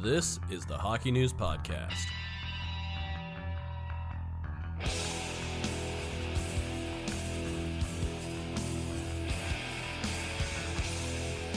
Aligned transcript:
This 0.00 0.40
is 0.50 0.64
the 0.64 0.76
Hockey 0.76 1.10
News 1.10 1.34
Podcast. 1.34 2.06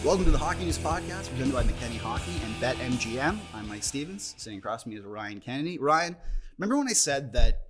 Welcome 0.03 0.25
to 0.25 0.31
the 0.31 0.37
Hockey 0.37 0.65
News 0.65 0.77
Podcast, 0.77 1.29
presented 1.29 1.53
by 1.53 1.63
McKenny 1.63 1.97
Hockey 1.97 2.33
and 2.43 2.53
BetMGM. 2.55 3.39
I'm 3.53 3.67
Mike 3.69 3.83
Stephens. 3.83 4.35
Sitting 4.37 4.59
across 4.59 4.83
from 4.83 4.91
me 4.91 4.97
is 4.97 5.05
Ryan 5.05 5.39
Kennedy. 5.39 5.79
Ryan, 5.79 6.17
remember 6.57 6.77
when 6.77 6.89
I 6.89 6.93
said 6.93 7.31
that 7.33 7.61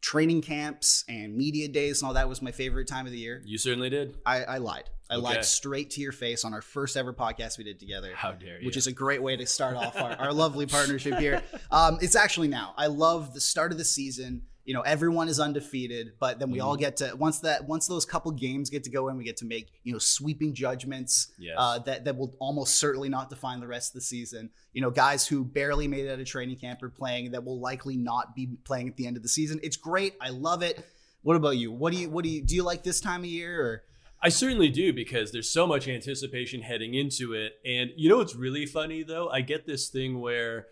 training 0.00 0.42
camps 0.42 1.04
and 1.08 1.36
media 1.36 1.66
days 1.66 2.00
and 2.00 2.06
all 2.06 2.14
that 2.14 2.28
was 2.28 2.40
my 2.40 2.52
favorite 2.52 2.86
time 2.86 3.06
of 3.06 3.10
the 3.12 3.18
year? 3.18 3.42
You 3.44 3.58
certainly 3.58 3.90
did. 3.90 4.16
I, 4.24 4.44
I 4.44 4.58
lied. 4.58 4.90
I 5.10 5.14
Okay. 5.16 5.22
lied 5.22 5.44
straight 5.44 5.90
to 5.90 6.00
your 6.00 6.12
face 6.12 6.44
on 6.44 6.54
our 6.54 6.62
first 6.62 6.96
ever 6.96 7.12
podcast 7.12 7.58
we 7.58 7.64
did 7.64 7.78
together. 7.78 8.12
How 8.14 8.32
dare 8.32 8.58
you? 8.60 8.66
Which 8.66 8.76
is 8.76 8.86
a 8.86 8.92
great 8.92 9.22
way 9.22 9.36
to 9.36 9.46
start 9.46 9.76
off 9.76 9.96
our, 10.00 10.12
our 10.16 10.32
lovely 10.32 10.66
partnership 10.66 11.18
here. 11.18 11.42
Um, 11.70 11.98
it's 12.00 12.14
actually 12.16 12.48
now. 12.48 12.72
I 12.76 12.86
love 12.86 13.34
the 13.34 13.40
start 13.40 13.72
of 13.72 13.78
the 13.78 13.84
season. 13.84 14.42
You 14.64 14.72
know, 14.74 14.80
everyone 14.82 15.28
is 15.28 15.40
undefeated, 15.40 16.12
but 16.20 16.38
then 16.38 16.50
we 16.50 16.58
Mm-hmm. 16.58 16.66
all 16.68 16.76
get 16.76 16.96
to 16.98 17.14
once 17.16 17.40
that 17.40 17.66
once 17.66 17.86
those 17.88 18.06
couple 18.06 18.30
games 18.30 18.70
get 18.70 18.84
to 18.84 18.90
go 18.90 19.08
in, 19.08 19.16
we 19.18 19.24
get 19.24 19.36
to 19.38 19.44
make 19.44 19.72
you 19.82 19.92
know 19.92 19.98
sweeping 19.98 20.54
judgments 20.54 21.32
Yes. 21.38 21.56
uh, 21.58 21.80
that 21.80 22.04
that 22.06 22.16
will 22.16 22.34
almost 22.38 22.76
certainly 22.76 23.08
not 23.10 23.28
define 23.28 23.60
the 23.60 23.66
rest 23.66 23.90
of 23.90 23.94
the 23.94 24.00
season. 24.02 24.50
You 24.72 24.80
know, 24.82 24.90
guys 24.90 25.26
who 25.26 25.44
barely 25.44 25.86
made 25.88 26.06
it 26.06 26.12
out 26.12 26.20
of 26.20 26.26
training 26.26 26.56
camp 26.56 26.82
are 26.82 26.88
playing 26.88 27.32
that 27.32 27.44
will 27.44 27.60
likely 27.60 27.96
not 27.98 28.34
be 28.34 28.56
playing 28.64 28.88
at 28.88 28.96
the 28.96 29.06
end 29.06 29.16
of 29.18 29.22
the 29.22 29.28
season. 29.28 29.60
It's 29.62 29.76
great. 29.76 30.14
I 30.20 30.30
love 30.30 30.62
it. 30.62 30.82
What 31.22 31.36
about 31.36 31.56
you? 31.58 31.72
What 31.72 31.92
do 31.92 31.98
you 31.98 32.08
what 32.08 32.22
do 32.24 32.30
you 32.30 32.40
do 32.40 32.54
you 32.54 32.62
like 32.62 32.84
this 32.84 33.00
time 33.00 33.20
of 33.20 33.26
year 33.26 33.60
or 33.60 33.82
I 34.24 34.30
certainly 34.30 34.70
do 34.70 34.94
because 34.94 35.32
there's 35.32 35.50
so 35.50 35.66
much 35.66 35.86
anticipation 35.86 36.62
heading 36.62 36.94
into 36.94 37.34
it. 37.34 37.58
And 37.64 37.90
you 37.94 38.08
know 38.08 38.16
what's 38.16 38.34
really 38.34 38.64
funny 38.64 39.02
though? 39.02 39.28
I 39.28 39.42
get 39.42 39.66
this 39.66 39.90
thing 39.90 40.18
where, 40.18 40.68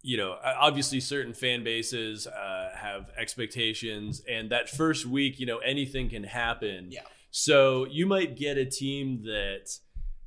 you 0.00 0.16
know, 0.16 0.36
obviously 0.44 1.00
certain 1.00 1.34
fan 1.34 1.64
bases 1.64 2.28
uh, 2.28 2.70
have 2.76 3.10
expectations, 3.16 4.22
and 4.30 4.50
that 4.50 4.68
first 4.68 5.06
week, 5.06 5.40
you 5.40 5.46
know, 5.46 5.58
anything 5.58 6.08
can 6.08 6.22
happen. 6.22 6.88
Yeah. 6.92 7.00
So 7.32 7.84
you 7.86 8.06
might 8.06 8.36
get 8.36 8.58
a 8.58 8.64
team 8.64 9.24
that 9.24 9.70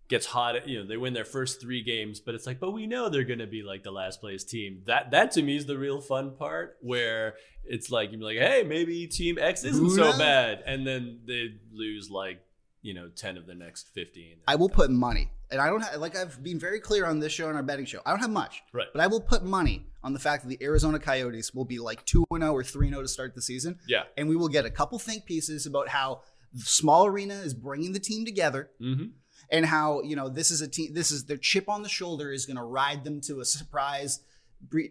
gets 0.09 0.25
hot, 0.25 0.67
you 0.67 0.79
know, 0.79 0.85
they 0.85 0.97
win 0.97 1.13
their 1.13 1.25
first 1.25 1.61
three 1.61 1.83
games, 1.83 2.19
but 2.19 2.35
it's 2.35 2.45
like, 2.45 2.59
but 2.59 2.71
we 2.71 2.85
know 2.85 3.07
they're 3.07 3.23
going 3.23 3.39
to 3.39 3.47
be 3.47 3.63
like 3.63 3.83
the 3.83 3.91
last 3.91 4.19
place 4.19 4.43
team. 4.43 4.81
That 4.87 5.11
that 5.11 5.31
to 5.31 5.41
me 5.41 5.55
is 5.55 5.65
the 5.67 5.77
real 5.77 6.01
fun 6.01 6.35
part, 6.35 6.75
where 6.81 7.35
it's 7.63 7.89
like 7.91 8.11
you're 8.11 8.21
like, 8.21 8.37
hey, 8.37 8.63
maybe 8.63 9.07
team 9.07 9.37
X 9.39 9.63
isn't 9.63 9.91
so 9.91 10.17
bad, 10.17 10.63
and 10.65 10.85
then 10.85 11.19
they 11.25 11.55
lose 11.71 12.09
like 12.09 12.41
you 12.87 12.93
know 12.97 13.07
10 13.15 13.37
of 13.37 13.45
the 13.45 13.55
next 13.65 13.83
15 13.93 14.37
I 14.47 14.55
will 14.55 14.69
put 14.79 14.89
money, 14.89 15.25
and 15.51 15.59
I 15.61 15.67
don't 15.71 15.81
have, 15.87 15.99
like 16.05 16.15
I've 16.21 16.41
been 16.49 16.59
very 16.67 16.79
clear 16.79 17.03
on 17.11 17.19
this 17.19 17.33
show 17.37 17.47
and 17.49 17.57
our 17.59 17.63
betting 17.71 17.85
show. 17.85 18.01
I 18.05 18.09
don't 18.11 18.19
have 18.27 18.35
much, 18.43 18.55
Right. 18.79 18.87
But 18.93 19.01
I 19.05 19.07
will 19.07 19.21
put 19.33 19.41
money 19.43 19.77
on 20.05 20.11
the 20.13 20.19
fact 20.27 20.39
that 20.43 20.49
the 20.53 20.61
Arizona 20.69 20.99
Coyotes 20.99 21.53
will 21.53 21.65
be 21.65 21.79
like 21.89 21.99
two 22.05 22.23
and 22.31 22.41
zero 22.43 22.53
or 22.53 22.63
3 22.63 22.89
0 22.89 23.01
to 23.01 23.07
start 23.17 23.35
the 23.35 23.41
season, 23.51 23.71
yeah 23.93 24.03
and 24.17 24.23
we 24.31 24.35
will 24.41 24.47
get 24.57 24.63
a 24.65 24.73
couple 24.79 24.97
think 24.99 25.25
pieces 25.25 25.65
about 25.71 25.87
how 25.89 26.21
the 26.53 26.65
small 26.79 27.05
arena 27.11 27.35
is 27.47 27.53
bringing 27.53 27.91
the 27.97 27.99
team 28.09 28.21
together, 28.31 28.69
hmm 28.79 29.05
and 29.55 29.65
how 29.65 30.01
you 30.09 30.15
know 30.19 30.27
this 30.39 30.49
is 30.55 30.59
a 30.61 30.67
team. 30.67 30.93
This 30.93 31.09
is 31.15 31.19
their 31.29 31.37
chip 31.49 31.67
on 31.75 31.79
the 31.83 31.89
shoulder 31.99 32.27
is 32.37 32.45
going 32.49 32.57
to 32.63 32.63
ride 32.81 33.03
them 33.07 33.21
to 33.27 33.39
a 33.39 33.45
surprise, 33.45 34.19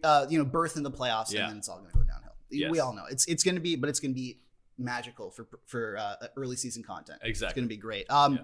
uh, 0.05 0.27
you 0.31 0.39
know, 0.39 0.45
berth 0.57 0.77
in 0.77 0.83
the 0.83 0.91
playoffs, 0.91 1.31
Yeah. 1.33 1.41
and 1.43 1.51
then 1.51 1.57
it's 1.59 1.69
all 1.69 1.79
going 1.81 1.91
to 1.91 1.97
go 1.99 2.05
downhill. 2.05 2.33
Yes. 2.51 2.71
We 2.71 2.79
all 2.81 2.95
know 2.99 3.05
it's 3.11 3.25
it's 3.27 3.43
going 3.43 3.57
to 3.57 3.61
be, 3.61 3.75
but 3.77 3.89
it's 3.91 4.01
going 4.01 4.13
to 4.13 4.21
be 4.25 4.39
magical 4.79 5.31
for 5.31 5.47
for 5.67 5.97
uh, 5.99 6.27
early 6.37 6.57
season 6.57 6.83
content. 6.83 7.19
Exactly, 7.23 7.47
it's 7.47 7.55
going 7.55 7.69
to 7.69 7.75
be 7.75 7.81
great. 7.81 8.11
Um, 8.11 8.35
Yeah. 8.35 8.43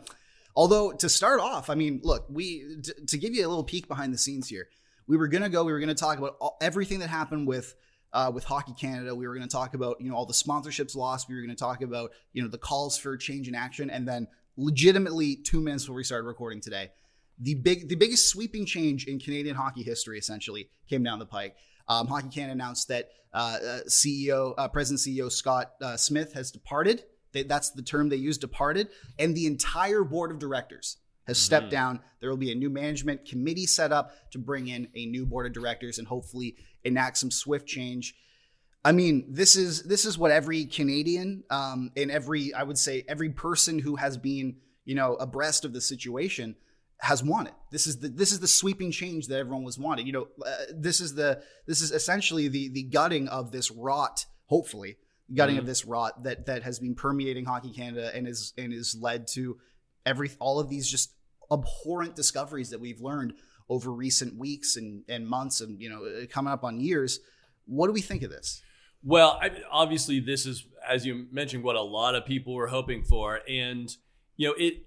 Although 0.54 0.92
to 0.92 1.08
start 1.08 1.40
off, 1.40 1.70
I 1.70 1.74
mean, 1.74 2.00
look, 2.04 2.26
we 2.28 2.76
t- 2.82 2.92
to 3.06 3.16
give 3.16 3.34
you 3.34 3.46
a 3.46 3.48
little 3.48 3.64
peek 3.64 3.88
behind 3.88 4.12
the 4.12 4.18
scenes 4.18 4.48
here, 4.48 4.68
we 5.06 5.16
were 5.16 5.28
gonna 5.28 5.48
go. 5.48 5.64
We 5.64 5.72
were 5.72 5.80
gonna 5.80 5.94
talk 5.94 6.18
about 6.18 6.36
all, 6.40 6.58
everything 6.60 6.98
that 6.98 7.08
happened 7.08 7.46
with 7.48 7.74
uh, 8.12 8.30
with 8.34 8.44
Hockey 8.44 8.74
Canada. 8.78 9.14
We 9.14 9.26
were 9.26 9.34
gonna 9.34 9.46
talk 9.46 9.72
about 9.72 9.96
you 10.00 10.10
know 10.10 10.16
all 10.16 10.26
the 10.26 10.34
sponsorships 10.34 10.94
lost. 10.94 11.26
We 11.28 11.36
were 11.36 11.40
gonna 11.40 11.54
talk 11.54 11.82
about 11.82 12.10
you 12.34 12.42
know 12.42 12.48
the 12.48 12.58
calls 12.58 12.98
for 12.98 13.16
change 13.16 13.48
in 13.48 13.54
action, 13.54 13.88
and 13.88 14.06
then 14.06 14.28
legitimately 14.58 15.36
two 15.36 15.60
minutes 15.60 15.84
before 15.84 15.96
we 15.96 16.04
started 16.04 16.26
recording 16.26 16.60
today, 16.60 16.90
the 17.38 17.54
big 17.54 17.88
the 17.88 17.96
biggest 17.96 18.28
sweeping 18.28 18.66
change 18.66 19.06
in 19.06 19.18
Canadian 19.18 19.56
hockey 19.56 19.82
history 19.82 20.18
essentially 20.18 20.68
came 20.88 21.02
down 21.02 21.18
the 21.18 21.26
pike. 21.26 21.56
Um, 21.92 22.06
hockey 22.06 22.28
Canada 22.28 22.52
announced 22.52 22.88
that 22.88 23.10
uh, 23.34 23.36
uh, 23.36 23.80
CEO, 23.88 24.54
uh, 24.56 24.68
President 24.68 25.00
CEO 25.00 25.30
Scott 25.30 25.72
uh, 25.82 25.96
Smith 25.96 26.32
has 26.34 26.50
departed. 26.50 27.04
They, 27.32 27.42
that's 27.42 27.70
the 27.70 27.82
term 27.82 28.08
they 28.08 28.16
use, 28.16 28.38
departed, 28.38 28.88
and 29.18 29.34
the 29.34 29.46
entire 29.46 30.04
board 30.04 30.30
of 30.30 30.38
directors 30.38 30.98
has 31.26 31.38
stepped 31.38 31.66
Mhm. 31.66 31.70
down. 31.70 32.00
There 32.20 32.30
will 32.30 32.36
be 32.36 32.50
a 32.50 32.54
new 32.54 32.68
management 32.68 33.24
committee 33.24 33.66
set 33.66 33.92
up 33.92 34.12
to 34.32 34.38
bring 34.38 34.68
in 34.68 34.88
a 34.94 35.06
new 35.06 35.24
board 35.24 35.46
of 35.46 35.52
directors 35.52 35.98
and 35.98 36.08
hopefully 36.08 36.56
enact 36.84 37.18
some 37.18 37.30
swift 37.30 37.66
change. 37.66 38.14
I 38.84 38.92
mean, 38.92 39.26
this 39.28 39.54
is 39.54 39.84
this 39.84 40.04
is 40.04 40.18
what 40.18 40.32
every 40.32 40.64
Canadian 40.64 41.44
um, 41.50 41.92
and 41.96 42.10
every 42.10 42.52
I 42.52 42.64
would 42.64 42.78
say 42.78 43.04
every 43.08 43.30
person 43.30 43.78
who 43.78 43.96
has 43.96 44.16
been 44.16 44.56
you 44.84 44.94
know 44.94 45.14
abreast 45.14 45.64
of 45.64 45.72
the 45.72 45.80
situation 45.80 46.56
has 47.02 47.22
wanted. 47.22 47.52
This 47.70 47.86
is 47.86 47.98
the 47.98 48.08
this 48.08 48.30
is 48.32 48.38
the 48.40 48.46
sweeping 48.48 48.90
change 48.92 49.26
that 49.26 49.38
everyone 49.38 49.64
was 49.64 49.78
wanted. 49.78 50.06
You 50.06 50.12
know, 50.12 50.28
uh, 50.46 50.50
this 50.72 51.00
is 51.00 51.14
the 51.14 51.42
this 51.66 51.80
is 51.82 51.90
essentially 51.90 52.48
the 52.48 52.68
the 52.68 52.84
gutting 52.84 53.28
of 53.28 53.50
this 53.50 53.70
rot. 53.70 54.24
Hopefully, 54.46 54.96
gutting 55.34 55.58
of 55.58 55.64
Mhm. 55.64 55.66
this 55.66 55.84
rot 55.84 56.22
that 56.22 56.46
that 56.46 56.62
has 56.62 56.78
been 56.78 56.94
permeating 56.94 57.44
Hockey 57.44 57.72
Canada 57.72 58.10
and 58.14 58.28
is 58.28 58.52
and 58.56 58.72
is 58.72 58.96
led 59.00 59.26
to 59.32 59.58
every 60.06 60.30
all 60.38 60.60
of 60.60 60.68
these 60.68 60.88
just 60.88 61.14
abhorrent 61.50 62.14
discoveries 62.16 62.70
that 62.70 62.80
we've 62.80 63.00
learned 63.00 63.34
over 63.68 63.90
recent 63.92 64.36
weeks 64.38 64.76
and 64.76 65.02
and 65.08 65.26
months 65.28 65.60
and 65.60 65.80
you 65.82 65.90
know 65.90 66.04
uh, 66.04 66.26
coming 66.30 66.52
up 66.52 66.62
on 66.64 66.80
years. 66.80 67.18
What 67.66 67.88
do 67.88 67.92
we 67.92 68.00
think 68.02 68.22
of 68.22 68.30
this? 68.30 68.62
well 69.04 69.36
I, 69.42 69.50
obviously 69.68 70.20
this 70.20 70.46
is 70.46 70.64
as 70.88 71.04
you 71.04 71.26
mentioned 71.32 71.64
what 71.64 71.74
a 71.74 71.82
lot 71.82 72.14
of 72.14 72.24
people 72.24 72.54
were 72.54 72.68
hoping 72.68 73.02
for 73.02 73.40
and 73.48 73.96
you 74.36 74.46
know 74.46 74.54
it 74.56 74.86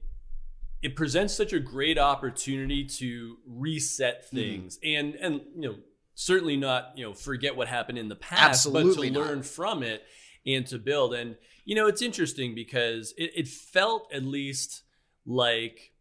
it 0.81 0.95
presents 0.95 1.33
such 1.33 1.53
a 1.53 1.59
great 1.59 1.97
opportunity 1.97 2.85
to 2.85 3.37
reset 3.47 4.23
Mm-hmm. 4.25 4.35
things 4.37 4.79
and 4.83 5.15
and 5.15 5.41
you 5.55 5.69
know 5.69 5.75
certainly 6.13 6.55
not 6.57 6.93
you 6.95 7.05
know 7.05 7.13
forget 7.13 7.55
what 7.55 7.67
happened 7.67 7.97
in 7.97 8.09
the 8.09 8.15
past 8.15 8.65
Absolutely 8.65 9.09
but 9.09 9.13
to 9.15 9.19
not. 9.19 9.27
learn 9.27 9.43
from 9.43 9.83
it 9.83 10.03
and 10.45 10.65
to 10.67 10.77
build 10.77 11.13
and 11.13 11.35
you 11.65 11.75
know 11.75 11.87
it's 11.87 12.01
interesting 12.01 12.55
because 12.55 13.13
it, 13.17 13.31
it 13.35 13.47
felt 13.47 14.11
at 14.13 14.23
least 14.23 14.83
like 15.25 15.91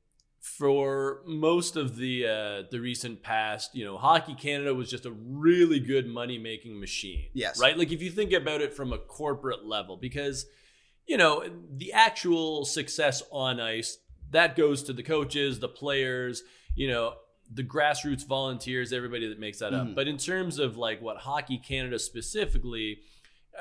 for 0.40 1.22
most 1.26 1.74
of 1.76 1.96
the 1.96 2.26
uh, 2.26 2.62
the 2.70 2.78
recent 2.78 3.22
past, 3.22 3.74
you 3.74 3.82
know, 3.82 3.96
Hockey 3.96 4.34
Canada 4.34 4.74
was 4.74 4.90
just 4.90 5.06
a 5.06 5.10
really 5.10 5.80
good 5.80 6.06
money 6.06 6.36
making 6.36 6.78
machine. 6.78 7.30
Yes. 7.32 7.58
Right? 7.58 7.78
Like 7.78 7.92
if 7.92 8.02
you 8.02 8.10
think 8.10 8.32
about 8.32 8.60
it 8.60 8.74
from 8.74 8.92
a 8.92 8.98
corporate 8.98 9.64
level, 9.64 9.96
because 9.96 10.44
you 11.06 11.16
know, 11.16 11.44
the 11.74 11.94
actual 11.94 12.66
success 12.66 13.22
on 13.30 13.58
ice, 13.58 13.96
that 14.34 14.54
goes 14.56 14.82
to 14.84 14.92
the 14.92 15.02
coaches, 15.02 15.58
the 15.60 15.68
players, 15.68 16.42
you 16.76 16.88
know, 16.88 17.14
the 17.52 17.62
grassroots 17.62 18.26
volunteers, 18.26 18.92
everybody 18.92 19.28
that 19.28 19.38
makes 19.38 19.58
that 19.58 19.72
Mhm. 19.72 19.90
up. 19.90 19.94
But 19.94 20.08
in 20.08 20.16
terms 20.16 20.58
of 20.58 20.76
like 20.76 21.00
what 21.02 21.18
Hockey 21.18 21.58
Canada 21.58 21.98
specifically, 21.98 23.00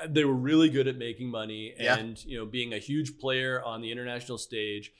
uh, 0.00 0.06
they 0.08 0.24
were 0.24 0.34
really 0.34 0.68
good 0.68 0.88
at 0.88 0.96
making 0.96 1.28
money 1.30 1.74
Yeah. 1.78 1.96
and, 1.98 2.22
you 2.24 2.36
know, 2.38 2.46
being 2.46 2.72
a 2.72 2.78
huge 2.78 3.18
player 3.18 3.62
on 3.62 3.80
the 3.82 3.90
international 3.92 4.38
stage. 4.38 4.92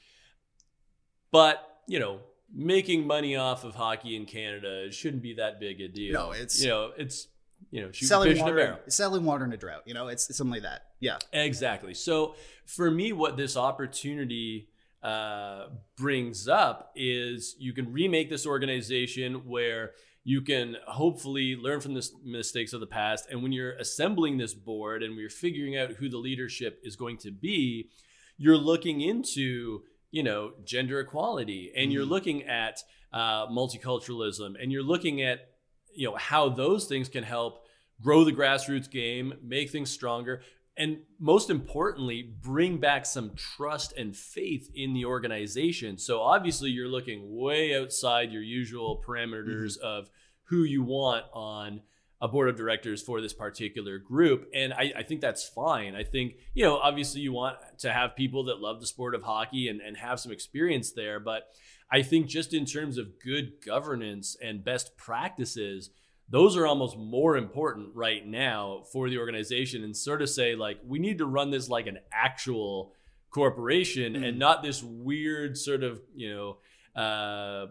But, 1.30 1.80
you 1.88 1.98
know, 1.98 2.20
making 2.52 3.06
money 3.06 3.34
off 3.36 3.64
of 3.64 3.74
hockey 3.74 4.14
in 4.14 4.26
Canada 4.26 4.90
shouldn't 4.92 5.22
be 5.22 5.34
that 5.34 5.58
big 5.58 5.80
a 5.80 5.88
deal. 5.88 6.12
No, 6.12 6.32
it's- 6.32 6.62
you 6.62 6.68
know, 6.68 6.92
it's 6.96 7.28
you 7.70 7.80
know, 7.80 7.90
selling 7.92 8.28
fish 8.28 8.36
in 8.38 8.42
a 8.42 8.44
water, 8.44 8.56
barrel. 8.56 8.78
selling 8.88 9.24
water 9.24 9.44
in 9.44 9.52
a 9.52 9.56
drought. 9.56 9.82
You 9.86 9.94
know, 9.94 10.08
it's, 10.08 10.28
it's 10.28 10.36
something 10.38 10.52
like 10.52 10.62
that. 10.62 10.90
Yeah. 11.00 11.18
Exactly. 11.32 11.94
So 11.94 12.36
for 12.66 12.90
me, 12.90 13.12
what 13.12 13.36
this 13.36 13.56
opportunity 13.56 14.68
uh, 15.04 15.66
brings 15.96 16.48
up 16.48 16.90
is 16.96 17.54
you 17.58 17.72
can 17.72 17.92
remake 17.92 18.30
this 18.30 18.46
organization 18.46 19.46
where 19.46 19.92
you 20.24 20.40
can 20.40 20.76
hopefully 20.86 21.54
learn 21.54 21.80
from 21.80 21.92
the 21.94 22.08
mistakes 22.24 22.72
of 22.72 22.80
the 22.80 22.86
past. 22.86 23.26
And 23.30 23.42
when 23.42 23.52
you're 23.52 23.74
assembling 23.74 24.38
this 24.38 24.54
board 24.54 25.02
and 25.02 25.14
we're 25.14 25.28
figuring 25.28 25.76
out 25.76 25.90
who 25.92 26.08
the 26.08 26.16
leadership 26.16 26.80
is 26.82 26.96
going 26.96 27.18
to 27.18 27.30
be, 27.30 27.90
you're 28.38 28.56
looking 28.56 29.02
into 29.02 29.82
you 30.10 30.22
know 30.22 30.52
gender 30.64 31.00
equality 31.00 31.72
and 31.76 31.92
you're 31.92 32.06
Mhm. 32.06 32.10
looking 32.10 32.42
at 32.44 32.82
uh, 33.12 33.46
multiculturalism 33.48 34.54
and 34.60 34.72
you're 34.72 34.82
looking 34.82 35.20
at 35.22 35.50
you 35.94 36.06
know 36.08 36.16
how 36.16 36.48
those 36.48 36.86
things 36.86 37.08
can 37.08 37.22
help 37.24 37.66
grow 38.00 38.24
the 38.24 38.32
grassroots 38.32 38.90
game 38.90 39.34
make 39.42 39.70
things 39.70 39.90
stronger 39.90 40.42
and 40.76 40.98
most 41.18 41.50
importantly 41.50 42.34
bring 42.40 42.78
back 42.78 43.06
some 43.06 43.30
trust 43.34 43.92
and 43.96 44.16
faith 44.16 44.70
in 44.74 44.92
the 44.92 45.04
organization 45.04 45.96
so 45.98 46.20
obviously 46.20 46.70
you're 46.70 46.88
looking 46.88 47.36
way 47.36 47.76
outside 47.76 48.32
your 48.32 48.42
usual 48.42 48.96
mm-hmm. 48.96 49.10
parameters 49.10 49.76
of 49.78 50.10
who 50.44 50.62
you 50.62 50.82
want 50.82 51.24
on 51.32 51.80
a 52.20 52.28
board 52.28 52.48
of 52.48 52.56
directors 52.56 53.02
for 53.02 53.20
this 53.20 53.34
particular 53.34 53.98
group. 53.98 54.48
And 54.54 54.72
I, 54.72 54.92
I, 54.96 55.02
think 55.02 55.20
that's 55.20 55.46
fine. 55.46 55.94
I 55.94 56.04
think, 56.04 56.36
you 56.54 56.64
know, 56.64 56.78
obviously 56.78 57.20
you 57.20 57.32
want 57.32 57.58
to 57.80 57.92
have 57.92 58.16
people 58.16 58.44
that 58.44 58.60
love 58.60 58.80
the 58.80 58.86
sport 58.86 59.14
of 59.14 59.24
hockey 59.24 59.68
and, 59.68 59.82
and 59.82 59.96
have 59.98 60.18
some 60.18 60.32
experience 60.32 60.92
there. 60.92 61.20
But 61.20 61.48
I 61.90 62.00
think 62.00 62.28
just 62.28 62.54
in 62.54 62.64
terms 62.64 62.96
of 62.96 63.20
good 63.22 63.62
governance 63.64 64.38
and 64.42 64.64
best 64.64 64.96
practices, 64.96 65.90
those 66.28 66.56
are 66.56 66.66
almost 66.66 66.96
more 66.96 67.36
important 67.36 67.88
right 67.94 68.26
now 68.26 68.82
for 68.92 69.08
the 69.08 69.18
organization 69.18 69.84
and 69.84 69.96
sort 69.96 70.22
of 70.22 70.28
say, 70.28 70.54
like, 70.54 70.78
we 70.86 70.98
need 70.98 71.18
to 71.18 71.26
run 71.26 71.50
this 71.50 71.68
like 71.68 71.86
an 71.86 71.98
actual 72.12 72.92
corporation 73.30 74.14
mm. 74.14 74.26
and 74.26 74.38
not 74.38 74.62
this 74.62 74.82
weird 74.82 75.58
sort 75.58 75.82
of, 75.82 76.00
you 76.14 76.34
know, 76.34 77.00
uh, 77.00 77.66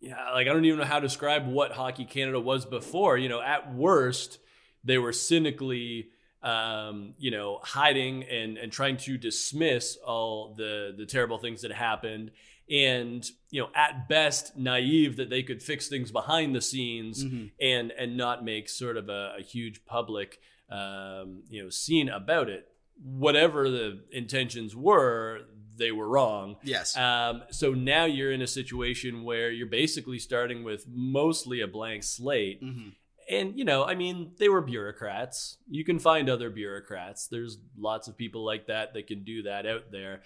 yeah, 0.00 0.30
like 0.32 0.46
I 0.46 0.52
don't 0.52 0.64
even 0.64 0.78
know 0.78 0.84
how 0.84 1.00
to 1.00 1.06
describe 1.06 1.46
what 1.46 1.72
Hockey 1.72 2.04
Canada 2.04 2.40
was 2.40 2.64
before. 2.64 3.18
You 3.18 3.28
know, 3.28 3.42
at 3.42 3.74
worst, 3.74 4.38
they 4.82 4.96
were 4.96 5.12
cynically, 5.12 6.08
um, 6.42 7.14
you 7.18 7.30
know, 7.30 7.60
hiding 7.62 8.24
and 8.24 8.56
and 8.56 8.72
trying 8.72 8.96
to 8.98 9.18
dismiss 9.18 9.96
all 9.96 10.54
the 10.56 10.94
the 10.96 11.06
terrible 11.06 11.38
things 11.38 11.62
that 11.62 11.72
happened, 11.72 12.30
and 12.70 13.28
you 13.50 13.60
know, 13.60 13.68
at 13.74 14.08
best, 14.08 14.56
naive 14.56 15.16
that 15.16 15.30
they 15.30 15.42
could 15.42 15.62
fix 15.62 15.88
things 15.88 16.10
behind 16.10 16.54
the 16.54 16.60
scenes 16.60 17.24
mm-hmm. 17.24 17.46
and 17.60 17.92
and 17.92 18.16
not 18.16 18.44
make 18.44 18.68
sort 18.68 18.96
of 18.96 19.08
a, 19.08 19.34
a 19.38 19.42
huge 19.42 19.84
public, 19.84 20.40
um, 20.70 21.42
you 21.50 21.62
know, 21.62 21.70
scene 21.70 22.08
about 22.08 22.48
it. 22.48 22.68
Whatever 23.02 23.70
the 23.70 24.02
intentions 24.12 24.76
were, 24.76 25.40
they 25.80 25.90
were 25.90 26.08
wrong. 26.08 26.56
Yes. 26.62 26.96
Um, 26.96 27.42
so 27.50 27.72
now 27.72 28.04
you're 28.04 28.30
in 28.30 28.42
a 28.42 28.46
situation 28.46 29.24
where 29.24 29.50
you're 29.50 29.66
basically 29.66 30.18
starting 30.20 30.62
with 30.62 30.86
mostly 30.88 31.60
a 31.60 31.66
blank 31.66 32.04
slate. 32.04 32.62
Mm-hmm. 32.62 32.90
And, 33.30 33.56
you 33.56 33.64
know, 33.64 33.84
I 33.84 33.94
mean, 33.94 34.32
they 34.38 34.48
were 34.48 34.60
bureaucrats. 34.60 35.56
You 35.68 35.84
can 35.84 35.98
find 35.98 36.28
other 36.28 36.50
bureaucrats. 36.50 37.28
There's 37.28 37.58
lots 37.78 38.08
of 38.08 38.16
people 38.16 38.44
like 38.44 38.66
that 38.66 38.92
that 38.94 39.06
can 39.06 39.22
do 39.24 39.44
that 39.44 39.66
out 39.66 39.92
there. 39.92 40.22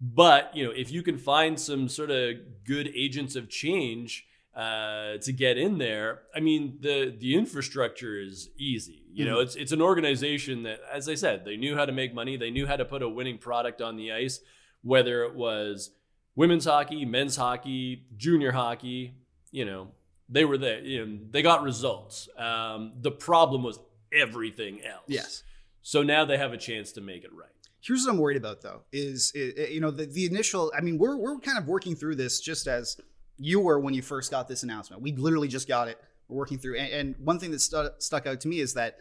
But, 0.00 0.56
you 0.56 0.64
know, 0.64 0.70
if 0.70 0.92
you 0.92 1.02
can 1.02 1.18
find 1.18 1.58
some 1.58 1.88
sort 1.88 2.10
of 2.10 2.36
good 2.64 2.88
agents 2.94 3.36
of 3.36 3.48
change 3.48 4.26
uh, 4.54 5.16
to 5.18 5.32
get 5.32 5.58
in 5.58 5.78
there, 5.78 6.22
I 6.34 6.40
mean, 6.40 6.78
the 6.80 7.14
the 7.18 7.34
infrastructure 7.34 8.20
is 8.20 8.50
easy. 8.56 9.02
You 9.12 9.24
know, 9.24 9.36
mm-hmm. 9.36 9.42
it's 9.42 9.56
it's 9.56 9.72
an 9.72 9.82
organization 9.82 10.62
that, 10.62 10.80
as 10.92 11.08
I 11.08 11.16
said, 11.16 11.44
they 11.44 11.56
knew 11.56 11.76
how 11.76 11.86
to 11.86 11.92
make 11.92 12.14
money. 12.14 12.36
They 12.36 12.50
knew 12.50 12.66
how 12.66 12.76
to 12.76 12.84
put 12.84 13.02
a 13.02 13.08
winning 13.08 13.38
product 13.38 13.82
on 13.82 13.96
the 13.96 14.12
ice 14.12 14.40
whether 14.84 15.24
it 15.24 15.34
was 15.34 15.90
women's 16.36 16.66
hockey, 16.66 17.04
men's 17.04 17.36
hockey, 17.36 18.04
junior 18.16 18.52
hockey, 18.52 19.14
you 19.50 19.64
know, 19.64 19.88
they 20.28 20.44
were 20.44 20.58
there. 20.58 20.80
Know, 20.82 21.18
they 21.30 21.42
got 21.42 21.62
results. 21.62 22.28
Um, 22.38 22.92
the 23.00 23.10
problem 23.10 23.62
was 23.62 23.78
everything 24.12 24.82
else. 24.84 25.04
Yes. 25.06 25.42
So 25.82 26.02
now 26.02 26.24
they 26.24 26.38
have 26.38 26.52
a 26.52 26.58
chance 26.58 26.92
to 26.92 27.00
make 27.00 27.24
it 27.24 27.32
right. 27.32 27.48
Here's 27.80 28.04
what 28.04 28.12
I'm 28.12 28.18
worried 28.18 28.38
about, 28.38 28.62
though, 28.62 28.82
is 28.92 29.32
you 29.34 29.80
know 29.80 29.90
the, 29.90 30.06
the 30.06 30.24
initial. 30.24 30.72
I 30.76 30.80
mean, 30.80 30.96
we're 30.96 31.16
we're 31.16 31.38
kind 31.38 31.58
of 31.58 31.66
working 31.66 31.94
through 31.94 32.16
this 32.16 32.40
just 32.40 32.66
as 32.66 32.98
you 33.36 33.60
were 33.60 33.78
when 33.78 33.92
you 33.92 34.00
first 34.00 34.30
got 34.30 34.48
this 34.48 34.62
announcement. 34.62 35.02
We 35.02 35.12
literally 35.12 35.48
just 35.48 35.68
got 35.68 35.88
it. 35.88 35.98
We're 36.28 36.38
working 36.38 36.56
through, 36.56 36.78
and, 36.78 36.92
and 36.92 37.14
one 37.18 37.38
thing 37.38 37.50
that 37.50 37.60
stu- 37.60 37.90
stuck 37.98 38.26
out 38.26 38.40
to 38.40 38.48
me 38.48 38.60
is 38.60 38.72
that, 38.74 38.96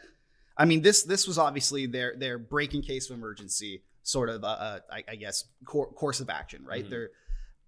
I 0.57 0.65
mean, 0.65 0.81
this 0.81 1.03
this 1.03 1.25
was 1.25 1.37
obviously 1.37 1.85
their 1.85 2.15
their 2.17 2.37
breaking 2.37 2.81
case 2.81 3.09
of 3.09 3.15
emergency 3.15 3.83
sort 4.03 4.29
of, 4.29 4.43
uh, 4.43 4.79
I, 4.91 5.03
I, 5.09 5.15
guess, 5.15 5.45
cor- 5.65 5.91
course 5.93 6.19
of 6.19 6.29
action, 6.29 6.65
right? 6.65 6.81
Mm-hmm. 6.81 6.89
They're, 6.89 7.09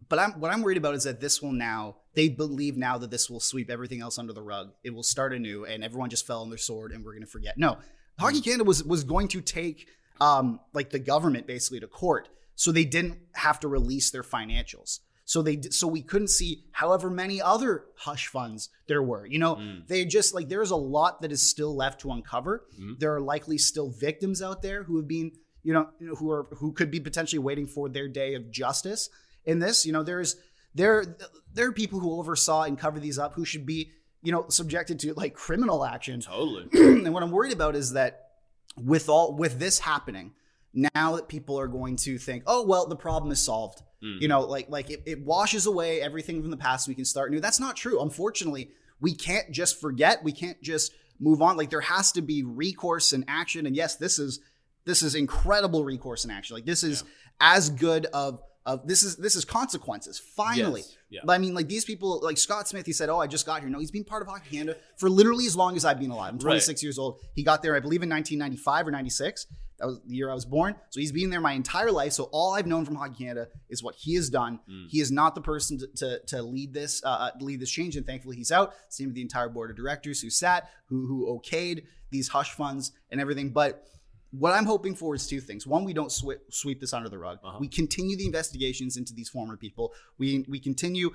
but 0.10 0.20
I'm, 0.20 0.32
what 0.40 0.52
I'm 0.52 0.62
worried 0.62 0.78
about 0.78 0.96
is 0.96 1.04
that 1.04 1.20
this 1.20 1.42
will 1.42 1.52
now, 1.52 1.98
they 2.14 2.30
believe 2.30 2.78
now 2.78 2.98
that 2.98 3.12
this 3.12 3.30
will 3.30 3.40
sweep 3.40 3.70
everything 3.70 4.02
else 4.02 4.18
under 4.18 4.34
the 4.34 4.42
rug. 4.42 4.72
It 4.84 4.94
will 4.94 5.04
start 5.04 5.34
anew 5.34 5.66
and 5.66 5.84
everyone 5.84 6.10
just 6.10 6.26
fell 6.28 6.42
on 6.42 6.50
their 6.50 6.58
sword 6.58 6.92
and 6.92 7.04
we're 7.04 7.14
going 7.14 7.24
to 7.24 7.30
forget. 7.30 7.58
No, 7.58 7.78
Hockey 8.20 8.38
mm-hmm. 8.38 8.44
Canada 8.44 8.64
was, 8.64 8.84
was 8.84 9.04
going 9.04 9.28
to 9.30 9.42
take 9.42 9.88
um, 10.22 10.60
like 10.74 10.90
the 10.90 11.00
government 11.00 11.48
basically 11.48 11.80
to 11.80 11.88
court. 11.88 12.30
So 12.56 12.72
they 12.72 12.86
didn't 12.86 13.18
have 13.34 13.60
to 13.62 13.68
release 13.68 14.12
their 14.12 14.24
financials. 14.24 15.00
So 15.26 15.42
they 15.42 15.60
so 15.72 15.88
we 15.88 16.04
couldn't 16.04 16.28
see 16.28 16.66
however 16.72 17.10
many 17.10 17.42
other 17.42 17.86
hush 17.98 18.28
funds 18.28 18.70
there 18.88 19.02
were. 19.02 19.26
You 19.26 19.40
know, 19.40 19.56
mm. 19.56 19.86
they 19.88 20.06
just 20.06 20.36
like 20.36 20.50
there's 20.50 20.70
a 20.70 20.76
lot 20.76 21.22
that 21.24 21.32
is 21.32 21.42
still 21.42 21.76
left 21.76 22.02
to 22.02 22.12
uncover. 22.12 22.66
Mm. 22.80 23.00
There 23.00 23.14
are 23.16 23.20
likely 23.20 23.58
still 23.58 23.90
victims 23.90 24.42
out 24.42 24.62
there 24.62 24.84
who 24.84 24.98
have 24.98 25.08
been 25.08 25.32
you 25.64 25.74
know, 25.74 25.88
who 26.18 26.30
are 26.30 26.48
who 26.58 26.72
could 26.72 26.92
be 26.92 27.00
potentially 27.00 27.40
waiting 27.40 27.66
for 27.66 27.90
their 27.90 28.08
day 28.08 28.36
of 28.36 28.52
justice 28.52 29.10
in 29.46 29.60
this. 29.60 29.86
You 29.86 29.94
know, 29.94 30.04
there's 30.04 30.36
there 30.74 31.18
there 31.54 31.68
are 31.68 31.72
people 31.72 32.00
who 32.00 32.20
oversaw 32.20 32.64
and 32.64 32.78
cover 32.78 33.00
these 33.00 33.18
up 33.18 33.34
who 33.34 33.46
should 33.46 33.66
be 33.66 33.92
you 34.22 34.32
know 34.32 34.46
subjected 34.50 35.00
to 35.00 35.14
like 35.14 35.34
criminal 35.34 35.86
action. 35.86 36.22
Totally. 36.22 36.68
and 36.74 37.14
what 37.14 37.24
I'm 37.24 37.32
worried 37.32 37.54
about 37.54 37.76
is 37.76 37.94
that 37.94 38.30
with 38.78 39.10
all 39.10 39.36
with 39.36 39.60
this 39.60 39.80
happening, 39.80 40.34
now 40.74 41.16
that 41.16 41.28
people 41.28 41.60
are 41.60 41.68
going 41.68 41.96
to 41.98 42.18
think, 42.18 42.44
oh 42.48 42.66
well, 42.66 42.88
the 42.88 42.96
problem 42.96 43.32
is 43.32 43.42
solved. 43.42 43.82
Mm. 44.04 44.22
You 44.22 44.28
know, 44.28 44.42
like 44.42 44.70
like 44.70 44.90
it, 44.90 45.04
it 45.06 45.22
washes 45.24 45.66
away 45.66 46.02
everything 46.02 46.42
from 46.42 46.52
the 46.52 46.58
past. 46.58 46.88
We 46.88 46.96
can 46.96 47.06
start 47.06 47.32
new. 47.32 47.40
That's 47.40 47.60
not 47.60 47.76
true. 47.76 48.02
Unfortunately, 48.02 48.70
we 49.00 49.14
can't 49.14 49.52
just 49.52 49.80
forget. 49.80 50.24
We 50.24 50.32
can't 50.32 50.62
just 50.62 50.92
move 51.20 51.42
on. 51.42 51.58
Like 51.58 51.70
there 51.70 51.82
has 51.82 52.12
to 52.14 52.22
be 52.22 52.44
recourse 52.44 53.14
and 53.14 53.24
action. 53.28 53.66
And 53.66 53.76
yes, 53.76 53.96
this 53.96 54.20
is 54.20 54.40
this 54.86 55.02
is 55.02 55.16
incredible 55.16 55.84
recourse 55.84 56.24
and 56.24 56.32
action. 56.32 56.56
Like 56.56 56.66
this 56.66 56.84
is 56.84 57.04
yeah. 57.04 57.56
as 57.56 57.70
good 57.70 58.06
of 58.08 58.42
of 58.66 58.88
this 58.88 59.04
is 59.04 59.16
this 59.18 59.36
is 59.36 59.46
consequences. 59.46 60.20
Finally, 60.20 60.82
yes. 60.82 61.24
yeah. 61.26 61.32
I 61.32 61.38
mean, 61.38 61.54
like 61.54 61.68
these 61.68 61.86
people, 61.86 62.20
like 62.24 62.38
Scott 62.38 62.68
Smith, 62.68 62.86
he 62.86 62.94
said, 62.94 63.10
"Oh, 63.10 63.20
I 63.20 63.28
just 63.28 63.46
got 63.46 63.62
here." 63.62 63.70
No, 63.70 63.80
he's 63.80 63.92
been 63.92 64.04
part 64.04 64.24
of 64.24 64.28
Hockey 64.28 64.58
Canada 64.58 64.78
for 64.98 65.10
literally 65.10 65.46
as 65.46 65.56
long 65.56 65.76
as 65.76 65.86
I've 65.86 66.00
been 66.00 66.12
alive. 66.12 66.34
I'm 66.34 66.40
26 66.40 66.68
right. 66.68 66.84
years 66.84 66.98
old. 66.98 67.20
He 67.34 67.44
got 67.44 67.62
there, 67.62 67.76
I 67.76 67.80
believe, 67.80 68.02
in 68.02 68.10
1995 68.10 68.88
or 68.88 68.92
96. 68.92 69.48
That 69.78 69.88
was 69.88 70.00
the 70.08 70.16
year 70.16 70.32
I 70.32 70.34
was 70.34 70.46
born. 70.46 70.76
So 70.90 71.02
he's 71.02 71.12
been 71.12 71.30
there 71.30 71.42
my 71.42 71.52
entire 71.52 71.92
life. 71.92 72.14
So 72.14 72.30
all 72.32 72.54
I've 72.54 72.66
known 72.66 72.86
from 72.86 72.96
Hockey 72.96 73.26
Canada 73.26 73.50
is 73.70 73.84
what 73.84 73.96
he 73.96 74.16
has 74.16 74.30
done. 74.30 74.60
Mm. 74.70 74.88
He 74.90 75.02
is 75.02 75.12
not 75.12 75.36
the 75.36 75.42
person 75.42 75.78
to, 75.80 75.88
to, 75.98 76.20
to 76.28 76.42
lead 76.42 76.74
this 76.74 77.04
uh, 77.04 77.10
uh 77.10 77.32
lead 77.42 77.60
this 77.60 77.72
change, 77.72 77.96
and 77.98 78.06
thankfully 78.06 78.36
he's 78.36 78.52
out. 78.52 78.74
Same 78.90 79.08
with 79.08 79.16
the 79.16 79.22
entire 79.22 79.50
board 79.50 79.70
of 79.70 79.78
directors 79.78 80.22
who 80.22 80.30
sat, 80.30 80.70
who 80.88 81.06
who 81.06 81.40
okayed 81.40 81.84
these 82.10 82.30
hush 82.30 82.52
funds 82.52 82.94
and 83.12 83.20
everything. 83.22 83.50
But 83.52 83.86
what 84.32 84.52
I'm 84.52 84.66
hoping 84.66 84.96
for 84.96 85.16
is 85.16 85.28
two 85.28 85.40
things. 85.40 85.66
One, 85.66 85.86
we 85.86 85.94
don't 85.94 86.12
sweep, 86.12 86.40
sweep 86.50 86.82
this 86.82 86.94
under 86.94 87.10
the 87.10 87.18
rug. 87.18 87.40
Uh-huh. 87.44 87.58
We 87.60 87.68
continue 87.68 88.18
the 88.18 88.26
investigations 88.26 88.98
into 88.98 89.14
these 89.14 89.30
former 89.30 89.58
people. 89.58 89.94
We 90.18 90.46
we 90.48 90.60
continue 90.60 91.12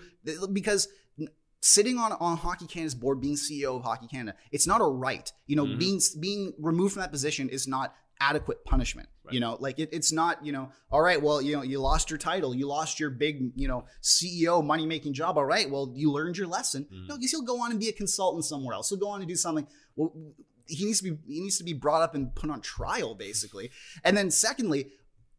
because 0.53 0.89
sitting 1.61 1.99
on 1.99 2.13
on 2.13 2.37
Hockey 2.37 2.67
Canada's 2.67 2.95
board, 2.95 3.21
being 3.21 3.37
CEO 3.37 3.77
of 3.77 3.83
Hockey 3.83 4.07
Canada, 4.07 4.37
it's 4.53 4.67
not 4.67 4.81
a 4.81 4.85
right. 4.85 5.31
You 5.47 5.57
know, 5.57 5.65
mm-hmm. 5.65 5.79
being 5.79 6.01
being 6.19 6.53
removed 6.59 6.95
from 6.95 7.03
that 7.03 7.13
position 7.13 7.49
is 7.49 7.69
not 7.69 7.95
adequate 8.21 8.65
punishment. 8.65 9.09
Right. 9.25 9.35
You 9.35 9.41
know, 9.41 9.57
like 9.61 9.79
it, 9.79 9.91
it's 9.93 10.13
not. 10.13 10.45
You 10.45 10.53
know, 10.53 10.71
all 10.91 11.03
right. 11.03 11.21
Well, 11.21 11.41
you 11.43 11.57
know, 11.57 11.63
you 11.63 11.81
lost 11.81 12.11
your 12.11 12.19
title, 12.19 12.55
you 12.55 12.67
lost 12.67 13.01
your 13.01 13.11
big, 13.11 13.53
you 13.55 13.69
know, 13.69 13.85
CEO 14.03 14.65
money 14.65 14.87
making 14.87 15.15
job. 15.15 15.39
All 15.39 15.45
right. 15.45 15.71
Well, 15.71 15.93
you 15.95 16.11
learned 16.11 16.37
your 16.37 16.47
lesson. 16.47 16.85
Mm-hmm. 16.85 17.07
No, 17.09 17.17
because 17.17 17.31
he'll 17.31 17.43
go 17.43 17.61
on 17.63 17.71
and 17.71 17.81
be 17.81 17.89
a 17.89 17.93
consultant 17.93 18.45
somewhere 18.45 18.75
else. 18.75 18.89
He'll 18.89 18.99
go 18.99 19.09
on 19.09 19.21
and 19.21 19.29
do 19.29 19.37
something. 19.37 19.67
Well, 19.97 20.13
he 20.71 20.85
needs 20.85 21.01
to 21.01 21.11
be 21.11 21.19
he 21.27 21.41
needs 21.41 21.59
to 21.59 21.65
be 21.65 21.73
brought 21.73 22.03
up 22.03 22.15
and 22.15 22.35
put 22.35 22.51
on 22.51 22.61
trial 22.61 23.15
basically. 23.15 23.71
And 24.05 24.17
then 24.17 24.31
secondly, 24.31 24.93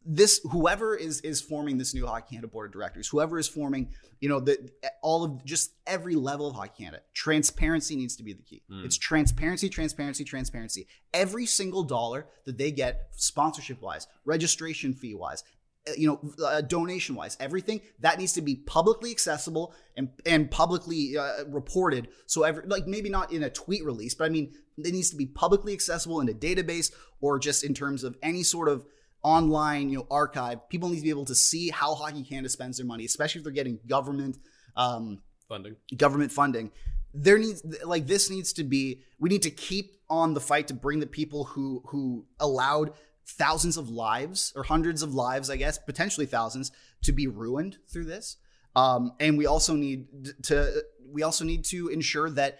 this 0.04 0.40
whoever 0.50 0.96
is 0.96 1.20
is 1.20 1.40
forming 1.40 1.78
this 1.78 1.94
new 1.94 2.06
Hockey 2.06 2.36
Canada 2.36 2.48
board 2.48 2.66
of 2.66 2.72
directors, 2.72 3.08
whoever 3.08 3.38
is 3.38 3.48
forming, 3.48 3.90
you 4.20 4.28
know, 4.28 4.40
the 4.40 4.70
all 5.02 5.24
of 5.24 5.44
just 5.44 5.72
every 5.86 6.14
level 6.14 6.48
of 6.48 6.56
Hockey 6.56 6.84
Canada, 6.84 7.02
transparency 7.14 7.96
needs 7.96 8.16
to 8.16 8.22
be 8.22 8.32
the 8.32 8.42
key. 8.42 8.62
Mm. 8.70 8.84
It's 8.84 8.98
transparency, 8.98 9.68
transparency, 9.68 10.24
transparency. 10.24 10.86
Every 11.14 11.46
single 11.46 11.84
dollar 11.84 12.26
that 12.46 12.58
they 12.58 12.70
get, 12.70 13.08
sponsorship 13.12 13.80
wise, 13.80 14.06
registration 14.24 14.92
fee 14.92 15.14
wise, 15.14 15.44
uh, 15.88 15.92
you 15.96 16.06
know, 16.06 16.44
uh, 16.44 16.60
donation 16.60 17.14
wise, 17.16 17.36
everything 17.40 17.80
that 18.00 18.18
needs 18.18 18.32
to 18.32 18.40
be 18.40 18.56
publicly 18.56 19.10
accessible 19.10 19.74
and 19.96 20.10
and 20.26 20.50
publicly 20.50 21.16
uh, 21.16 21.44
reported. 21.48 22.08
So 22.26 22.44
every 22.44 22.64
like 22.66 22.86
maybe 22.86 23.08
not 23.08 23.32
in 23.32 23.42
a 23.42 23.50
tweet 23.50 23.84
release, 23.84 24.14
but 24.14 24.24
I 24.24 24.28
mean 24.28 24.52
it 24.78 24.92
needs 24.92 25.10
to 25.10 25.16
be 25.16 25.26
publicly 25.26 25.72
accessible 25.72 26.20
in 26.20 26.28
a 26.28 26.32
database 26.32 26.92
or 27.20 27.38
just 27.38 27.64
in 27.64 27.74
terms 27.74 28.04
of 28.04 28.16
any 28.22 28.42
sort 28.42 28.68
of 28.68 28.84
online 29.22 29.88
you 29.90 29.98
know 29.98 30.06
archive. 30.10 30.68
People 30.68 30.88
need 30.88 30.96
to 30.96 31.02
be 31.02 31.10
able 31.10 31.24
to 31.26 31.34
see 31.34 31.70
how 31.70 31.94
Hockey 31.94 32.22
Canada 32.22 32.48
spends 32.48 32.78
their 32.78 32.86
money, 32.86 33.04
especially 33.04 33.40
if 33.40 33.44
they're 33.44 33.52
getting 33.52 33.78
government 33.86 34.38
um, 34.76 35.22
funding. 35.48 35.76
Government 35.96 36.32
funding. 36.32 36.70
There 37.14 37.38
needs 37.38 37.62
like 37.84 38.06
this 38.06 38.30
needs 38.30 38.52
to 38.54 38.64
be. 38.64 39.02
We 39.18 39.28
need 39.28 39.42
to 39.42 39.50
keep 39.50 39.92
on 40.08 40.34
the 40.34 40.40
fight 40.40 40.68
to 40.68 40.74
bring 40.74 41.00
the 41.00 41.06
people 41.06 41.44
who 41.44 41.82
who 41.86 42.26
allowed 42.40 42.92
thousands 43.26 43.76
of 43.76 43.88
lives 43.88 44.52
or 44.56 44.64
hundreds 44.64 45.02
of 45.02 45.14
lives, 45.14 45.50
I 45.50 45.56
guess, 45.56 45.78
potentially 45.78 46.26
thousands, 46.26 46.72
to 47.04 47.12
be 47.12 47.26
ruined 47.26 47.78
through 47.88 48.04
this. 48.04 48.36
Um, 48.74 49.12
and 49.20 49.36
we 49.36 49.46
also 49.46 49.74
need 49.74 50.06
to 50.44 50.82
we 51.10 51.22
also 51.22 51.44
need 51.44 51.64
to 51.66 51.88
ensure 51.88 52.30
that 52.30 52.58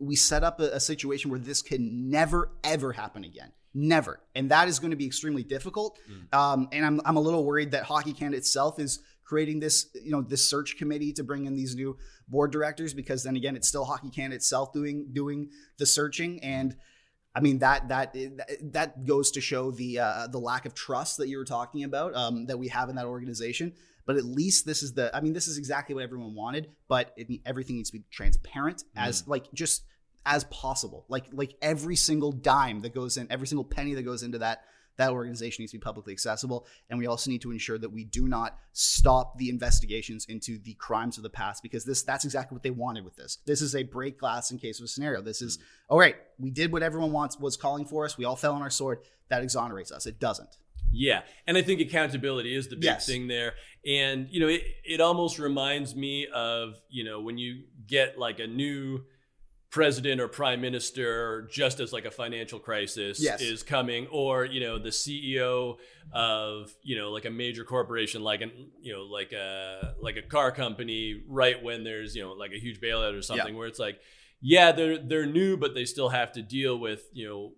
we 0.00 0.16
set 0.16 0.42
up 0.42 0.60
a, 0.60 0.70
a 0.70 0.80
situation 0.80 1.30
where 1.30 1.40
this 1.40 1.62
can 1.62 2.10
never 2.10 2.50
ever 2.64 2.92
happen 2.92 3.24
again. 3.24 3.52
Never. 3.72 4.20
And 4.34 4.50
that 4.50 4.66
is 4.66 4.80
going 4.80 4.90
to 4.90 4.96
be 4.96 5.06
extremely 5.06 5.44
difficult. 5.44 5.98
Mm. 6.10 6.36
Um, 6.36 6.68
and 6.72 6.84
I'm, 6.84 7.00
I'm 7.04 7.16
a 7.16 7.20
little 7.20 7.44
worried 7.44 7.70
that 7.70 7.84
Hockey 7.84 8.12
Canada 8.12 8.38
itself 8.38 8.80
is 8.80 9.00
creating 9.30 9.60
this 9.60 9.86
you 9.94 10.10
know 10.10 10.22
this 10.22 10.50
search 10.50 10.76
committee 10.76 11.12
to 11.12 11.22
bring 11.22 11.46
in 11.46 11.54
these 11.54 11.76
new 11.76 11.96
board 12.26 12.50
directors 12.50 12.92
because 12.92 13.22
then 13.22 13.36
again 13.36 13.54
it's 13.54 13.68
still 13.68 13.84
Hockey 13.84 14.10
Canada 14.10 14.34
itself 14.34 14.72
doing 14.72 15.06
doing 15.12 15.50
the 15.78 15.86
searching 15.86 16.42
and 16.42 16.74
I 17.32 17.40
mean 17.40 17.60
that 17.60 17.88
that 17.88 18.16
that 18.72 19.06
goes 19.06 19.30
to 19.32 19.40
show 19.40 19.70
the 19.70 20.00
uh, 20.00 20.26
the 20.26 20.38
lack 20.38 20.66
of 20.66 20.74
trust 20.74 21.18
that 21.18 21.28
you 21.28 21.38
were 21.38 21.44
talking 21.44 21.84
about 21.84 22.14
um, 22.16 22.46
that 22.46 22.58
we 22.58 22.68
have 22.68 22.88
in 22.88 22.96
that 22.96 23.06
organization. 23.06 23.72
But 24.04 24.16
at 24.16 24.24
least 24.24 24.66
this 24.66 24.82
is 24.82 24.94
the 24.94 25.14
I 25.14 25.20
mean 25.20 25.32
this 25.32 25.46
is 25.46 25.56
exactly 25.56 25.94
what 25.94 26.02
everyone 26.02 26.34
wanted. 26.34 26.70
But 26.88 27.12
it, 27.16 27.40
everything 27.46 27.76
needs 27.76 27.90
to 27.90 27.98
be 27.98 28.04
transparent 28.10 28.82
as 28.96 29.22
mm. 29.22 29.28
like 29.28 29.52
just 29.54 29.84
as 30.26 30.44
possible. 30.44 31.04
Like 31.08 31.26
like 31.32 31.54
every 31.62 31.96
single 31.96 32.32
dime 32.32 32.80
that 32.82 32.94
goes 32.94 33.16
in, 33.16 33.26
every 33.30 33.46
single 33.46 33.64
penny 33.64 33.94
that 33.94 34.02
goes 34.02 34.22
into 34.22 34.38
that 34.38 34.64
that 34.96 35.12
organization 35.12 35.62
needs 35.62 35.72
to 35.72 35.78
be 35.78 35.82
publicly 35.82 36.12
accessible. 36.12 36.66
And 36.90 36.98
we 36.98 37.06
also 37.06 37.30
need 37.30 37.40
to 37.42 37.50
ensure 37.50 37.78
that 37.78 37.90
we 37.90 38.04
do 38.04 38.28
not 38.28 38.58
stop 38.72 39.38
the 39.38 39.48
investigations 39.48 40.26
into 40.26 40.58
the 40.58 40.74
crimes 40.74 41.16
of 41.16 41.22
the 41.22 41.30
past 41.30 41.62
because 41.62 41.84
this 41.84 42.02
that's 42.02 42.24
exactly 42.24 42.54
what 42.54 42.62
they 42.62 42.70
wanted 42.70 43.04
with 43.04 43.16
this. 43.16 43.38
This 43.46 43.62
is 43.62 43.74
a 43.74 43.82
break 43.82 44.18
glass 44.18 44.50
in 44.50 44.58
case 44.58 44.78
of 44.78 44.84
a 44.84 44.88
scenario. 44.88 45.22
This 45.22 45.40
is 45.40 45.56
mm-hmm. 45.56 45.92
all 45.94 45.98
right, 45.98 46.16
we 46.38 46.50
did 46.50 46.70
what 46.72 46.82
everyone 46.82 47.12
wants 47.12 47.38
was 47.38 47.56
calling 47.56 47.86
for 47.86 48.04
us. 48.04 48.18
We 48.18 48.24
all 48.24 48.36
fell 48.36 48.54
on 48.54 48.62
our 48.62 48.70
sword. 48.70 48.98
That 49.28 49.42
exonerates 49.42 49.92
us. 49.92 50.06
It 50.06 50.18
doesn't. 50.18 50.56
Yeah. 50.92 51.22
And 51.46 51.56
I 51.56 51.62
think 51.62 51.80
accountability 51.80 52.54
is 52.54 52.68
the 52.68 52.76
big 52.76 52.84
yes. 52.84 53.06
thing 53.06 53.28
there. 53.28 53.54
And, 53.86 54.28
you 54.30 54.40
know, 54.40 54.48
it, 54.48 54.62
it 54.84 55.00
almost 55.00 55.38
reminds 55.38 55.94
me 55.94 56.26
of, 56.26 56.80
you 56.88 57.04
know, 57.04 57.20
when 57.20 57.38
you 57.38 57.62
get 57.86 58.18
like 58.18 58.40
a 58.40 58.46
new 58.46 59.04
president 59.70 60.20
or 60.20 60.26
prime 60.26 60.60
minister 60.60 61.48
just 61.50 61.78
as 61.78 61.92
like 61.92 62.04
a 62.04 62.10
financial 62.10 62.58
crisis 62.58 63.20
yes. 63.22 63.40
is 63.40 63.62
coming 63.62 64.08
or 64.08 64.44
you 64.44 64.58
know 64.58 64.78
the 64.80 64.88
ceo 64.88 65.76
of 66.12 66.74
you 66.82 66.98
know 66.98 67.10
like 67.12 67.24
a 67.24 67.30
major 67.30 67.62
corporation 67.62 68.20
like 68.22 68.40
an 68.40 68.50
you 68.80 68.92
know 68.92 69.02
like 69.02 69.32
a 69.32 69.94
like 70.00 70.16
a 70.16 70.22
car 70.22 70.50
company 70.50 71.22
right 71.28 71.62
when 71.62 71.84
there's 71.84 72.16
you 72.16 72.22
know 72.22 72.32
like 72.32 72.50
a 72.50 72.58
huge 72.58 72.80
bailout 72.80 73.16
or 73.16 73.22
something 73.22 73.54
yeah. 73.54 73.58
where 73.58 73.68
it's 73.68 73.78
like 73.78 74.00
yeah 74.40 74.72
they're 74.72 74.98
they're 74.98 75.26
new 75.26 75.56
but 75.56 75.72
they 75.72 75.84
still 75.84 76.08
have 76.08 76.32
to 76.32 76.42
deal 76.42 76.76
with 76.76 77.08
you 77.12 77.28
know 77.28 77.52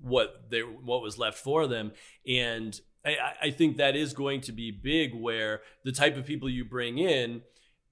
what 0.00 0.48
they 0.50 0.60
what 0.60 1.02
was 1.02 1.18
left 1.18 1.38
for 1.38 1.66
them 1.66 1.90
and 2.28 2.80
I, 3.04 3.16
I 3.42 3.50
think 3.50 3.76
that 3.76 3.96
is 3.96 4.12
going 4.12 4.40
to 4.42 4.52
be 4.52 4.70
big 4.70 5.14
where 5.14 5.62
the 5.84 5.92
type 5.92 6.16
of 6.16 6.26
people 6.26 6.48
you 6.48 6.64
bring 6.64 6.98
in 6.98 7.42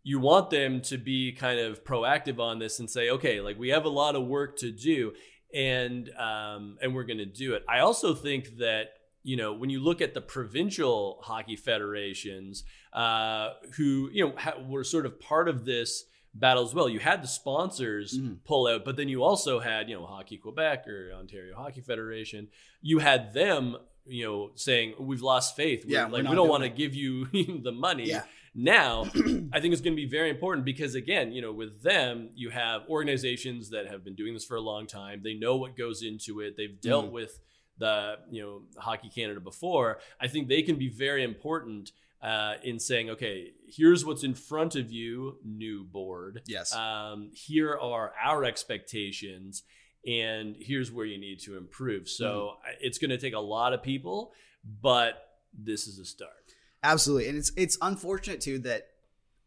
you 0.04 0.20
want 0.20 0.50
them 0.50 0.82
to 0.82 0.99
be 0.99 1.32
kind 1.32 1.58
of 1.58 1.82
proactive 1.82 2.38
on 2.38 2.58
this 2.58 2.78
and 2.78 2.88
say, 2.88 3.11
okay, 3.11 3.40
like 3.40 3.58
we 3.58 3.70
have 3.70 3.87
a 3.87 3.90
lot 3.90 4.14
of 4.14 4.26
work 4.26 4.58
to 4.58 4.70
do, 4.70 5.14
and 5.52 6.11
um, 6.18 6.76
and 6.80 6.94
we're 6.94 7.04
going 7.04 7.18
to 7.18 7.26
do 7.26 7.54
it. 7.54 7.64
I 7.68 7.80
also 7.80 8.14
think 8.14 8.58
that 8.58 8.90
you 9.23 9.37
know 9.37 9.54
when 9.54 9.70
you 9.70 9.80
look 9.80 10.02
at 10.02 10.12
the 10.14 10.20
provincial 10.20 11.18
hockey 11.23 11.56
federations, 11.56 12.64
uh, 12.92 13.54
who 13.76 14.11
you 14.12 14.26
know 14.26 14.34
ha- 14.37 14.58
were 14.68 14.84
sort 14.84 15.06
of 15.06 15.18
part 15.18 15.49
of 15.49 15.64
this 15.64 16.04
battle 16.34 16.64
as 16.64 16.75
well. 16.75 16.88
You 16.88 16.99
had 16.99 17.23
the 17.23 17.28
sponsors 17.28 18.18
mm-hmm. 18.18 18.34
pull 18.44 18.66
out, 18.66 18.84
but 18.84 18.96
then 18.96 19.08
you 19.08 19.23
also 19.23 19.61
had, 19.61 19.88
you 19.88 19.94
know, 19.94 20.04
Hockey 20.04 20.37
Quebec 20.37 20.87
or 20.88 21.12
Ontario 21.14 21.54
Hockey 21.54 21.80
Federation. 21.80 22.49
You 22.82 22.99
had 22.99 23.32
them, 23.32 23.76
you 24.04 24.26
know, 24.26 24.50
saying 24.56 24.94
we've 24.99 25.23
lost 25.23 25.56
faith. 25.56 25.84
We're, 25.87 25.92
yeah, 25.92 26.06
like 26.06 26.28
we 26.28 26.34
don't 26.34 26.49
want 26.49 26.64
to 26.64 26.68
give 26.68 26.94
you 26.94 27.26
the 27.62 27.73
money. 27.73 28.08
Yeah. 28.08 28.25
Now, 28.54 29.04
I 29.52 29.61
think 29.61 29.73
it's 29.73 29.80
going 29.80 29.96
to 29.96 30.02
be 30.02 30.08
very 30.08 30.30
important 30.30 30.64
because, 30.64 30.94
again, 30.94 31.32
you 31.32 31.42
know, 31.42 31.52
with 31.52 31.82
them, 31.82 32.30
you 32.34 32.50
have 32.50 32.82
organizations 32.88 33.70
that 33.70 33.88
have 33.88 34.04
been 34.04 34.14
doing 34.14 34.32
this 34.32 34.44
for 34.44 34.56
a 34.56 34.61
long 34.61 34.87
time. 34.87 35.23
They 35.25 35.34
know 35.34 35.56
what 35.56 35.76
goes 35.76 36.02
into 36.02 36.40
it. 36.40 36.56
They've 36.56 36.80
dealt 36.80 37.06
mm. 37.06 37.12
with 37.12 37.40
the, 37.78 38.16
you 38.30 38.42
know, 38.42 38.62
Hockey 38.78 39.08
Canada 39.08 39.40
before. 39.40 39.99
I 40.20 40.28
think 40.28 40.49
they 40.49 40.62
can 40.62 40.76
be 40.76 40.88
very 40.88 41.25
important 41.25 41.90
uh, 42.23 42.54
in 42.62 42.78
saying, 42.78 43.11
okay, 43.11 43.49
here's 43.68 44.04
what's 44.04 44.23
in 44.23 44.34
front 44.34 44.76
of 44.76 44.90
you, 44.90 45.38
new 45.44 45.84
board. 45.84 46.42
Yes. 46.46 46.75
Um, 46.75 47.30
here 47.34 47.76
are 47.76 48.12
our 48.23 48.44
expectations, 48.44 49.64
and 50.06 50.56
here's 50.58 50.92
where 50.92 51.06
you 51.06 51.18
need 51.18 51.40
to 51.40 51.56
improve. 51.56 52.08
So 52.08 52.54
mm. 52.66 52.75
it's 52.80 52.99
going 52.99 53.11
to 53.11 53.18
take 53.18 53.34
a 53.34 53.40
lot 53.40 53.73
of 53.73 53.82
people, 53.82 54.32
but 54.80 55.14
this 55.52 55.87
is 55.88 55.99
a 55.99 56.04
start. 56.04 56.43
Absolutely, 56.84 57.28
and 57.28 57.38
it's 57.38 57.50
it's 57.56 57.78
unfortunate 57.80 58.42
too 58.42 58.58
that 58.60 58.88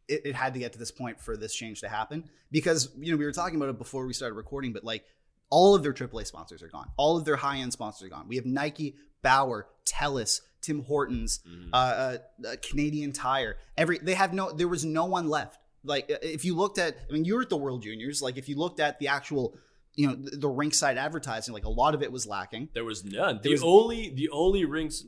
it, 0.08 0.25
it, 0.25 0.36
had 0.36 0.53
to 0.56 0.60
get 0.60 0.74
to 0.74 0.79
this 0.79 0.91
point 0.91 1.20
for 1.22 1.38
this 1.38 1.53
change 1.53 1.82
to 1.82 1.88
happen 1.88 2.24
because 2.51 2.89
you 2.98 3.12
know 3.12 3.17
we 3.17 3.25
were 3.25 3.32
talking 3.32 3.56
about 3.58 3.70
it 3.70 3.77
before 3.77 4.08
we 4.08 4.13
started 4.13 4.34
recording, 4.34 4.74
but 4.74 4.84
like 4.84 5.03
all 5.50 5.75
of 5.75 5.84
their 5.84 5.94
AAA 5.94 6.25
sponsors 6.25 6.63
are 6.63 6.67
gone, 6.67 6.89
all 6.98 7.15
of 7.15 7.25
their 7.25 7.36
high 7.36 7.58
end 7.58 7.72
sponsors 7.72 8.08
are 8.08 8.10
gone. 8.10 8.27
We 8.27 8.38
have 8.38 8.46
Nike, 8.46 8.96
Bauer, 9.22 9.67
Telus, 9.86 10.41
Tim 10.62 10.84
Hortons, 10.84 11.39
mm-hmm. 11.48 11.70
uh, 11.72 11.77
uh, 11.77 12.17
uh, 12.46 12.56
Canadian 12.62 13.13
Tire. 13.13 13.58
Every 13.77 14.00
they 14.00 14.15
have 14.15 14.34
no, 14.34 14.51
there 14.51 14.67
was 14.67 14.84
no 14.84 15.06
one 15.06 15.29
left. 15.29 15.60
Like 15.84 16.06
if 16.10 16.44
you 16.44 16.56
looked 16.56 16.79
at, 16.79 16.98
I 17.08 17.13
mean, 17.13 17.24
you 17.24 17.36
were 17.36 17.44
at 17.44 17.50
the 17.50 17.58
World 17.58 17.84
Juniors. 17.84 18.22
Like 18.22 18.38
if 18.38 18.50
you 18.50 18.58
looked 18.58 18.79
at 18.79 18.98
the 18.98 19.10
actual 19.10 19.56
you 19.96 20.08
know 20.08 20.15
the, 20.15 20.38
the 20.38 20.48
rinkside 20.48 20.96
advertising 20.96 21.53
like 21.53 21.65
a 21.65 21.70
lot 21.70 21.96
of 21.96 22.03
it 22.03 22.12
was 22.12 22.27
lacking 22.27 22.70
there 22.75 22.86
was 22.86 23.03
none 23.03 23.39
there 23.41 23.50
the 23.50 23.51
was, 23.53 23.63
only 23.63 24.10
the 24.10 24.29
only 24.29 24.63
rinks 24.63 25.03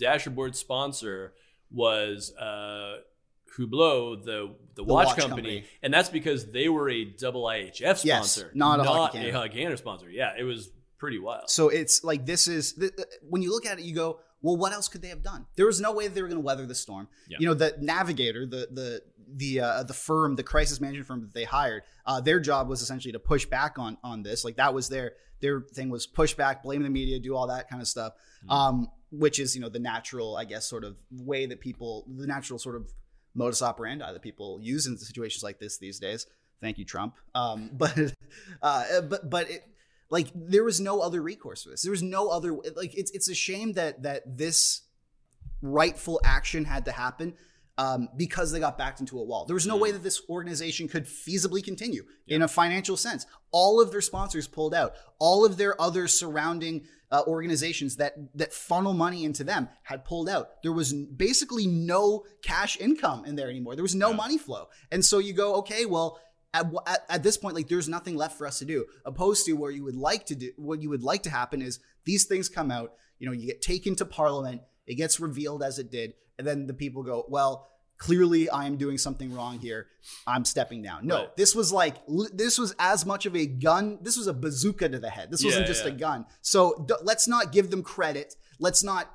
dasherboard 0.00 0.54
sponsor 0.54 1.34
was 1.70 2.32
uh, 2.36 2.98
Hublot, 3.58 4.24
the 4.24 4.54
the, 4.74 4.84
watch, 4.84 5.08
watch 5.08 5.18
company. 5.18 5.42
company. 5.42 5.64
and 5.82 5.92
that's 5.92 6.08
because 6.08 6.50
they 6.50 6.68
were 6.68 6.88
a 6.88 7.04
double 7.04 7.44
IHF 7.44 7.98
sponsor, 7.98 8.06
yes, 8.06 8.44
not 8.54 8.80
a 8.80 8.84
not 8.84 9.14
Hockey 9.14 9.64
a 9.64 9.76
sponsor. 9.76 10.08
Yeah, 10.10 10.32
it 10.38 10.44
was 10.44 10.70
pretty 10.98 11.18
wild. 11.18 11.50
So 11.50 11.68
it's 11.68 12.04
like 12.04 12.26
this 12.26 12.46
is 12.46 12.80
when 13.28 13.42
you 13.42 13.50
look 13.50 13.66
at 13.66 13.78
it, 13.78 13.84
you 13.84 13.94
go, 13.94 14.20
well, 14.42 14.56
what 14.56 14.72
else 14.72 14.88
could 14.88 15.02
they 15.02 15.08
have 15.08 15.22
done? 15.22 15.46
There 15.56 15.66
was 15.66 15.80
no 15.80 15.92
way 15.92 16.08
they 16.08 16.22
were 16.22 16.28
going 16.28 16.40
to 16.40 16.44
weather 16.44 16.66
the 16.66 16.74
storm. 16.74 17.08
Yeah. 17.28 17.38
You 17.40 17.46
know, 17.46 17.54
the 17.54 17.76
Navigator, 17.80 18.46
the 18.46 18.68
the 18.70 19.02
the 19.32 19.60
uh, 19.60 19.82
the 19.82 19.94
firm, 19.94 20.36
the 20.36 20.42
crisis 20.42 20.80
management 20.80 21.06
firm 21.06 21.20
that 21.20 21.34
they 21.34 21.44
hired, 21.44 21.82
uh, 22.06 22.20
their 22.20 22.40
job 22.40 22.68
was 22.68 22.82
essentially 22.82 23.12
to 23.12 23.18
push 23.18 23.46
back 23.46 23.78
on 23.78 23.98
on 24.02 24.22
this. 24.22 24.44
Like 24.44 24.56
that 24.56 24.72
was 24.74 24.88
their 24.88 25.12
their 25.40 25.60
thing 25.60 25.90
was 25.90 26.06
push 26.06 26.34
back, 26.34 26.62
blame 26.62 26.82
the 26.82 26.90
media, 26.90 27.18
do 27.18 27.36
all 27.36 27.48
that 27.48 27.68
kind 27.68 27.82
of 27.82 27.88
stuff. 27.88 28.12
Mm-hmm. 28.44 28.50
Um, 28.50 28.88
which 29.10 29.38
is 29.38 29.54
you 29.54 29.60
know 29.60 29.68
the 29.68 29.78
natural 29.78 30.36
i 30.36 30.44
guess 30.44 30.66
sort 30.66 30.84
of 30.84 30.96
way 31.10 31.46
that 31.46 31.60
people 31.60 32.06
the 32.16 32.26
natural 32.26 32.58
sort 32.58 32.76
of 32.76 32.92
modus 33.34 33.62
operandi 33.62 34.12
that 34.12 34.22
people 34.22 34.58
use 34.60 34.86
in 34.86 34.96
situations 34.98 35.42
like 35.42 35.58
this 35.58 35.78
these 35.78 35.98
days. 35.98 36.26
Thank 36.60 36.78
you 36.78 36.84
trump. 36.84 37.16
Um, 37.34 37.70
but 37.76 37.96
uh, 38.62 39.00
but 39.02 39.28
but 39.28 39.50
it, 39.50 39.64
like 40.10 40.28
there 40.34 40.64
was 40.64 40.80
no 40.80 41.00
other 41.00 41.22
recourse 41.22 41.64
for 41.64 41.70
this. 41.70 41.82
There 41.82 41.92
was 41.92 42.02
no 42.02 42.28
other 42.28 42.52
like 42.76 42.96
it's 42.96 43.10
it's 43.12 43.28
a 43.28 43.34
shame 43.34 43.72
that 43.74 44.02
that 44.02 44.36
this 44.36 44.82
rightful 45.62 46.20
action 46.24 46.64
had 46.64 46.84
to 46.86 46.92
happen 46.92 47.34
um, 47.80 48.10
because 48.14 48.52
they 48.52 48.60
got 48.60 48.76
backed 48.76 49.00
into 49.00 49.18
a 49.18 49.24
wall. 49.24 49.46
There 49.46 49.54
was 49.54 49.66
no 49.66 49.78
way 49.78 49.90
that 49.90 50.02
this 50.02 50.20
organization 50.28 50.86
could 50.86 51.06
feasibly 51.06 51.64
continue 51.64 52.04
yeah. 52.26 52.36
in 52.36 52.42
a 52.42 52.48
financial 52.48 52.94
sense. 52.94 53.24
All 53.52 53.80
of 53.80 53.90
their 53.90 54.02
sponsors 54.02 54.46
pulled 54.46 54.74
out. 54.74 54.92
All 55.18 55.46
of 55.46 55.56
their 55.56 55.80
other 55.80 56.06
surrounding 56.06 56.82
uh, 57.10 57.22
organizations 57.26 57.96
that 57.96 58.16
that 58.34 58.52
funnel 58.52 58.92
money 58.92 59.24
into 59.24 59.44
them 59.44 59.70
had 59.84 60.04
pulled 60.04 60.28
out. 60.28 60.62
There 60.62 60.72
was 60.72 60.92
basically 60.92 61.66
no 61.66 62.24
cash 62.44 62.78
income 62.78 63.24
in 63.24 63.34
there 63.34 63.48
anymore. 63.48 63.76
There 63.76 63.82
was 63.82 63.94
no 63.94 64.10
yeah. 64.10 64.16
money 64.16 64.36
flow, 64.36 64.68
and 64.92 65.02
so 65.02 65.18
you 65.18 65.32
go, 65.32 65.56
okay, 65.56 65.86
well. 65.86 66.20
At, 66.52 66.66
at, 66.84 67.04
at, 67.08 67.22
this 67.22 67.36
point, 67.36 67.54
like 67.54 67.68
there's 67.68 67.88
nothing 67.88 68.16
left 68.16 68.36
for 68.36 68.44
us 68.44 68.58
to 68.58 68.64
do. 68.64 68.84
Opposed 69.04 69.46
to 69.46 69.52
where 69.52 69.70
you 69.70 69.84
would 69.84 69.94
like 69.94 70.26
to 70.26 70.34
do, 70.34 70.50
what 70.56 70.82
you 70.82 70.90
would 70.90 71.04
like 71.04 71.22
to 71.22 71.30
happen 71.30 71.62
is 71.62 71.78
these 72.04 72.24
things 72.24 72.48
come 72.48 72.72
out. 72.72 72.94
You 73.20 73.28
know, 73.28 73.32
you 73.32 73.46
get 73.46 73.62
taken 73.62 73.94
to 73.94 74.04
Parliament. 74.04 74.62
It 74.84 74.96
gets 74.96 75.20
revealed 75.20 75.62
as 75.62 75.78
it 75.78 75.92
did, 75.92 76.14
and 76.40 76.48
then 76.48 76.66
the 76.66 76.72
people 76.72 77.02
go, 77.02 77.26
well, 77.28 77.68
clearly 77.98 78.48
I 78.48 78.64
am 78.64 78.78
doing 78.78 78.96
something 78.96 79.32
wrong 79.32 79.58
here. 79.58 79.88
I'm 80.26 80.46
stepping 80.46 80.80
down. 80.80 81.06
No, 81.06 81.18
right. 81.18 81.36
this 81.36 81.54
was 81.54 81.70
like 81.70 81.96
this 82.32 82.58
was 82.58 82.74
as 82.78 83.04
much 83.04 83.26
of 83.26 83.36
a 83.36 83.44
gun. 83.44 83.98
This 84.00 84.16
was 84.16 84.26
a 84.26 84.32
bazooka 84.32 84.88
to 84.88 84.98
the 84.98 85.10
head. 85.10 85.30
This 85.30 85.44
wasn't 85.44 85.66
just 85.66 85.84
yeah. 85.84 85.92
a 85.92 85.94
gun. 85.94 86.24
So 86.40 86.82
d- 86.88 86.94
let's 87.02 87.28
not 87.28 87.52
give 87.52 87.70
them 87.70 87.82
credit. 87.82 88.34
Let's 88.58 88.82
not 88.82 89.12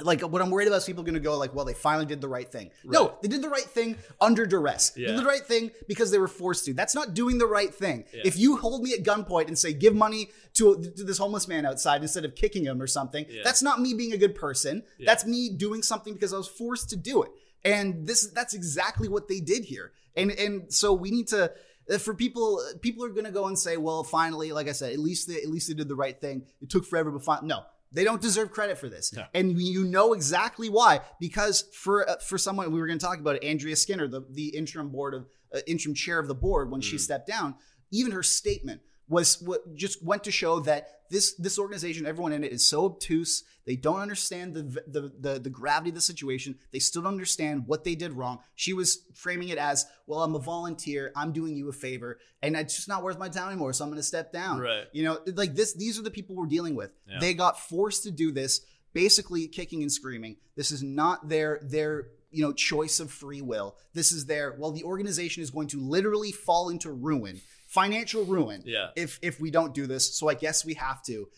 like 0.00 0.22
what 0.22 0.40
I'm 0.40 0.50
worried 0.50 0.68
about 0.68 0.78
is 0.78 0.84
people 0.84 1.02
going 1.02 1.14
to 1.14 1.20
go 1.20 1.36
like, 1.36 1.54
well, 1.54 1.64
they 1.64 1.74
finally 1.74 2.06
did 2.06 2.20
the 2.20 2.28
right 2.28 2.50
thing. 2.50 2.70
Right. 2.84 2.94
No, 2.94 3.14
they 3.20 3.28
did 3.28 3.42
the 3.42 3.50
right 3.50 3.64
thing 3.64 3.96
under 4.20 4.46
duress. 4.46 4.92
Yeah. 4.96 5.08
Did 5.08 5.18
the 5.18 5.24
right 5.24 5.42
thing 5.42 5.70
because 5.86 6.10
they 6.10 6.18
were 6.18 6.28
forced 6.28 6.64
to. 6.64 6.74
That's 6.74 6.94
not 6.94 7.12
doing 7.12 7.38
the 7.38 7.46
right 7.46 7.72
thing. 7.74 8.04
Yeah. 8.12 8.22
If 8.24 8.38
you 8.38 8.56
hold 8.56 8.82
me 8.82 8.94
at 8.94 9.02
gunpoint 9.02 9.48
and 9.48 9.58
say, 9.58 9.74
give 9.74 9.94
money 9.94 10.30
to, 10.54 10.76
to 10.96 11.04
this 11.04 11.18
homeless 11.18 11.46
man 11.46 11.66
outside 11.66 12.00
instead 12.00 12.24
of 12.24 12.34
kicking 12.34 12.64
him 12.64 12.80
or 12.80 12.86
something, 12.86 13.26
yeah. 13.28 13.42
that's 13.44 13.62
not 13.62 13.80
me 13.80 13.92
being 13.92 14.12
a 14.12 14.18
good 14.18 14.34
person. 14.34 14.82
That's 15.04 15.26
me 15.26 15.50
doing 15.50 15.82
something 15.82 16.14
because 16.14 16.32
I 16.32 16.38
was 16.38 16.48
forced 16.48 16.88
to 16.90 16.96
do 16.96 17.22
it. 17.22 17.30
And 17.64 18.06
this 18.06 18.26
that's 18.28 18.54
exactly 18.54 19.08
what 19.08 19.28
they 19.28 19.40
did 19.40 19.64
here. 19.64 19.92
And 20.16 20.32
and 20.32 20.72
so 20.72 20.92
we 20.92 21.10
need 21.10 21.28
to 21.28 21.52
uh, 21.90 21.98
for 21.98 22.14
people 22.14 22.62
people 22.80 23.04
are 23.04 23.10
going 23.10 23.24
to 23.24 23.30
go 23.30 23.46
and 23.46 23.58
say, 23.58 23.76
well, 23.76 24.02
finally, 24.04 24.52
like 24.52 24.68
I 24.68 24.72
said, 24.72 24.92
at 24.92 24.98
least 24.98 25.28
they, 25.28 25.36
at 25.36 25.48
least 25.48 25.68
they 25.68 25.74
did 25.74 25.88
the 25.88 25.94
right 25.94 26.18
thing. 26.18 26.42
It 26.60 26.70
took 26.70 26.84
forever, 26.84 27.10
but 27.10 27.24
fine. 27.24 27.46
No, 27.46 27.62
they 27.92 28.04
don't 28.04 28.20
deserve 28.20 28.50
credit 28.50 28.78
for 28.78 28.88
this, 28.88 29.12
and 29.34 29.60
you 29.60 29.84
know 29.84 30.12
exactly 30.12 30.68
why. 30.68 31.00
Because 31.20 31.62
for 31.74 32.08
uh, 32.08 32.16
for 32.16 32.38
someone 32.38 32.72
we 32.72 32.80
were 32.80 32.86
going 32.86 32.98
to 32.98 33.04
talk 33.04 33.18
about 33.18 33.36
it, 33.36 33.44
Andrea 33.44 33.76
Skinner, 33.76 34.08
the 34.08 34.24
the 34.30 34.48
interim 34.48 34.90
board 34.90 35.14
of 35.14 35.26
uh, 35.54 35.60
interim 35.66 35.94
chair 35.94 36.18
of 36.18 36.28
the 36.28 36.34
board, 36.34 36.70
when 36.70 36.80
mm. 36.80 36.84
she 36.84 36.98
stepped 36.98 37.26
down, 37.26 37.54
even 37.90 38.12
her 38.12 38.22
statement 38.22 38.80
was 39.12 39.42
what 39.42 39.74
just 39.76 40.02
went 40.02 40.24
to 40.24 40.30
show 40.30 40.58
that 40.60 40.88
this 41.10 41.34
this 41.34 41.58
organization, 41.58 42.06
everyone 42.06 42.32
in 42.32 42.42
it, 42.42 42.52
is 42.52 42.66
so 42.66 42.86
obtuse. 42.86 43.44
They 43.66 43.76
don't 43.76 44.00
understand 44.00 44.54
the 44.54 44.62
the 44.86 45.12
the, 45.20 45.38
the 45.38 45.50
gravity 45.50 45.90
of 45.90 45.94
the 45.94 46.00
situation. 46.00 46.56
They 46.72 46.78
still 46.78 47.02
don't 47.02 47.12
understand 47.12 47.64
what 47.66 47.84
they 47.84 47.94
did 47.94 48.14
wrong. 48.14 48.38
She 48.54 48.72
was 48.72 49.04
framing 49.14 49.50
it 49.50 49.58
as, 49.58 49.84
"Well, 50.06 50.22
I'm 50.22 50.34
a 50.34 50.38
volunteer. 50.38 51.12
I'm 51.14 51.32
doing 51.32 51.54
you 51.54 51.68
a 51.68 51.72
favor, 51.72 52.18
and 52.42 52.56
it's 52.56 52.74
just 52.74 52.88
not 52.88 53.02
worth 53.02 53.18
my 53.18 53.28
time 53.28 53.48
anymore. 53.48 53.74
So 53.74 53.84
I'm 53.84 53.90
going 53.90 53.98
to 53.98 54.02
step 54.02 54.32
down." 54.32 54.58
Right. 54.58 54.86
You 54.92 55.04
know, 55.04 55.18
like 55.34 55.54
this. 55.54 55.74
These 55.74 55.98
are 55.98 56.02
the 56.02 56.10
people 56.10 56.34
we're 56.34 56.46
dealing 56.46 56.74
with. 56.74 56.90
Yeah. 57.06 57.18
They 57.20 57.34
got 57.34 57.60
forced 57.60 58.04
to 58.04 58.10
do 58.10 58.32
this, 58.32 58.62
basically 58.94 59.46
kicking 59.46 59.82
and 59.82 59.92
screaming. 59.92 60.36
This 60.56 60.72
is 60.72 60.82
not 60.82 61.28
their 61.28 61.60
their 61.62 62.08
you 62.30 62.42
know 62.42 62.52
choice 62.52 62.98
of 62.98 63.10
free 63.10 63.42
will. 63.42 63.76
This 63.92 64.10
is 64.10 64.24
their 64.24 64.56
well, 64.58 64.72
the 64.72 64.84
organization 64.84 65.42
is 65.42 65.50
going 65.50 65.68
to 65.68 65.80
literally 65.80 66.32
fall 66.32 66.70
into 66.70 66.90
ruin, 66.90 67.42
financial 67.72 68.24
ruin, 68.24 68.62
Yeah. 68.64 68.90
if 68.96 69.18
if 69.22 69.40
we 69.40 69.50
don't 69.50 69.72
do 69.74 69.86
this. 69.86 70.14
So 70.18 70.28
I 70.28 70.34
guess 70.34 70.64
we 70.64 70.74
have 70.74 71.02
to. 71.04 71.28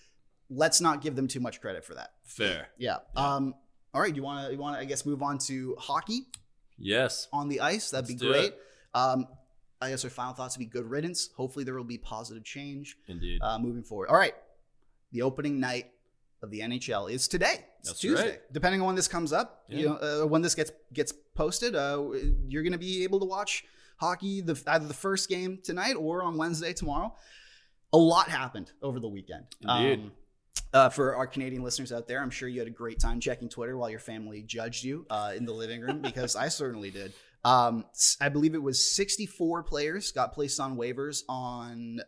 Let's 0.50 0.80
not 0.80 1.00
give 1.00 1.16
them 1.16 1.26
too 1.28 1.40
much 1.40 1.60
credit 1.60 1.84
for 1.84 1.94
that. 1.94 2.10
Fair. 2.24 2.68
Yeah. 2.76 2.98
Yeah. 3.16 3.34
Um. 3.34 3.54
All 3.94 4.00
right. 4.00 4.12
Do 4.12 4.16
you 4.16 4.22
want 4.24 4.46
to 4.46 4.52
you 4.52 4.58
want 4.58 4.76
to 4.76 4.80
I 4.80 4.84
guess 4.84 5.06
move 5.06 5.22
on 5.22 5.38
to 5.48 5.76
hockey 5.78 6.20
Yes. 6.78 7.28
on 7.32 7.48
the 7.48 7.60
ice. 7.60 7.90
That'd 7.90 8.08
Let's 8.10 8.20
be 8.22 8.28
great. 8.28 8.54
Um. 8.94 9.26
I 9.80 9.90
guess 9.90 10.02
our 10.04 10.10
final 10.10 10.32
thoughts 10.34 10.56
would 10.56 10.60
be 10.66 10.70
good 10.70 10.88
riddance. 10.88 11.28
Hopefully 11.36 11.64
there 11.64 11.74
will 11.74 11.84
be 11.84 11.98
positive 11.98 12.42
change 12.44 12.96
Indeed. 13.06 13.38
uh, 13.42 13.58
moving 13.58 13.82
forward. 13.82 14.08
All 14.08 14.16
right. 14.16 14.34
The 15.12 15.20
opening 15.22 15.60
night 15.60 15.90
of 16.42 16.50
the 16.50 16.60
NHL 16.60 17.10
is 17.10 17.28
today. 17.28 17.66
It's 17.80 17.88
That's 17.90 18.00
Tuesday. 18.00 18.30
right. 18.30 18.40
Depending 18.52 18.80
on 18.80 18.86
when 18.88 18.96
this 18.96 19.08
comes 19.08 19.32
up, 19.32 19.64
you 19.68 19.86
know, 19.88 19.94
uh, 19.96 20.26
when 20.26 20.40
this 20.42 20.54
gets 20.54 20.72
gets 20.92 21.12
posted, 21.34 21.74
uh, 21.74 22.02
you're 22.48 22.62
going 22.62 22.72
to 22.72 22.78
be 22.78 23.04
able 23.04 23.20
to 23.20 23.26
watch 23.26 23.64
hockey 23.96 24.40
the 24.40 24.60
either 24.66 24.86
the 24.86 24.94
first 24.94 25.28
game 25.28 25.58
tonight 25.62 25.94
or 25.94 26.22
on 26.22 26.36
Wednesday 26.36 26.72
tomorrow. 26.72 27.14
A 27.92 27.98
lot 27.98 28.28
happened 28.28 28.72
over 28.82 28.98
the 28.98 29.08
weekend. 29.08 29.44
Indeed. 29.60 30.00
Um, 30.00 30.12
uh, 30.72 30.88
for 30.88 31.14
our 31.14 31.26
Canadian 31.26 31.62
listeners 31.62 31.92
out 31.92 32.08
there, 32.08 32.20
I'm 32.20 32.30
sure 32.30 32.48
you 32.48 32.58
had 32.58 32.66
a 32.66 32.72
great 32.72 32.98
time 32.98 33.20
checking 33.20 33.48
Twitter 33.48 33.76
while 33.76 33.90
your 33.90 34.00
family 34.00 34.42
judged 34.42 34.82
you 34.82 35.06
uh, 35.08 35.32
in 35.36 35.44
the 35.44 35.52
living 35.52 35.80
room 35.80 36.00
because 36.00 36.34
I 36.34 36.48
certainly 36.48 36.90
did. 36.90 37.12
Um, 37.44 37.84
I 38.20 38.28
believe 38.28 38.54
it 38.54 38.62
was 38.62 38.94
64 38.94 39.62
players 39.62 40.10
got 40.10 40.32
placed 40.32 40.58
on 40.58 40.76
waivers 40.76 41.22
on 41.28 42.00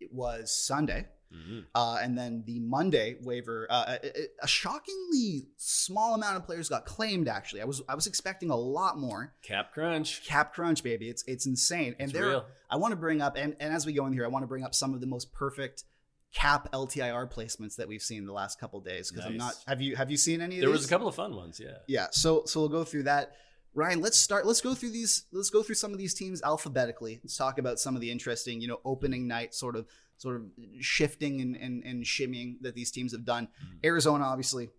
it 0.00 0.12
was 0.12 0.54
Sunday, 0.54 1.06
Mhm. 1.34 1.64
uh, 1.74 1.98
and 2.00 2.16
then 2.16 2.44
the 2.46 2.60
Monday 2.60 3.16
waiver. 3.22 3.66
Uh, 3.68 3.96
a, 4.02 4.10
a 4.42 4.46
shockingly 4.46 5.48
small 5.56 6.14
amount 6.14 6.36
of 6.36 6.44
players 6.44 6.68
got 6.68 6.86
claimed. 6.86 7.28
Actually, 7.28 7.62
I 7.62 7.64
was 7.64 7.82
I 7.88 7.94
was 7.94 8.06
expecting 8.06 8.50
a 8.50 8.56
lot 8.56 8.98
more. 8.98 9.34
Cap 9.42 9.72
crunch. 9.72 10.24
Cap 10.24 10.54
crunch, 10.54 10.82
baby, 10.82 11.08
it's 11.08 11.24
it's 11.26 11.46
insane. 11.46 11.96
And 11.98 12.10
It's 12.10 12.12
there, 12.12 12.28
real. 12.28 12.44
I 12.70 12.76
want 12.76 12.92
to 12.92 12.96
bring 12.96 13.20
up, 13.20 13.36
and, 13.36 13.56
and 13.60 13.72
as 13.74 13.86
we 13.86 13.92
go 13.92 14.06
in 14.06 14.12
here, 14.12 14.24
I 14.24 14.28
want 14.28 14.42
to 14.42 14.48
bring 14.48 14.64
up 14.64 14.74
some 14.74 14.94
of 14.94 15.00
the 15.00 15.06
most 15.06 15.32
perfect 15.32 15.84
cap 16.32 16.70
LTIR 16.72 17.32
placements 17.32 17.76
that 17.76 17.86
we've 17.86 18.02
seen 18.02 18.26
the 18.26 18.32
last 18.32 18.58
couple 18.58 18.80
days. 18.80 19.10
Because 19.10 19.26
I'm 19.26 19.36
not. 19.36 19.54
Have 19.66 19.80
you 19.80 19.96
have 19.96 20.10
you 20.10 20.16
seen 20.16 20.40
any 20.40 20.56
of 20.56 20.60
There 20.60 20.70
was 20.70 20.84
a 20.84 20.88
couple 20.88 21.08
of 21.08 21.14
fun 21.14 21.34
ones. 21.34 21.60
Yeah. 21.62 21.78
Yeah. 21.86 22.06
So 22.10 22.44
so 22.46 22.60
we'll 22.60 22.68
go 22.68 22.84
through 22.84 23.04
that. 23.04 23.34
Ryan, 23.76 24.00
let's 24.00 24.16
start. 24.16 24.46
Let's 24.46 24.60
go 24.60 24.74
through 24.74 24.90
these. 24.90 25.24
Let's 25.32 25.50
go 25.50 25.62
through 25.62 25.74
some 25.74 25.92
of 25.92 25.98
these 25.98 26.14
teams 26.14 26.40
alphabetically. 26.42 27.20
Let's 27.24 27.36
talk 27.36 27.58
about 27.58 27.80
some 27.80 27.96
of 27.96 28.00
the 28.00 28.10
interesting, 28.10 28.60
you 28.60 28.68
know, 28.68 28.78
opening 28.84 29.26
night 29.26 29.52
sort 29.52 29.74
of 29.74 29.86
sort 30.24 30.36
of 30.40 30.42
shifting 30.80 31.40
and 31.42 31.54
and, 31.56 31.74
and 31.84 32.04
shimmying 32.04 32.50
that 32.62 32.74
these 32.74 32.90
teams 32.90 33.12
have 33.12 33.24
done. 33.24 33.44
Mhm. 33.46 33.84
Arizona, 33.90 34.24
obviously, 34.24 34.70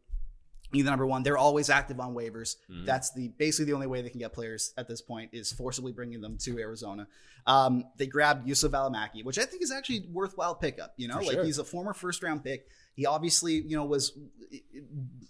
either 0.73 0.89
number 0.89 1.05
one. 1.05 1.23
They're 1.23 1.37
always 1.47 1.69
active 1.69 1.99
on 1.99 2.13
waivers. 2.13 2.55
Mhm. 2.69 2.85
That's 2.85 3.13
the 3.13 3.29
basically 3.43 3.65
the 3.65 3.73
only 3.79 3.87
way 3.87 4.01
they 4.01 4.09
can 4.09 4.19
get 4.19 4.33
players 4.33 4.73
at 4.77 4.87
this 4.87 5.01
point 5.01 5.29
is 5.33 5.53
forcibly 5.53 5.91
bringing 5.93 6.21
them 6.21 6.37
to 6.45 6.57
Arizona. 6.59 7.07
Um, 7.47 7.83
they 7.97 8.07
grabbed 8.07 8.47
Juuso 8.47 8.69
Valimaki, 8.69 9.23
which 9.23 9.37
I 9.37 9.45
think 9.45 9.61
is 9.61 9.71
actually 9.71 10.01
worthwhile 10.11 10.55
pickup. 10.55 10.93
You 10.97 11.07
know, 11.07 11.19
For 11.19 11.23
like 11.29 11.33
sure. 11.35 11.45
he's 11.45 11.59
a 11.59 11.63
former 11.63 11.93
first 11.93 12.23
round 12.23 12.43
pick. 12.43 12.67
He 12.95 13.05
obviously, 13.05 13.53
you 13.69 13.75
know, 13.77 13.85
was 13.85 14.17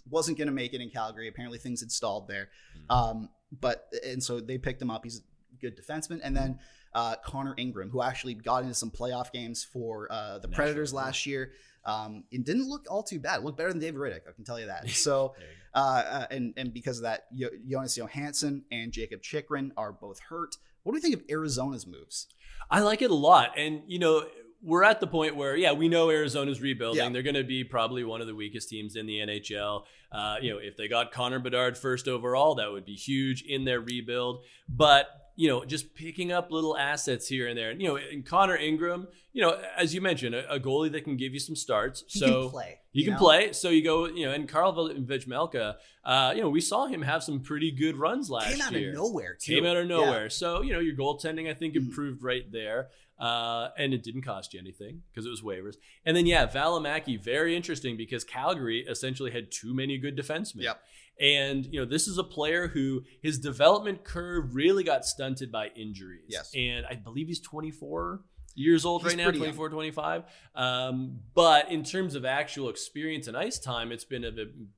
wasn't 0.08 0.38
going 0.38 0.48
to 0.48 0.54
make 0.54 0.72
it 0.74 0.80
in 0.80 0.90
Calgary. 0.90 1.28
Apparently, 1.28 1.58
things 1.58 1.80
had 1.80 1.92
stalled 1.92 2.28
there. 2.28 2.48
Mhm. 2.78 2.94
Um, 2.96 3.28
but 3.52 3.92
and 4.04 4.22
so 4.22 4.40
they 4.40 4.58
picked 4.58 4.80
him 4.82 4.90
up. 4.90 5.04
He's 5.04 5.18
a 5.18 5.56
good 5.60 5.76
defenseman, 5.78 6.20
and 6.22 6.36
then 6.36 6.58
uh, 6.96 7.14
Connor 7.24 7.54
Ingram, 7.58 7.90
who 7.90 8.02
actually 8.02 8.34
got 8.34 8.62
into 8.62 8.74
some 8.74 8.90
playoff 8.90 9.30
games 9.30 9.62
for 9.62 10.10
uh, 10.10 10.38
the 10.38 10.48
Predators 10.48 10.92
last 10.94 11.26
year. 11.26 11.52
Um, 11.84 12.24
it 12.32 12.44
didn't 12.44 12.68
look 12.68 12.86
all 12.90 13.02
too 13.02 13.20
bad. 13.20 13.40
It 13.40 13.44
looked 13.44 13.58
better 13.58 13.68
than 13.68 13.78
David 13.78 14.00
Rittich, 14.00 14.26
I 14.28 14.32
can 14.32 14.44
tell 14.44 14.58
you 14.58 14.66
that. 14.66 14.88
So, 14.90 15.34
you 15.38 15.44
uh, 15.74 15.78
uh, 15.78 16.26
and 16.30 16.54
and 16.56 16.72
because 16.72 16.96
of 16.96 17.02
that, 17.02 17.26
jo- 17.36 17.50
Jonas 17.68 17.96
Johansson 17.96 18.64
and 18.72 18.90
Jakob 18.90 19.22
Chychrun 19.22 19.72
are 19.76 19.92
both 19.92 20.18
hurt. 20.18 20.56
What 20.82 20.92
do 20.92 20.96
we 20.96 21.00
think 21.00 21.14
of 21.14 21.22
Arizona's 21.30 21.86
moves? 21.86 22.28
I 22.70 22.80
like 22.80 23.02
it 23.02 23.10
a 23.10 23.14
lot. 23.14 23.58
And, 23.58 23.82
you 23.86 23.98
know, 23.98 24.26
we're 24.62 24.84
at 24.84 25.00
the 25.00 25.06
point 25.06 25.36
where, 25.36 25.56
yeah, 25.56 25.72
we 25.72 25.88
know 25.88 26.10
Arizona's 26.10 26.60
rebuilding. 26.60 27.02
Yeah. 27.02 27.10
They're 27.10 27.22
going 27.22 27.34
to 27.34 27.44
be 27.44 27.64
probably 27.64 28.04
one 28.04 28.20
of 28.20 28.26
the 28.26 28.34
weakest 28.34 28.68
teams 28.68 28.96
in 28.96 29.06
the 29.06 29.18
NHL. 29.18 29.82
Uh, 30.10 30.36
you 30.40 30.52
know, 30.52 30.58
if 30.58 30.76
they 30.76 30.88
got 30.88 31.12
Connor 31.12 31.40
Bedard 31.40 31.76
first 31.76 32.08
overall, 32.08 32.54
that 32.54 32.70
would 32.70 32.84
be 32.84 32.94
huge 32.94 33.42
in 33.42 33.64
their 33.64 33.80
rebuild. 33.80 34.44
But, 34.68 35.08
you 35.36 35.48
know, 35.48 35.64
just 35.64 35.94
picking 35.94 36.32
up 36.32 36.50
little 36.50 36.76
assets 36.76 37.28
here 37.28 37.46
and 37.46 37.56
there. 37.56 37.70
And, 37.70 37.80
you 37.80 37.88
know, 37.88 37.96
and 37.96 38.24
Connor 38.24 38.56
Ingram, 38.56 39.06
you 39.34 39.42
know, 39.42 39.60
as 39.76 39.94
you 39.94 40.00
mentioned, 40.00 40.34
a, 40.34 40.50
a 40.54 40.58
goalie 40.58 40.90
that 40.92 41.04
can 41.04 41.16
give 41.16 41.34
you 41.34 41.40
some 41.40 41.54
starts. 41.54 42.04
He 42.08 42.18
so 42.18 42.42
can 42.44 42.50
play. 42.50 42.78
He 42.90 43.00
you 43.00 43.04
can 43.04 43.14
know? 43.14 43.20
play. 43.20 43.52
So 43.52 43.68
you 43.68 43.84
go, 43.84 44.06
you 44.06 44.24
know, 44.26 44.32
and 44.32 44.48
Karl 44.48 44.72
Vejmelka, 44.74 45.76
uh, 46.04 46.32
you 46.34 46.40
know, 46.40 46.48
we 46.48 46.60
saw 46.62 46.86
him 46.86 47.02
have 47.02 47.22
some 47.22 47.40
pretty 47.40 47.70
good 47.70 47.96
runs 47.96 48.30
last 48.30 48.48
year. 48.48 48.56
Came 48.56 48.66
out 48.66 48.72
year 48.80 48.88
of 48.90 48.94
nowhere 48.96 49.36
too. 49.38 49.54
came 49.54 49.66
out 49.66 49.76
of 49.76 49.84
Yeah. 49.88 49.96
nowhere. 49.96 50.30
So 50.30 50.62
you 50.62 50.72
know 50.72 50.80
your 50.80 50.96
goaltending, 50.96 51.50
I 51.50 51.54
think, 51.54 51.74
Mhm. 51.74 51.88
improved 51.88 52.22
right 52.22 52.50
there, 52.50 52.88
uh, 53.18 53.68
and 53.76 53.92
it 53.92 54.02
didn't 54.02 54.22
cost 54.22 54.54
you 54.54 54.60
anything 54.60 55.02
because 55.12 55.26
it 55.26 55.30
was 55.30 55.42
waivers. 55.42 55.76
And 56.06 56.16
then 56.16 56.24
yeah, 56.26 56.46
Valimaki, 56.46 57.22
very 57.22 57.54
interesting 57.54 57.96
because 57.98 58.24
Calgary 58.24 58.86
essentially 58.88 59.32
had 59.32 59.50
too 59.50 59.74
many 59.74 59.98
good 59.98 60.16
defensemen. 60.16 60.62
Yep. 60.62 60.80
And 61.20 61.64
you 61.66 61.80
know 61.80 61.86
this 61.86 62.06
is 62.06 62.18
a 62.18 62.24
player 62.24 62.68
who 62.68 63.02
his 63.22 63.38
development 63.38 64.04
curve 64.04 64.54
really 64.54 64.84
got 64.84 65.04
stunted 65.04 65.50
by 65.50 65.68
injuries. 65.74 66.26
Yes. 66.28 66.52
and 66.54 66.84
I 66.86 66.94
believe 66.94 67.26
he's 67.28 67.40
24 67.40 68.20
years 68.54 68.84
old 68.84 69.02
He's 69.02 69.12
right 69.12 69.18
now, 69.18 69.24
pretty 69.24 69.38
young. 69.38 69.48
24, 69.54 69.68
25. 69.70 70.22
Um, 70.54 71.20
but 71.34 71.70
in 71.70 71.84
terms 71.84 72.14
of 72.14 72.24
actual 72.24 72.68
experience 72.70 73.28
and 73.28 73.36
ice 73.36 73.58
time, 73.58 73.92
it's 73.92 74.04
been 74.04 74.24
a 74.24 74.32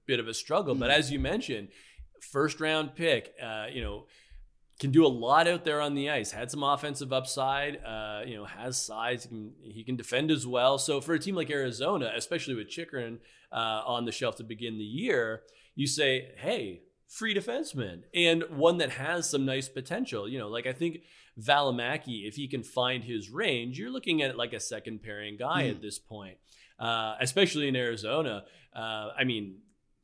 bit, 0.07 0.19
of 0.21 0.27
a 0.29 0.35
struggle. 0.35 0.75
But 0.75 0.91
Mhm. 0.91 0.95
as 0.95 1.13
you 1.13 1.19
mentioned, 1.21 1.69
first 2.21 2.61
round 2.61 2.95
pick, 2.97 3.35
uh, 3.41 3.67
you 3.73 3.81
know, 3.81 4.07
can 4.81 4.91
do 4.93 5.05
a 5.05 5.09
lot 5.09 5.47
out 5.49 5.65
there 5.65 5.81
on 5.81 5.95
the 5.95 6.09
ice. 6.11 6.31
Had 6.33 6.51
some 6.51 6.63
offensive 6.63 7.13
upside. 7.13 7.77
Uh, 7.85 8.23
you 8.27 8.37
know, 8.37 8.45
has 8.45 8.81
size. 8.85 9.25
He 9.25 9.29
can, 9.29 9.53
he 9.63 9.85
can 9.85 9.97
defend 9.97 10.31
as 10.31 10.47
well. 10.47 10.79
So 10.79 11.01
for 11.01 11.15
a 11.15 11.19
team 11.19 11.35
like 11.35 11.51
Arizona, 11.51 12.13
especially 12.17 12.55
with 12.55 12.69
Chychrun 12.69 13.19
uh, 13.53 13.83
on 13.87 14.05
the 14.05 14.13
shelf 14.13 14.37
to 14.37 14.45
begin 14.45 14.79
the 14.79 14.85
year, 14.85 15.43
you 15.81 15.87
say, 15.87 16.33
hey, 16.37 16.83
free 17.07 17.35
defenseman 17.35 18.03
and 18.13 18.43
one 18.51 18.77
that 18.79 18.91
has 18.91 19.31
some 19.31 19.45
nice 19.47 19.69
potential. 19.69 20.29
You 20.29 20.39
know, 20.41 20.49
like 20.49 20.67
I 20.67 20.73
think 20.73 20.99
Valimaki, 21.41 22.27
if 22.29 22.35
he 22.35 22.49
can 22.49 22.63
find 22.63 23.05
his 23.05 23.31
range, 23.31 23.79
you're 23.79 23.91
looking 23.91 24.21
at 24.23 24.37
like 24.37 24.53
a 24.53 24.61
second 24.61 25.03
pairing 25.03 25.37
guy 25.39 25.63
Mhm. 25.65 25.71
at 25.71 25.81
this 25.81 25.99
point, 25.99 26.37
uh, 26.79 27.15
especially 27.21 27.69
in 27.69 27.77
Arizona. 27.77 28.45
Uh, 28.75 29.13
I 29.17 29.25
mean, 29.25 29.61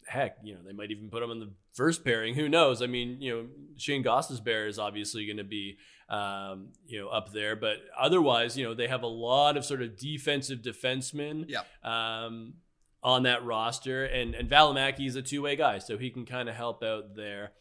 heck, 0.07 0.39
you 0.45 0.55
know, 0.55 0.61
they 0.65 0.73
might 0.73 0.91
even 0.91 1.11
put 1.11 1.23
him 1.23 1.31
in 1.31 1.41
the 1.41 1.53
first 1.73 2.05
pairing. 2.05 2.35
Who 2.35 2.49
knows? 2.49 2.81
I 2.83 2.87
mean, 2.87 3.21
you 3.21 3.31
know, 3.35 3.49
Shane 3.77 4.05
Gostisbehere 4.05 4.69
is 4.69 4.79
obviously 4.79 5.27
going 5.27 5.39
to 5.39 5.45
be, 5.45 5.77
um, 6.09 6.73
you 6.87 7.01
know, 7.01 7.09
up 7.09 7.33
there, 7.33 7.57
but 7.57 7.79
otherwise, 7.99 8.57
you 8.57 8.65
know, 8.65 8.75
they 8.75 8.87
have 8.89 9.03
a 9.03 9.09
lot 9.09 9.57
of 9.57 9.65
sort 9.65 9.83
of 9.83 9.97
defensive 9.97 10.61
defensemen 10.61 11.47
Yeah. 11.49 11.63
um, 11.83 12.55
on 13.05 13.23
that 13.25 13.45
roster, 13.45 14.05
and 14.05 14.35
and 14.35 14.49
Valimaki 14.51 15.07
is 15.07 15.15
a 15.15 15.23
two 15.23 15.43
way 15.43 15.55
guy, 15.57 15.79
so 15.79 15.99
he 15.99 16.11
can 16.11 16.25
kind 16.25 16.49
of 16.49 16.55
help 16.57 16.83
out 16.83 17.15
there. 17.15 17.53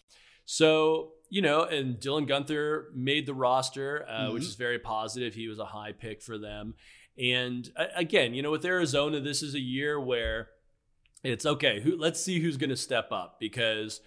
So 0.45 1.11
you 1.29 1.41
know, 1.41 1.63
and 1.63 1.95
Dylan 1.99 2.27
Guenther 2.27 2.93
made 2.93 3.25
the 3.25 3.33
roster, 3.33 4.07
uh, 4.07 4.31
which 4.31 4.43
Mhm. 4.43 4.47
is 4.47 4.55
very 4.55 4.77
positive. 4.77 5.33
He 5.33 5.47
was 5.47 5.57
a 5.57 5.65
high 5.65 5.91
pick 5.91 6.21
for 6.21 6.37
them, 6.37 6.75
and 7.17 7.71
uh, 7.75 7.87
again, 7.95 8.33
you 8.35 8.41
know, 8.43 8.51
with 8.51 8.63
Arizona, 8.65 9.19
this 9.19 9.41
is 9.41 9.55
a 9.55 9.59
year 9.59 9.99
where 9.99 10.49
it's 11.23 11.45
okay. 11.45 11.79
Who, 11.81 11.97
let's 11.97 12.21
see 12.21 12.39
who's 12.39 12.57
going 12.57 12.69
to 12.69 12.75
step 12.77 13.11
up 13.11 13.37
because 13.39 13.99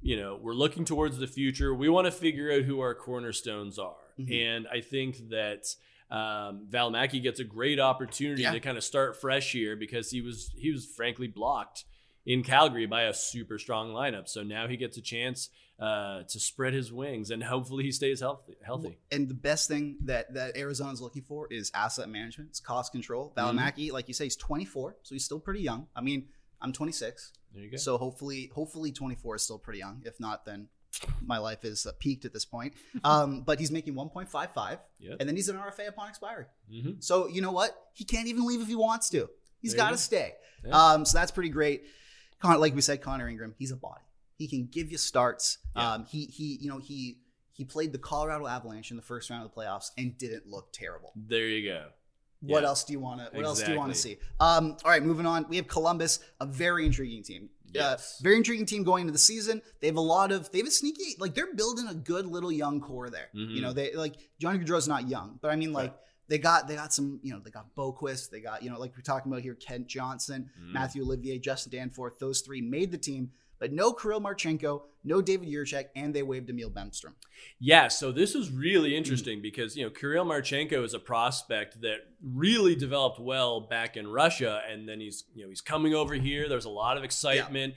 you 0.00 0.16
know 0.16 0.38
we're 0.42 0.54
looking 0.54 0.84
towards 0.84 1.18
the 1.18 1.26
future. 1.26 1.72
We 1.74 1.88
want 1.88 2.06
to 2.06 2.10
figure 2.12 2.50
out 2.52 2.62
who 2.62 2.80
our 2.80 2.94
cornerstones 2.94 3.78
are, 3.78 3.96
Mhm. 4.18 4.32
and 4.56 4.68
I 4.68 4.80
think 4.80 5.28
that 5.30 5.66
um, 6.12 6.66
Valimaki 6.70 7.22
gets 7.22 7.40
a 7.40 7.44
great 7.44 7.80
opportunity 7.80 8.42
Yeah. 8.42 8.52
to 8.52 8.60
kind 8.60 8.76
of 8.76 8.84
start 8.84 9.20
fresh 9.20 9.52
here 9.52 9.76
because 9.76 10.10
he 10.10 10.20
was 10.20 10.50
he 10.56 10.70
was 10.70 10.84
frankly 10.86 11.26
blocked 11.26 11.84
in 12.26 12.42
Calgary 12.42 12.86
by 12.86 13.02
a 13.04 13.14
super 13.14 13.58
strong 13.58 13.92
lineup. 13.92 14.28
So 14.28 14.42
now 14.42 14.68
he 14.68 14.76
gets 14.76 14.96
a 14.96 15.00
chance 15.00 15.48
uh, 15.80 16.22
to 16.28 16.38
spread 16.38 16.74
his 16.74 16.92
wings 16.92 17.30
and 17.30 17.42
hopefully 17.42 17.82
he 17.84 17.90
stays 17.92 18.20
healthy. 18.20 18.54
Healthy. 18.64 18.98
And 19.10 19.28
the 19.28 19.34
best 19.34 19.68
thing 19.68 19.96
that 20.04 20.34
that 20.34 20.56
Arizona's 20.56 21.00
looking 21.00 21.22
for 21.22 21.48
is 21.50 21.70
asset 21.74 22.08
management. 22.08 22.50
It's 22.50 22.60
cost 22.60 22.92
control. 22.92 23.32
Mm-hmm. 23.36 23.92
Like 23.92 24.06
you 24.08 24.14
say, 24.14 24.24
he's 24.24 24.36
24, 24.36 24.96
so 25.02 25.14
he's 25.14 25.24
still 25.24 25.40
pretty 25.40 25.60
young. 25.62 25.86
I 25.96 26.02
mean, 26.02 26.28
I'm 26.60 26.72
26, 26.72 27.32
There 27.54 27.64
you 27.64 27.70
go. 27.72 27.76
so 27.78 27.98
hopefully, 27.98 28.50
hopefully 28.54 28.92
24 28.92 29.36
is 29.36 29.42
still 29.42 29.58
pretty 29.58 29.80
young. 29.80 30.02
If 30.04 30.20
not, 30.20 30.44
then 30.44 30.68
my 31.24 31.38
life 31.38 31.64
is 31.64 31.86
uh, 31.86 31.92
peaked 31.98 32.24
at 32.24 32.32
this 32.32 32.44
point. 32.44 32.74
Um, 33.04 33.42
but 33.42 33.58
he's 33.58 33.70
making 33.72 33.94
1.55, 33.94 34.78
Yep. 35.00 35.16
and 35.18 35.28
then 35.28 35.34
he's 35.34 35.48
an 35.48 35.56
RFA 35.56 35.88
upon 35.88 36.08
expiry. 36.08 36.46
Mhm. 36.72 37.02
So 37.02 37.26
you 37.26 37.40
know 37.42 37.50
what? 37.52 37.76
He 37.94 38.04
can't 38.04 38.28
even 38.28 38.46
leave 38.46 38.60
if 38.60 38.68
he 38.68 38.76
wants 38.76 39.08
to. 39.10 39.28
He's 39.60 39.74
got 39.74 39.90
to 39.90 39.98
stay. 39.98 40.34
Yeah. 40.64 40.70
Um, 40.92 41.04
so 41.04 41.18
that's 41.18 41.30
pretty 41.32 41.48
great. 41.50 41.84
Con- 42.40 42.60
like 42.60 42.74
we 42.74 42.80
said, 42.80 43.00
Connor 43.02 43.28
Ingram, 43.28 43.54
he's 43.58 43.70
a 43.72 43.76
body. 43.76 44.02
He 44.36 44.46
can 44.48 44.66
give 44.70 44.90
you 44.92 44.98
starts. 44.98 45.58
Yeah. 45.76 45.92
Um, 45.94 46.04
he 46.06 46.26
he 46.26 46.58
you 46.60 46.68
know 46.68 46.78
he 46.78 47.18
he 47.52 47.64
played 47.64 47.92
the 47.92 47.98
Colorado 47.98 48.46
Avalanche 48.46 48.90
in 48.90 48.96
the 48.96 49.02
first 49.02 49.28
round 49.30 49.44
of 49.44 49.52
the 49.52 49.60
playoffs 49.60 49.90
and 49.98 50.16
didn't 50.18 50.46
look 50.46 50.72
terrible. 50.72 51.12
There 51.16 51.46
you 51.48 51.68
go. 51.68 51.88
What 52.40 52.62
Yeah. 52.62 52.68
else 52.68 52.82
do 52.84 52.92
you 52.92 53.00
want 53.00 53.20
to? 53.20 53.36
What 53.36 53.44
else 53.44 53.62
do 53.62 53.70
you 53.72 53.78
want 53.78 53.92
to 53.92 53.98
see? 53.98 54.18
Um, 54.40 54.76
all 54.84 54.90
right, 54.90 55.02
moving 55.02 55.26
on. 55.26 55.46
We 55.48 55.56
have 55.56 55.68
Columbus, 55.68 56.18
a 56.40 56.46
very 56.46 56.84
intriguing 56.86 57.22
team. 57.22 57.50
Yes. 57.72 58.18
Uh, 58.20 58.22
very 58.24 58.36
intriguing 58.36 58.66
team 58.66 58.82
going 58.84 59.02
into 59.02 59.12
the 59.12 59.18
season. 59.18 59.62
They 59.80 59.86
have 59.86 59.96
a 59.96 60.00
lot 60.00 60.32
of. 60.32 60.50
They 60.52 60.58
have 60.58 60.66
a 60.66 60.70
sneaky. 60.70 61.16
Like 61.18 61.34
they're 61.34 61.54
building 61.54 61.86
a 61.88 61.94
good 61.94 62.26
little 62.26 62.52
young 62.52 62.80
core 62.80 63.10
there. 63.10 63.28
Mhm. 63.34 63.54
You 63.54 63.60
know, 63.62 63.72
they 63.72 63.94
like 63.94 64.14
Johnny 64.38 64.58
Gaudreau's 64.58 64.88
not 64.88 65.08
young, 65.08 65.38
but 65.40 65.50
I 65.50 65.56
mean 65.56 65.72
like. 65.72 65.90
Right. 65.90 65.98
They 66.28 66.38
got 66.38 66.66
they 66.66 66.76
got 66.76 66.94
some 66.94 67.20
you 67.22 67.32
know 67.34 67.40
they 67.40 67.50
got 67.50 67.74
Boqvist 67.74 68.30
they 68.30 68.40
got 68.40 68.62
you 68.62 68.70
know 68.70 68.78
like 68.78 68.94
we're 68.96 69.02
talking 69.02 69.30
about 69.30 69.42
here 69.42 69.54
Kent 69.54 69.86
Johnson 69.88 70.48
Mhm. 70.58 70.72
Mathieu 70.72 71.02
Olivier 71.02 71.38
Justin 71.38 71.72
Danforth 71.72 72.18
those 72.20 72.40
three 72.40 72.62
made 72.62 72.90
the 72.90 72.96
team 72.96 73.32
but 73.62 73.72
no 73.72 73.92
Kirill 73.92 74.20
Marchenko 74.20 74.82
no 75.04 75.20
David 75.22 75.48
Jiricek 75.48 75.86
and 75.96 76.12
they 76.14 76.22
waived 76.22 76.48
Emil 76.50 76.70
Bemstrom 76.70 77.14
Yeah, 77.60 77.86
so 77.88 78.10
this 78.12 78.34
is 78.34 78.50
Mm. 78.50 78.58
really 78.58 78.96
interesting 78.96 79.40
because 79.40 79.76
you 79.76 79.84
know 79.84 79.90
Kirill 79.90 80.24
Marchenko 80.26 80.84
is 80.84 80.94
a 80.94 80.98
prospect 80.98 81.80
that 81.82 81.98
really 82.22 82.74
developed 82.74 83.20
well 83.20 83.60
back 83.60 83.96
in 83.96 84.06
Russia, 84.08 84.60
and 84.70 84.88
then 84.88 84.98
he's 85.00 85.24
you 85.34 85.42
know 85.44 85.48
he's 85.48 85.60
coming 85.60 85.94
over 85.94 86.14
here. 86.14 86.48
There's 86.48 86.64
a 86.66 86.76
lot 86.84 86.96
of 86.98 87.04
excitement, 87.04 87.74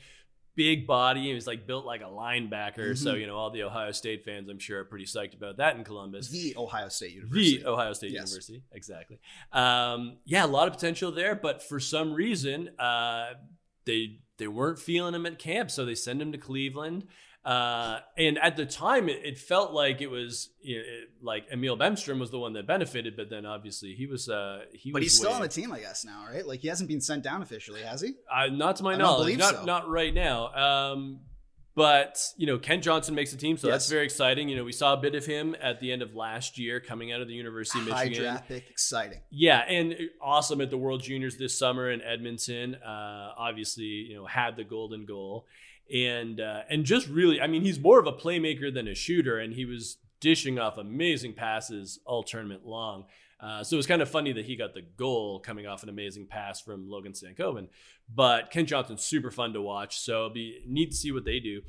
big 0.55 0.85
body, 0.87 1.21
and 1.29 1.33
he's 1.33 1.47
like 1.47 1.65
built 1.67 1.85
like 1.85 2.01
a 2.01 2.11
linebacker. 2.23 2.95
So 2.97 3.13
Mhm. 3.13 3.19
you 3.21 3.27
know 3.27 3.35
all 3.37 3.49
the 3.51 3.63
Ohio 3.63 3.91
State 3.91 4.23
fans, 4.23 4.47
I'm 4.49 4.59
sure, 4.59 4.79
are 4.81 4.85
pretty 4.85 5.05
psyched 5.05 5.33
about 5.35 5.57
that 5.57 5.75
in 5.77 5.83
Columbus. 5.83 6.29
the 6.29 6.53
Ohio 6.57 6.89
State 6.89 7.13
University 7.13 7.57
The 7.63 7.67
Ohio 7.69 7.93
State 7.93 8.11
Yes. 8.11 8.29
University, 8.29 8.63
exactly. 8.71 9.17
Um, 9.51 10.17
yeah, 10.25 10.45
a 10.45 10.51
lot 10.57 10.67
of 10.67 10.73
potential 10.75 11.11
there, 11.11 11.35
but 11.35 11.61
for 11.63 11.79
some 11.79 12.13
reason, 12.13 12.69
uh, 12.79 13.33
they 13.85 14.19
they 14.37 14.47
weren't 14.47 14.79
feeling 14.79 15.13
him 15.13 15.25
at 15.25 15.39
camp, 15.39 15.71
so 15.71 15.85
they 15.85 15.95
send 15.95 16.21
him 16.21 16.31
to 16.31 16.37
Cleveland. 16.37 17.05
Uh, 17.43 17.99
and 18.17 18.39
at 18.39 18.55
the 18.57 18.65
time, 18.65 19.07
it, 19.07 19.19
it 19.23 19.37
felt 19.37 19.71
like 19.71 20.01
it 20.01 20.07
was 20.07 20.49
you 20.63 20.77
know, 20.77 20.81
it- 20.83 21.09
like 21.21 21.45
Emil 21.53 21.77
Bemstrom 21.77 22.19
was 22.19 22.31
the 22.31 22.39
one 22.39 22.53
that 22.53 22.65
benefited, 22.65 23.15
but 23.15 23.29
then 23.29 23.45
obviously 23.45 23.93
he 23.93 24.07
was 24.07 24.27
uh, 24.29 24.61
he 24.73 24.91
but 24.91 25.01
was 25.01 25.11
he's 25.11 25.17
still 25.19 25.31
on 25.31 25.41
the 25.41 25.47
team 25.47 25.71
I 25.71 25.79
guess 25.79 26.03
now 26.05 26.25
right 26.31 26.45
like 26.45 26.59
he 26.61 26.67
hasn't 26.67 26.89
been 26.89 27.01
sent 27.01 27.23
down 27.23 27.41
officially 27.43 27.81
has 27.83 28.01
he 28.01 28.13
Uh, 28.31 28.47
not 28.47 28.75
to 28.77 28.83
my 28.83 28.89
I 28.93 28.97
don't 28.97 29.01
knowledge, 29.01 29.25
believe 29.25 29.37
not 29.39 29.55
so. 29.55 29.63
not 29.65 29.87
right 29.89 30.13
now. 30.13 30.53
Um, 30.93 31.19
but 31.75 32.17
you 32.37 32.47
know, 32.47 32.57
Kent 32.57 32.83
Johnson 32.83 33.15
makes 33.15 33.31
the 33.31 33.37
team, 33.37 33.57
so 33.57 33.67
that's 33.67 33.89
very 33.89 34.05
exciting. 34.05 34.47
You 34.47 34.55
know, 34.55 34.63
we 34.63 34.71
saw 34.71 34.93
a 34.93 34.97
bit 34.97 35.13
of 35.13 35.25
him 35.25 35.55
at 35.61 35.81
the 35.81 35.91
end 35.91 36.01
of 36.01 36.15
last 36.15 36.57
year, 36.57 36.79
coming 36.79 37.11
out 37.11 37.21
of 37.21 37.27
the 37.27 37.33
University 37.33 37.79
of 37.79 37.87
high 37.89 38.05
Michigan. 38.05 38.31
draft 38.31 38.47
pick 38.47 38.69
exciting 38.69 39.19
Yeah, 39.29 39.59
and 39.59 39.95
awesome 40.21 40.61
at 40.61 40.69
the 40.69 40.77
World 40.77 41.03
Juniors 41.03 41.37
this 41.37 41.57
summer 41.57 41.91
in 41.91 42.01
Edmonton. 42.01 42.75
Uh, 42.75 43.33
obviously, 43.37 43.83
you 43.83 44.15
know, 44.15 44.25
had 44.25 44.55
the 44.55 44.63
golden 44.63 45.05
goal, 45.05 45.45
and 45.93 46.39
uh, 46.39 46.61
and 46.69 46.85
just 46.85 47.09
really, 47.09 47.41
I 47.41 47.47
mean, 47.47 47.61
he's 47.61 47.79
more 47.79 47.99
of 47.99 48.07
a 48.07 48.13
playmaker 48.13 48.73
than 48.73 48.87
a 48.87 48.95
shooter, 48.95 49.37
and 49.37 49.53
he 49.53 49.65
was 49.65 49.97
dishing 50.21 50.57
off 50.57 50.77
amazing 50.77 51.33
passes 51.33 51.99
all 52.05 52.23
tournament 52.23 52.65
long. 52.65 53.05
Uh, 53.39 53.63
so 53.63 53.75
it 53.75 53.77
was 53.77 53.87
kind 53.87 54.01
of 54.01 54.09
funny 54.09 54.31
that 54.31 54.45
he 54.45 54.55
got 54.55 54.73
the 54.73 54.81
goal 54.81 55.39
coming 55.39 55.67
off 55.67 55.83
an 55.83 55.89
amazing 55.89 56.25
pass 56.25 56.61
from 56.61 56.89
Logan 56.89 57.11
Stankoven. 57.13 57.67
But 58.13 58.49
Kent 58.51 58.69
Johnson's 58.69 59.03
super 59.03 59.29
fun 59.31 59.53
to 59.53 59.61
watch, 59.61 59.99
so 59.99 60.13
it'll 60.17 60.29
be 60.29 60.61
neat 60.65 60.91
to 60.91 60.97
see 60.97 61.11
what 61.11 61.25
they 61.25 61.39
do. 61.39 61.61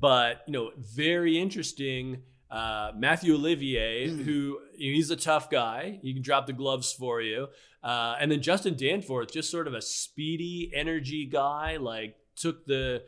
But 0.00 0.42
you 0.46 0.52
know, 0.52 0.70
very 0.78 1.38
interesting. 1.38 2.22
Uh, 2.50 2.92
Mathieu 2.96 3.34
Olivier, 3.34 4.08
Mm. 4.08 4.22
who 4.24 4.60
you 4.76 4.92
know, 4.92 4.96
he's 4.96 5.10
a 5.10 5.16
tough 5.16 5.50
guy, 5.50 5.98
he 6.02 6.14
can 6.14 6.22
drop 6.22 6.46
the 6.46 6.52
gloves 6.54 6.92
for 6.92 7.20
you. 7.20 7.48
Uh, 7.82 8.16
and 8.20 8.30
then 8.32 8.40
Justin 8.40 8.74
Danforth, 8.76 9.32
just 9.32 9.50
sort 9.50 9.66
of 9.66 9.74
a 9.74 9.82
speedy 9.82 10.70
energy 10.74 11.26
guy, 11.26 11.76
like 11.78 12.16
took 12.36 12.64
the 12.66 13.02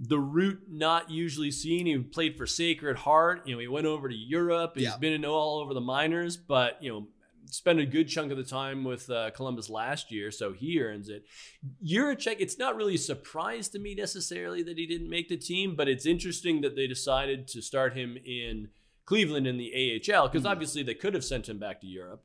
the 0.00 0.18
route 0.18 0.60
not 0.70 1.10
usually 1.10 1.50
seen. 1.50 1.84
He 1.86 1.98
played 1.98 2.36
for 2.36 2.46
Sacred 2.46 2.96
Heart. 2.98 3.48
You 3.48 3.54
know, 3.54 3.58
he 3.60 3.66
went 3.68 3.86
over 3.86 4.08
to 4.08 4.14
Europe. 4.14 4.72
He's 4.76 4.84
Yeah. 4.84 4.96
been 4.96 5.12
in 5.12 5.24
all 5.24 5.58
over 5.58 5.74
the 5.74 5.80
minors, 5.80 6.36
but 6.36 6.80
you 6.82 6.88
know, 6.92 7.08
spent 7.50 7.80
a 7.80 7.86
good 7.86 8.08
chunk 8.08 8.30
of 8.30 8.36
the 8.38 8.44
time 8.44 8.84
with 8.84 9.08
uh, 9.10 9.30
Columbus 9.30 9.68
last 9.70 10.10
year, 10.12 10.30
so 10.30 10.52
he 10.52 10.80
earns 10.80 11.08
it. 11.08 11.24
Jiricek, 11.84 12.36
it's 12.38 12.58
not 12.58 12.76
really 12.76 12.94
a 12.94 12.98
surprise 12.98 13.68
to 13.70 13.78
me 13.78 13.94
necessarily 13.94 14.62
that 14.62 14.78
he 14.78 14.86
didn't 14.86 15.08
make 15.10 15.28
the 15.28 15.36
team, 15.36 15.74
but 15.76 15.88
it's 15.88 16.06
interesting 16.06 16.60
that 16.62 16.76
they 16.76 16.86
decided 16.86 17.48
to 17.48 17.62
start 17.62 17.94
him 17.96 18.16
in 18.24 18.68
Cleveland 19.06 19.46
in 19.46 19.56
the 19.56 19.72
AHL 19.74 20.28
because 20.28 20.44
Mhm. 20.44 20.50
obviously 20.50 20.82
they 20.82 20.94
could 20.94 21.14
have 21.14 21.24
sent 21.24 21.48
him 21.48 21.58
back 21.58 21.80
to 21.80 21.86
Europe. 21.86 22.24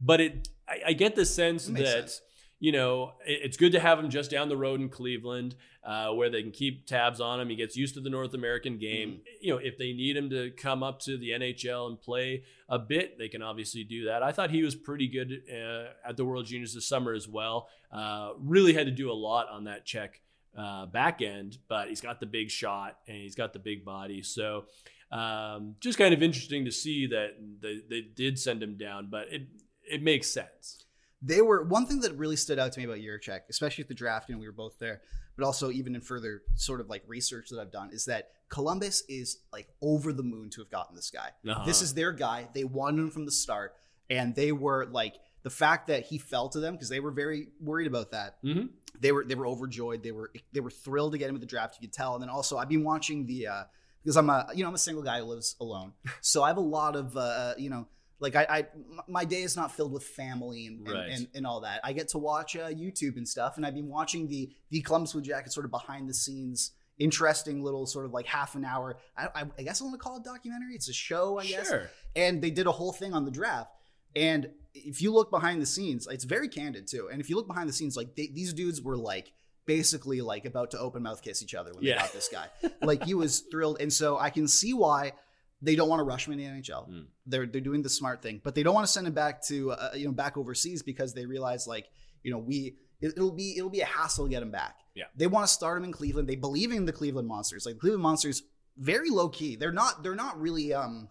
But 0.00 0.20
it, 0.20 0.48
I, 0.68 0.80
I 0.88 0.92
get 0.92 1.14
the 1.14 1.24
sense 1.24 1.66
That 1.66 1.76
that. 1.78 2.20
You 2.64 2.72
know 2.72 3.12
it's 3.26 3.58
good 3.58 3.72
to 3.72 3.78
have 3.78 3.98
him 3.98 4.08
just 4.08 4.30
down 4.30 4.48
the 4.48 4.56
road 4.56 4.80
in 4.80 4.88
Cleveland, 4.88 5.54
uh, 5.84 6.08
where 6.12 6.30
they 6.30 6.40
can 6.40 6.50
keep 6.50 6.86
tabs 6.86 7.20
on 7.20 7.38
him. 7.38 7.50
He 7.50 7.56
gets 7.56 7.76
used 7.76 7.92
to 7.94 8.00
the 8.00 8.08
North 8.08 8.32
American 8.32 8.78
game. 8.78 9.10
Mm-hmm. 9.10 9.18
You 9.42 9.52
know, 9.52 9.60
if 9.62 9.76
they 9.76 9.92
need 9.92 10.16
him 10.16 10.30
to 10.30 10.50
come 10.50 10.82
up 10.82 10.98
to 11.00 11.18
the 11.18 11.32
NHL 11.32 11.88
and 11.90 12.00
play 12.00 12.44
a 12.70 12.78
bit, 12.78 13.18
they 13.18 13.28
can 13.28 13.42
obviously 13.42 13.84
do 13.84 14.06
that. 14.06 14.22
I 14.22 14.32
thought 14.32 14.50
he 14.50 14.62
was 14.62 14.74
pretty 14.74 15.08
good 15.08 15.42
uh, 15.52 16.08
at 16.08 16.16
the 16.16 16.24
World 16.24 16.46
Juniors 16.46 16.72
this 16.72 16.88
summer 16.88 17.12
as 17.12 17.28
well. 17.28 17.68
Uh, 17.92 18.30
really 18.38 18.72
had 18.72 18.86
to 18.86 18.92
do 18.92 19.12
a 19.12 19.12
lot 19.12 19.50
on 19.50 19.64
that 19.64 19.84
check 19.84 20.22
uh, 20.56 20.86
back 20.86 21.20
end, 21.20 21.58
but 21.68 21.88
he's 21.90 22.00
got 22.00 22.18
the 22.18 22.24
big 22.26 22.50
shot 22.50 22.96
and 23.06 23.18
he's 23.18 23.34
got 23.34 23.52
the 23.52 23.58
big 23.58 23.84
body. 23.84 24.22
So 24.22 24.64
um, 25.12 25.74
just 25.80 25.98
kind 25.98 26.14
of 26.14 26.22
interesting 26.22 26.64
to 26.64 26.72
see 26.72 27.08
that 27.08 27.36
they, 27.60 27.82
they 27.90 28.00
did 28.00 28.38
send 28.38 28.62
him 28.62 28.78
down, 28.78 29.08
but 29.10 29.26
it 29.30 29.42
it 29.86 30.02
makes 30.02 30.30
sense. 30.30 30.83
They 31.26 31.40
were 31.40 31.64
one 31.64 31.86
thing 31.86 32.00
that 32.00 32.12
really 32.16 32.36
stood 32.36 32.58
out 32.58 32.72
to 32.72 32.80
me 32.80 32.84
about 32.84 32.98
Jiricek, 32.98 33.40
especially 33.48 33.82
at 33.82 33.88
the 33.88 33.94
draft, 33.94 34.28
and 34.28 34.38
we 34.38 34.46
were 34.46 34.52
both 34.52 34.78
there, 34.78 35.00
but 35.36 35.46
also 35.46 35.70
even 35.70 35.94
in 35.94 36.02
further 36.02 36.42
sort 36.54 36.80
of 36.80 36.90
like 36.90 37.02
research 37.06 37.48
that 37.50 37.58
I've 37.58 37.72
done, 37.72 37.90
is 37.92 38.04
that 38.04 38.30
Columbus 38.50 39.02
is 39.08 39.38
like 39.52 39.68
over 39.80 40.12
the 40.12 40.22
moon 40.22 40.50
to 40.50 40.60
have 40.60 40.70
gotten 40.70 40.94
this 40.94 41.10
guy. 41.10 41.30
Uh-huh. 41.48 41.64
This 41.64 41.80
is 41.80 41.94
their 41.94 42.12
guy. 42.12 42.48
They 42.52 42.64
wanted 42.64 43.00
him 43.00 43.10
from 43.10 43.24
the 43.24 43.32
start, 43.32 43.74
and 44.10 44.34
they 44.34 44.52
were 44.52 44.84
like 44.86 45.14
the 45.44 45.50
fact 45.50 45.86
that 45.88 46.04
he 46.06 46.18
fell 46.18 46.48
to 46.50 46.60
them 46.60 46.74
because 46.74 46.88
they 46.90 47.00
were 47.00 47.10
very 47.10 47.48
worried 47.60 47.86
about 47.86 48.10
that. 48.10 48.42
Mhm. 48.42 48.68
They 49.00 49.12
were 49.12 49.24
they 49.24 49.34
were 49.34 49.46
overjoyed. 49.46 50.02
They 50.02 50.12
were 50.12 50.30
they 50.52 50.60
were 50.60 50.70
thrilled 50.70 51.12
to 51.12 51.18
get 51.18 51.30
him 51.30 51.36
at 51.36 51.40
the 51.40 51.46
draft. 51.46 51.76
You 51.80 51.88
could 51.88 51.94
tell. 51.94 52.14
And 52.14 52.22
then 52.22 52.28
also 52.30 52.58
I've 52.58 52.68
been 52.68 52.84
watching 52.84 53.26
the 53.26 53.46
uh, 53.46 53.64
because 54.02 54.16
I'm 54.16 54.28
a 54.28 54.46
you 54.54 54.62
know 54.62 54.68
I'm 54.68 54.74
a 54.74 54.78
single 54.78 55.02
guy 55.02 55.20
who 55.20 55.24
lives 55.24 55.56
alone, 55.60 55.94
so 56.20 56.42
I 56.42 56.48
have 56.48 56.58
a 56.58 56.60
lot 56.60 56.96
of 56.96 57.16
uh, 57.16 57.54
you 57.56 57.70
know 57.70 57.86
like 58.20 58.36
I, 58.36 58.46
I 58.48 58.66
my 59.08 59.24
day 59.24 59.42
is 59.42 59.56
not 59.56 59.72
filled 59.72 59.92
with 59.92 60.04
family 60.04 60.66
and 60.66 60.86
and, 60.86 60.94
Right. 60.96 61.10
and, 61.10 61.28
and 61.34 61.46
all 61.46 61.60
that. 61.62 61.80
I 61.84 61.92
get 61.92 62.08
to 62.08 62.18
watch 62.18 62.56
uh, 62.56 62.68
YouTube 62.68 63.16
and 63.16 63.28
stuff, 63.28 63.56
and 63.56 63.66
I've 63.66 63.74
been 63.74 63.88
watching 63.88 64.28
the 64.28 64.50
the 64.70 64.80
Columbus 64.82 65.12
Blue 65.12 65.22
Jackets 65.22 65.54
sort 65.54 65.64
of 65.66 65.70
behind 65.70 66.08
the 66.08 66.14
scenes. 66.14 66.72
Interesting 66.98 67.62
little 67.64 67.86
sort 67.86 68.04
of 68.06 68.12
like 68.12 68.24
half 68.26 68.54
an 68.54 68.64
hour. 68.64 68.98
I, 69.16 69.26
I, 69.34 69.44
I 69.58 69.62
guess 69.64 69.80
I 69.80 69.84
want 69.84 69.94
to 69.94 69.98
call 69.98 70.16
it 70.16 70.22
documentary. 70.24 70.76
It's 70.76 70.88
a 70.88 70.92
show, 70.92 71.38
I 71.40 71.46
guess 71.46 71.68
Sure. 71.68 71.90
and 72.14 72.40
they 72.40 72.50
did 72.52 72.68
a 72.68 72.72
whole 72.72 72.92
thing 72.92 73.12
on 73.12 73.24
the 73.24 73.32
draft. 73.32 73.72
And 74.14 74.48
if 74.74 75.02
you 75.02 75.12
look 75.12 75.28
behind 75.28 75.60
the 75.60 75.66
scenes, 75.66 76.06
it's 76.08 76.22
very 76.22 76.48
candid 76.48 76.86
too. 76.86 77.08
And 77.10 77.20
if 77.20 77.28
you 77.28 77.34
look 77.34 77.48
behind 77.48 77.68
the 77.68 77.72
scenes, 77.72 77.96
like 77.96 78.14
they, 78.14 78.28
these 78.28 78.52
dudes 78.52 78.80
were 78.80 78.96
like 78.96 79.32
basically 79.66 80.20
like 80.20 80.44
about 80.44 80.70
to 80.70 80.78
open 80.78 81.02
mouth 81.02 81.20
kiss 81.20 81.42
each 81.42 81.54
other 81.56 81.72
when 81.74 81.82
Yeah. 81.82 81.94
they 81.96 82.00
got 82.02 82.12
this 82.12 82.28
guy. 82.28 82.46
like 82.80 83.02
he 83.02 83.14
was 83.14 83.40
thrilled, 83.50 83.78
and 83.80 83.92
so 83.92 84.16
I 84.16 84.30
can 84.30 84.46
see 84.46 84.72
why 84.72 85.14
they 85.60 85.74
don't 85.74 85.88
want 85.88 85.98
to 85.98 86.04
rush 86.04 86.28
him 86.28 86.34
in 86.34 86.38
the 86.38 86.44
NHL. 86.44 86.88
Mm. 86.88 87.06
They're 87.26 87.46
they're 87.46 87.60
doing 87.60 87.82
the 87.82 87.88
smart 87.88 88.22
thing, 88.22 88.40
but 88.44 88.54
they 88.54 88.62
don't 88.62 88.74
want 88.74 88.86
to 88.86 88.92
send 88.92 89.06
him 89.06 89.14
back 89.14 89.42
to 89.46 89.72
uh, 89.72 89.90
you 89.94 90.06
know 90.06 90.12
back 90.12 90.36
overseas 90.36 90.82
because 90.82 91.14
they 91.14 91.26
realize 91.26 91.66
like 91.66 91.86
you 92.22 92.30
know 92.30 92.38
we 92.38 92.76
it, 93.00 93.14
it'll 93.16 93.32
be 93.32 93.56
it'll 93.56 93.70
be 93.70 93.80
a 93.80 93.86
hassle 93.86 94.26
to 94.26 94.30
get 94.30 94.42
him 94.42 94.50
back. 94.50 94.76
Yeah. 94.94 95.04
they 95.16 95.26
want 95.26 95.46
to 95.46 95.52
start 95.52 95.78
him 95.78 95.84
in 95.84 95.92
Cleveland. 95.92 96.28
They 96.28 96.36
believe 96.36 96.70
in 96.70 96.84
the 96.86 96.92
Cleveland 96.92 97.26
Monsters. 97.26 97.66
Like 97.66 97.78
Cleveland 97.78 98.02
Monsters, 98.02 98.42
very 98.76 99.10
low 99.10 99.28
key. 99.28 99.56
They're 99.56 99.72
not 99.72 100.02
they're 100.02 100.14
not 100.14 100.40
really 100.40 100.72
um 100.72 101.08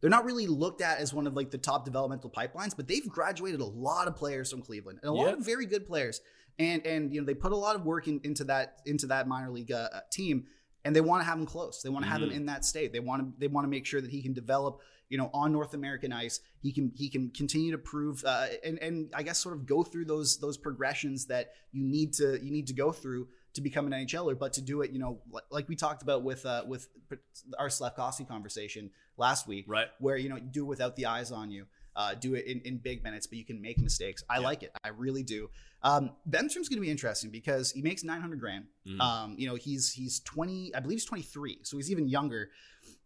they're 0.00 0.10
not 0.10 0.26
really 0.26 0.46
looked 0.46 0.82
at 0.82 0.98
as 0.98 1.14
one 1.14 1.26
of 1.26 1.34
like 1.34 1.50
the 1.50 1.58
top 1.58 1.84
developmental 1.84 2.30
pipelines, 2.30 2.76
but 2.76 2.86
they've 2.86 3.08
graduated 3.08 3.60
a 3.60 3.64
lot 3.64 4.06
of 4.06 4.14
players 4.16 4.50
from 4.50 4.60
Cleveland 4.60 4.98
and 5.02 5.08
a 5.08 5.14
lot 5.14 5.32
of 5.32 5.44
very 5.44 5.66
good 5.66 5.86
players. 5.86 6.20
And 6.58 6.86
and 6.86 7.12
you 7.12 7.20
know 7.20 7.26
they 7.26 7.34
put 7.34 7.52
a 7.52 7.56
lot 7.56 7.74
of 7.74 7.84
work 7.84 8.06
in, 8.06 8.20
into 8.22 8.44
that 8.44 8.82
into 8.86 9.06
that 9.06 9.26
minor 9.26 9.50
league 9.50 9.72
uh, 9.72 9.88
uh, 9.92 10.00
team, 10.12 10.44
and 10.84 10.94
they 10.94 11.00
want 11.00 11.22
to 11.22 11.24
have 11.24 11.38
him 11.38 11.46
close. 11.46 11.82
They 11.82 11.88
want 11.88 12.04
to 12.04 12.10
have 12.10 12.22
him 12.22 12.30
in 12.30 12.46
that 12.46 12.64
state. 12.64 12.92
They 12.92 13.00
want 13.00 13.22
to 13.22 13.32
they 13.40 13.48
want 13.48 13.64
to 13.64 13.68
make 13.68 13.86
sure 13.86 14.00
that 14.00 14.10
he 14.10 14.22
can 14.22 14.34
develop. 14.34 14.80
You 15.10 15.18
know, 15.18 15.30
on 15.34 15.52
North 15.52 15.74
American 15.74 16.12
ice, 16.12 16.40
he 16.62 16.72
can 16.72 16.90
he 16.94 17.08
can 17.10 17.30
continue 17.30 17.72
to 17.72 17.78
prove 17.78 18.24
uh, 18.24 18.46
and 18.64 18.78
and 18.80 19.12
I 19.14 19.22
guess 19.22 19.38
sort 19.38 19.54
of 19.54 19.66
go 19.66 19.82
through 19.84 20.06
those 20.06 20.38
those 20.38 20.56
progressions 20.56 21.26
that 21.26 21.50
you 21.72 21.84
need 21.84 22.14
to 22.14 22.38
you 22.42 22.50
need 22.50 22.66
to 22.68 22.74
go 22.74 22.90
through 22.90 23.28
to 23.54 23.60
become 23.60 23.86
an 23.86 23.92
NHLer, 23.92 24.36
but 24.36 24.52
to 24.54 24.60
do 24.62 24.82
it, 24.82 24.90
you 24.90 24.98
know, 24.98 25.20
like, 25.48 25.68
we 25.68 25.76
talked 25.76 26.02
about 26.02 26.24
with 26.24 26.44
uh, 26.44 26.64
with 26.66 26.88
our 27.58 27.70
Slavkovsky 27.70 28.24
conversation 28.24 28.90
last 29.16 29.46
week, 29.46 29.66
Right. 29.68 29.86
where 30.00 30.16
you 30.16 30.28
know 30.28 30.36
you 30.36 30.48
do 30.50 30.62
it 30.64 30.68
without 30.68 30.96
the 30.96 31.06
eyes 31.06 31.30
on 31.30 31.50
you. 31.50 31.66
uh, 31.96 32.12
do 32.12 32.34
it 32.34 32.44
in, 32.46 32.60
in 32.62 32.76
big 32.78 33.04
minutes, 33.04 33.24
but 33.28 33.38
you 33.38 33.44
can 33.44 33.62
make 33.62 33.78
mistakes. 33.78 34.24
I 34.28 34.40
Yeah. 34.40 34.46
like 34.46 34.64
it. 34.64 34.72
I 34.82 34.88
really 34.88 35.22
do. 35.22 35.48
Um, 35.80 36.10
Bemstrom's 36.28 36.68
going 36.68 36.78
to 36.78 36.80
be 36.80 36.90
interesting 36.90 37.30
because 37.30 37.70
he 37.70 37.82
makes 37.82 38.02
900 38.02 38.40
grand. 38.40 38.64
Mhm. 38.84 39.00
Um, 39.00 39.36
you 39.38 39.46
know, 39.46 39.54
he's 39.54 39.92
he's 39.92 40.18
20, 40.18 40.74
I 40.74 40.80
believe 40.80 40.96
he's 40.96 41.04
23, 41.04 41.60
so 41.62 41.76
he's 41.76 41.92
even 41.92 42.08
younger 42.08 42.50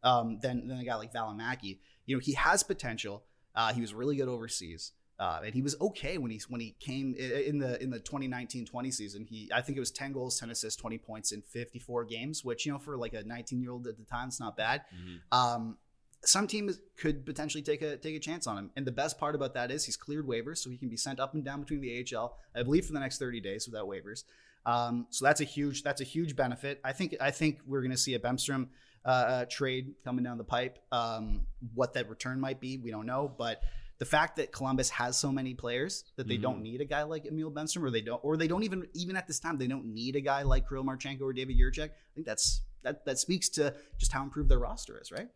um, 0.02 0.38
than 0.40 0.68
than 0.68 0.78
a 0.78 0.84
guy 0.84 0.96
like 0.96 1.12
Valimaki. 1.12 1.78
You 2.06 2.16
know, 2.16 2.20
he 2.20 2.32
has 2.32 2.62
potential. 2.62 3.24
Uh, 3.54 3.72
he 3.72 3.80
was 3.80 3.92
really 3.94 4.16
good 4.16 4.28
overseas. 4.28 4.92
Uh, 5.18 5.40
and 5.44 5.52
he 5.52 5.62
was 5.62 5.74
okay 5.80 6.16
when 6.16 6.30
he 6.30 6.40
when 6.48 6.60
he 6.60 6.76
came 6.78 7.12
in 7.16 7.58
the 7.58 7.82
in 7.82 7.90
the 7.90 7.98
2019-20 7.98 8.94
season. 8.94 9.26
He 9.28 9.50
I 9.52 9.62
think 9.62 9.76
it 9.76 9.80
was 9.80 9.90
10 9.90 10.12
goals, 10.12 10.38
10 10.38 10.50
assists, 10.50 10.80
20 10.80 10.96
points 10.98 11.32
in 11.32 11.42
54 11.42 12.04
games, 12.04 12.44
which 12.44 12.64
you 12.64 12.72
know 12.72 12.78
for 12.78 12.96
like 12.96 13.14
a 13.14 13.24
19 13.24 13.60
year 13.60 13.72
old 13.72 13.88
at 13.88 13.98
the 13.98 14.04
time, 14.04 14.28
it's 14.28 14.38
not 14.38 14.56
bad. 14.56 14.82
Mhm. 14.94 15.36
Um, 15.36 15.78
some 16.24 16.46
teams 16.46 16.80
could 16.96 17.26
potentially 17.26 17.62
take 17.62 17.82
a 17.82 17.96
take 17.96 18.14
a 18.14 18.20
chance 18.20 18.46
on 18.46 18.58
him, 18.58 18.70
and 18.76 18.86
the 18.86 18.92
best 18.92 19.18
part 19.18 19.34
about 19.34 19.54
that 19.54 19.72
is 19.72 19.84
he's 19.84 19.96
cleared 19.96 20.26
waivers, 20.26 20.58
so 20.58 20.70
he 20.70 20.76
can 20.76 20.88
be 20.88 20.96
sent 20.96 21.18
up 21.18 21.34
and 21.34 21.44
down 21.44 21.60
between 21.60 21.80
the 21.80 22.04
AHL, 22.14 22.38
I 22.54 22.62
believe, 22.62 22.86
for 22.86 22.92
the 22.92 23.00
next 23.00 23.18
30 23.18 23.40
days 23.40 23.66
without 23.66 23.88
waivers. 23.88 24.22
Um, 24.66 25.06
so 25.10 25.24
that's 25.24 25.40
a 25.40 25.44
huge 25.44 25.82
that's 25.82 26.00
a 26.00 26.04
huge 26.04 26.36
benefit. 26.36 26.80
I 26.84 26.92
think 26.92 27.16
I 27.20 27.30
think 27.32 27.60
we're 27.66 27.80
going 27.80 27.92
to 27.92 27.98
see 27.98 28.14
a 28.14 28.20
Bemstrom 28.20 28.68
uh, 29.04 29.08
uh, 29.08 29.44
trade 29.46 29.94
coming 30.04 30.24
down 30.24 30.38
the 30.38 30.44
pipe. 30.44 30.78
Um, 30.92 31.42
what 31.74 31.94
that 31.94 32.08
return 32.08 32.40
might 32.40 32.60
be, 32.60 32.78
we 32.78 32.90
don't 32.90 33.06
know, 33.06 33.32
but 33.38 33.60
the 33.98 34.04
fact 34.04 34.36
that 34.36 34.52
Columbus 34.52 34.90
has 34.90 35.18
so 35.18 35.32
many 35.32 35.54
players 35.54 36.04
that 36.16 36.28
they 36.28 36.38
Mhm. 36.38 36.42
don't 36.42 36.62
need 36.62 36.80
a 36.80 36.84
guy 36.84 37.02
like 37.02 37.26
Emil 37.26 37.50
Bemstrom, 37.50 37.82
or 37.82 37.90
they 37.90 38.00
don't, 38.00 38.22
or 38.24 38.36
they 38.36 38.46
don't 38.48 38.62
even 38.62 38.86
even 38.94 39.16
at 39.16 39.26
this 39.26 39.40
time 39.40 39.58
they 39.58 39.66
don't 39.66 39.86
need 39.86 40.14
a 40.14 40.20
guy 40.20 40.42
like 40.42 40.68
Kirill 40.68 40.84
Marchenko 40.84 41.22
or 41.22 41.32
David 41.32 41.56
Jiricek. 41.58 41.90
I 41.90 42.14
think 42.14 42.26
that's 42.26 42.60
that 42.82 43.04
that 43.06 43.18
speaks 43.18 43.48
to 43.50 43.74
just 43.98 44.12
how 44.12 44.22
improved 44.22 44.48
their 44.50 44.60
roster 44.60 45.00
is, 45.00 45.10
right? 45.10 45.28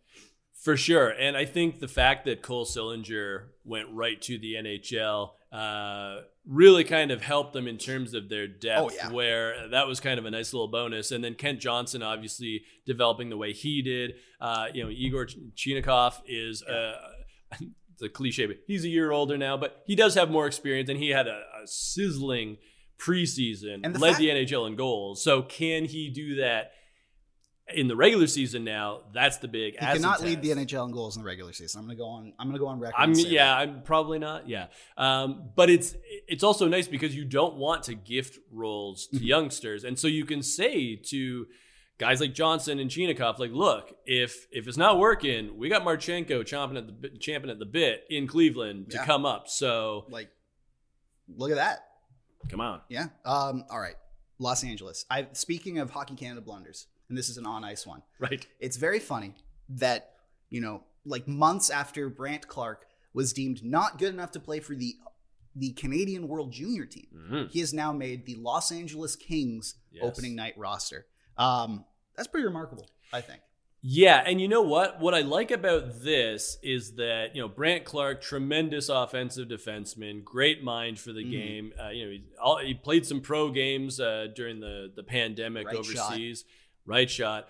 For 0.54 0.76
sure. 0.76 1.08
And 1.08 1.36
I 1.36 1.44
think 1.44 1.80
the 1.80 1.88
fact 1.88 2.24
that 2.26 2.40
Cole 2.40 2.64
Sillinger 2.64 3.46
went 3.64 3.88
right 3.90 4.22
to 4.22 4.38
the 4.38 4.54
NHL 4.54 5.34
uh, 5.52 6.22
really 6.46 6.82
kind 6.82 7.10
of 7.10 7.22
helped 7.22 7.52
them 7.52 7.68
in 7.68 7.76
terms 7.78 8.14
of 8.14 8.28
their 8.28 8.46
depth, 8.48 8.80
Oh, 8.80 8.90
yeah. 8.94 9.10
where 9.12 9.68
that 9.68 9.86
was 9.86 10.00
kind 10.00 10.18
of 10.18 10.24
a 10.24 10.30
nice 10.30 10.52
little 10.52 10.68
bonus. 10.68 11.10
And 11.12 11.22
then 11.22 11.34
Kent 11.34 11.60
Johnson, 11.60 12.02
obviously, 12.02 12.62
developing 12.86 13.28
the 13.28 13.36
way 13.36 13.52
he 13.52 13.82
did. 13.82 14.14
Uh, 14.40 14.66
you 14.72 14.82
know, 14.82 14.90
Igor 14.90 15.26
Chinakhov 15.54 16.14
is. 16.26 16.62
Uh, 16.62 16.94
it's 17.60 18.02
a 18.02 18.08
cliche, 18.08 18.46
but 18.46 18.56
he's 18.66 18.84
a 18.84 18.88
year 18.88 19.10
older 19.12 19.36
now, 19.36 19.56
but 19.58 19.82
he 19.86 19.94
does 19.94 20.14
have 20.14 20.30
more 20.30 20.46
experience, 20.46 20.88
and 20.88 20.98
he 20.98 21.10
had 21.10 21.28
a, 21.28 21.42
a 21.62 21.66
sizzling 21.66 22.56
preseason, 22.98 23.80
And 23.84 23.94
the 23.94 23.98
led 23.98 24.10
fact- 24.12 24.20
the 24.20 24.28
NHL 24.30 24.66
in 24.66 24.76
goals. 24.76 25.22
So 25.22 25.42
can 25.42 25.84
he 25.84 26.08
do 26.08 26.36
that 26.36 26.72
in 27.74 27.88
the 27.88 27.96
regular 27.96 28.26
season? 28.26 28.64
Now 28.64 29.02
that's 29.14 29.38
the 29.38 29.48
big. 29.48 29.74
He 29.74 29.78
cannot 29.78 30.20
lead 30.22 30.42
the. 30.42 30.50
NHL 30.50 30.86
in 30.86 30.92
goals 30.92 31.16
in 31.16 31.22
the 31.22 31.26
regular 31.26 31.52
season. 31.52 31.78
I'm 31.80 31.86
gonna 31.86 31.96
go 31.98 32.06
on. 32.06 32.32
I'm 32.38 32.48
gonna 32.48 32.58
go 32.58 32.66
on 32.66 32.78
record. 32.80 32.94
I'm 32.98 33.14
yeah, 33.14 33.46
that. 33.46 33.58
I'm 33.58 33.82
probably 33.82 34.18
not. 34.18 34.48
Yeah, 34.48 34.66
um, 34.96 35.50
but 35.54 35.70
it's 35.70 35.94
it's 36.28 36.42
also 36.42 36.68
nice 36.68 36.88
because 36.88 37.14
you 37.14 37.24
don't 37.24 37.54
want 37.56 37.84
to 37.84 37.94
gift 37.94 38.38
roles 38.50 39.06
to 39.08 39.16
Mhm. 39.18 39.24
youngsters, 39.26 39.84
and 39.84 39.98
so 39.98 40.06
you 40.08 40.24
can 40.24 40.42
say 40.42 40.96
to 40.96 41.46
guys 41.98 42.20
like 42.20 42.34
Johnson 42.34 42.78
and 42.80 42.90
Chinakhov, 42.90 43.38
like, 43.38 43.52
look, 43.52 43.94
if 44.06 44.46
if 44.50 44.66
it's 44.66 44.76
not 44.76 44.98
working, 44.98 45.56
we 45.56 45.68
got 45.68 45.82
Marchenko 45.82 46.40
chomping 46.42 46.76
at 46.76 46.86
the 47.00 47.08
champing 47.20 47.48
at 47.50 47.58
the 47.58 47.66
bit 47.66 48.04
in 48.10 48.26
Cleveland 48.26 48.90
to 48.90 48.96
Yeah. 48.96 49.06
come 49.06 49.24
up. 49.24 49.48
So 49.48 50.06
Like, 50.10 50.30
look 51.28 51.50
at 51.50 51.56
that. 51.56 51.86
come 52.50 52.60
on, 52.60 52.80
Yeah. 52.88 53.06
Um. 53.24 53.64
All 53.70 53.78
right. 53.80 53.94
Los 54.38 54.64
Angeles. 54.64 55.04
I 55.08 55.28
speaking 55.32 55.78
of 55.78 55.90
Hockey 55.90 56.16
Canada 56.16 56.40
blunders, 56.40 56.86
and 57.08 57.16
this 57.18 57.28
is 57.28 57.36
an 57.36 57.46
on 57.46 57.64
ice 57.64 57.86
one. 57.86 58.02
right? 58.18 58.46
It's 58.60 58.76
very 58.76 58.98
funny 59.00 59.34
that 59.68 60.10
you 60.50 60.60
know, 60.60 60.84
like 61.04 61.26
months 61.26 61.70
after 61.70 62.08
Brandt 62.08 62.46
Clarke 62.48 62.86
was 63.14 63.32
deemed 63.32 63.64
not 63.64 63.98
good 63.98 64.12
enough 64.14 64.30
to 64.32 64.40
play 64.40 64.60
for 64.60 64.74
the 64.74 64.94
the 65.54 65.72
Canadian 65.72 66.28
World 66.28 66.50
Junior 66.52 66.86
team, 66.86 67.06
Mhm. 67.30 67.50
he 67.50 67.60
has 67.60 67.74
now 67.74 67.92
made 67.92 68.24
the 68.24 68.36
Los 68.36 68.72
Angeles 68.72 69.16
Kings 69.16 69.74
Yes. 69.90 70.02
opening 70.04 70.34
night 70.34 70.56
roster. 70.56 71.06
Um. 71.36 71.84
That's 72.16 72.28
pretty 72.28 72.46
remarkable. 72.46 72.88
I 73.12 73.20
think. 73.22 73.40
Yeah, 73.84 74.22
and 74.24 74.40
you 74.40 74.46
know 74.48 74.62
what? 74.62 75.00
What 75.00 75.12
I 75.12 75.20
like 75.22 75.50
about 75.50 76.02
this 76.02 76.56
is 76.62 76.94
that 76.96 77.34
you 77.34 77.42
know 77.42 77.48
Brandt 77.48 77.84
Clarke, 77.84 78.20
tremendous 78.22 78.88
offensive 78.88 79.48
defenseman, 79.48 80.22
great 80.22 80.62
mind 80.62 81.00
for 81.00 81.12
the 81.12 81.24
Mhm. 81.24 81.30
game. 81.30 81.72
Uh, 81.82 81.88
you 81.88 82.04
know, 82.04 82.10
he, 82.12 82.24
all, 82.40 82.58
he 82.58 82.74
played 82.74 83.04
some 83.06 83.20
pro 83.20 83.50
games 83.50 83.98
uh, 83.98 84.28
during 84.36 84.60
the 84.60 84.92
the 84.94 85.02
pandemic 85.02 85.66
Right 85.66 85.84
shot. 85.84 86.12
Right 86.86 87.08
shot. 87.10 87.48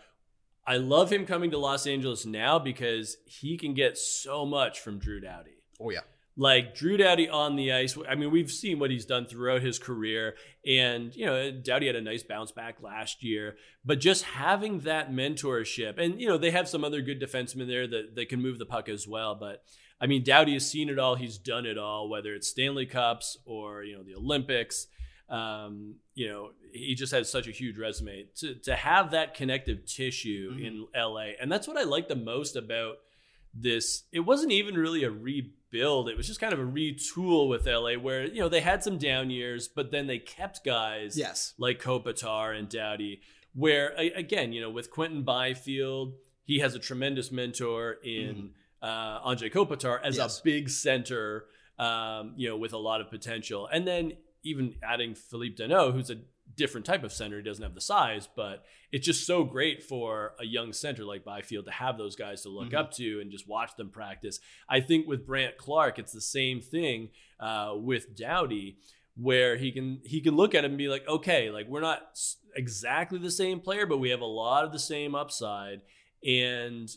I 0.66 0.77
love 0.77 1.11
him 1.12 1.27
coming 1.27 1.51
to 1.51 1.59
Los 1.59 1.87
Angeles 1.87 2.25
now 2.25 2.59
because 2.59 3.16
he 3.27 3.57
can 3.59 3.75
get 3.75 3.99
so 3.99 4.47
much 4.47 4.79
from 4.81 4.99
Drew 4.99 5.18
Doughty 5.21 5.57
Oh 5.81 5.90
yeah. 5.90 6.01
like 6.37 6.75
Drew 6.75 6.97
Doughty 6.97 7.29
on 7.29 7.57
the 7.57 7.73
ice. 7.73 7.99
I 8.09 8.14
mean, 8.14 8.31
we've 8.31 8.51
seen 8.51 8.79
what 8.79 8.90
he's 8.90 9.05
done 9.05 9.27
throughout 9.27 9.62
his 9.62 9.79
career, 9.81 10.35
and 10.64 11.14
you 11.16 11.27
know, 11.27 11.51
Doughty 11.51 11.88
had 11.88 11.97
a 11.97 12.01
nice 12.01 12.23
bounce 12.23 12.53
back 12.53 12.81
last 12.81 13.25
year. 13.25 13.57
But 13.85 13.99
just 13.99 14.23
having 14.25 14.81
that 14.81 15.11
mentorship, 15.11 15.99
and 15.99 16.21
you 16.21 16.29
know, 16.29 16.38
they 16.38 16.53
have 16.53 16.68
some 16.68 16.85
other 16.85 17.01
good 17.03 17.21
defensemen 17.21 17.66
there 17.66 17.88
that 17.88 18.14
that 18.14 18.29
can 18.29 18.40
move 18.40 18.59
the 18.59 18.66
puck 18.66 18.88
as 18.88 19.09
well. 19.09 19.35
But 19.35 19.64
I 20.01 20.07
mean, 20.07 20.23
Doughty 20.23 20.53
has 20.53 20.71
seen 20.71 20.88
it 20.88 20.99
all. 20.99 21.16
He's 21.16 21.38
done 21.38 21.66
it 21.66 21.79
all, 21.79 22.09
whether 22.09 22.35
it's 22.35 22.47
Stanley 22.49 22.87
Cups 22.87 23.37
or 23.45 23.83
you 23.83 23.97
know 23.97 24.05
the 24.05 24.14
Olympics. 24.14 24.87
Um, 25.29 25.97
you 26.14 26.29
know, 26.29 26.51
he 26.73 26.95
just 26.95 27.13
has 27.13 27.31
such 27.31 27.47
a 27.47 27.51
huge 27.51 27.79
resume 27.79 28.27
to 28.37 28.55
to 28.57 28.75
have 28.77 29.11
that 29.13 29.35
connective 29.35 29.85
tissue 29.87 30.53
Mhm. 30.55 30.67
in 30.67 30.87
LA, 30.95 31.35
and 31.41 31.51
that's 31.53 31.67
what 31.69 31.77
I 31.77 31.83
like 31.85 32.09
the 32.09 32.17
most 32.17 32.57
about 32.57 32.99
this 33.55 34.05
it 34.13 34.21
wasn't 34.21 34.51
even 34.51 34.75
really 34.77 35.05
a 35.05 35.11
rebuild 35.11 36.09
it 36.09 36.17
was 36.17 36.27
just 36.27 36.41
kind 36.41 36.55
of 36.55 36.59
a 36.59 36.63
retool 36.65 37.51
with 37.51 37.67
LA 37.67 37.97
where 37.99 38.25
you 38.27 38.41
know 38.41 38.49
they 38.49 38.63
had 38.63 38.83
some 38.83 38.97
down 38.97 39.29
years 39.29 39.69
but 39.69 39.91
then 39.91 40.07
they 40.07 40.19
kept 40.19 40.65
guys 40.65 41.19
Yes. 41.19 41.53
like 41.59 41.79
Kopitar 41.79 42.59
and 42.59 42.67
Doughty 42.69 43.21
where 43.55 43.91
again 43.99 44.55
you 44.55 44.61
know 44.63 44.71
with 44.71 44.91
Quinton 44.91 45.23
Byfield 45.23 46.15
he 46.45 46.61
has 46.61 46.75
a 46.75 46.79
tremendous 46.79 47.31
mentor 47.31 47.99
in 48.03 48.55
uh, 48.83 49.21
Andre 49.23 49.51
Kopitar 49.51 50.01
as 50.03 50.17
Yes. 50.17 50.41
a 50.41 50.43
big 50.43 50.71
center 50.71 51.45
um, 51.79 52.33
you 52.39 52.49
know 52.49 52.57
with 52.57 52.73
a 52.73 52.79
lot 52.79 53.03
of 53.03 53.11
potential 53.11 53.67
and 53.71 53.87
then 53.87 54.15
even 54.43 54.77
adding 54.83 55.15
Philippe 55.15 55.63
Danault 55.63 55.93
who's 55.93 56.09
a 56.11 56.17
different 56.57 56.85
type 56.87 57.03
of 57.05 57.12
center 57.12 57.37
he 57.38 57.43
doesn't 57.43 57.62
have 57.62 57.75
the 57.75 57.81
size 57.81 58.29
but 58.37 58.65
it's 58.91 59.07
just 59.07 59.27
so 59.27 59.43
great 59.45 59.83
for 59.83 60.33
a 60.38 60.45
young 60.45 60.73
center 60.73 61.05
like 61.05 61.25
Byfield 61.25 61.65
to 61.65 61.71
have 61.73 61.97
those 61.97 62.15
guys 62.15 62.43
to 62.43 62.49
look 62.51 62.71
Mhm. 62.71 62.79
up 62.79 62.93
to 62.93 63.21
and 63.21 63.31
just 63.31 63.49
watch 63.49 63.75
them 63.77 63.88
practice. 63.91 64.38
I 64.69 64.81
think 64.81 65.07
with 65.09 65.25
Brandt 65.27 65.57
Clarke, 65.57 65.99
it's 65.99 66.12
the 66.12 66.21
same 66.21 66.61
thing 66.61 67.09
uh, 67.41 67.73
with 67.77 68.15
Doughty, 68.15 68.77
where 69.17 69.57
he 69.57 69.73
can 69.73 70.01
he 70.05 70.21
can 70.21 70.37
look 70.37 70.55
at 70.55 70.65
him 70.65 70.73
and 70.73 70.79
be 70.79 70.88
like, 70.88 71.09
okay, 71.09 71.51
like 71.51 71.67
we're 71.69 71.81
not 71.81 72.03
exactly 72.55 73.19
the 73.19 73.31
same 73.31 73.61
player, 73.61 73.87
but 73.87 73.97
we 73.99 74.11
have 74.11 74.21
a 74.21 74.27
lot 74.27 74.65
of 74.65 74.73
the 74.73 74.79
same 74.79 75.15
upside, 75.15 75.81
and 76.27 76.88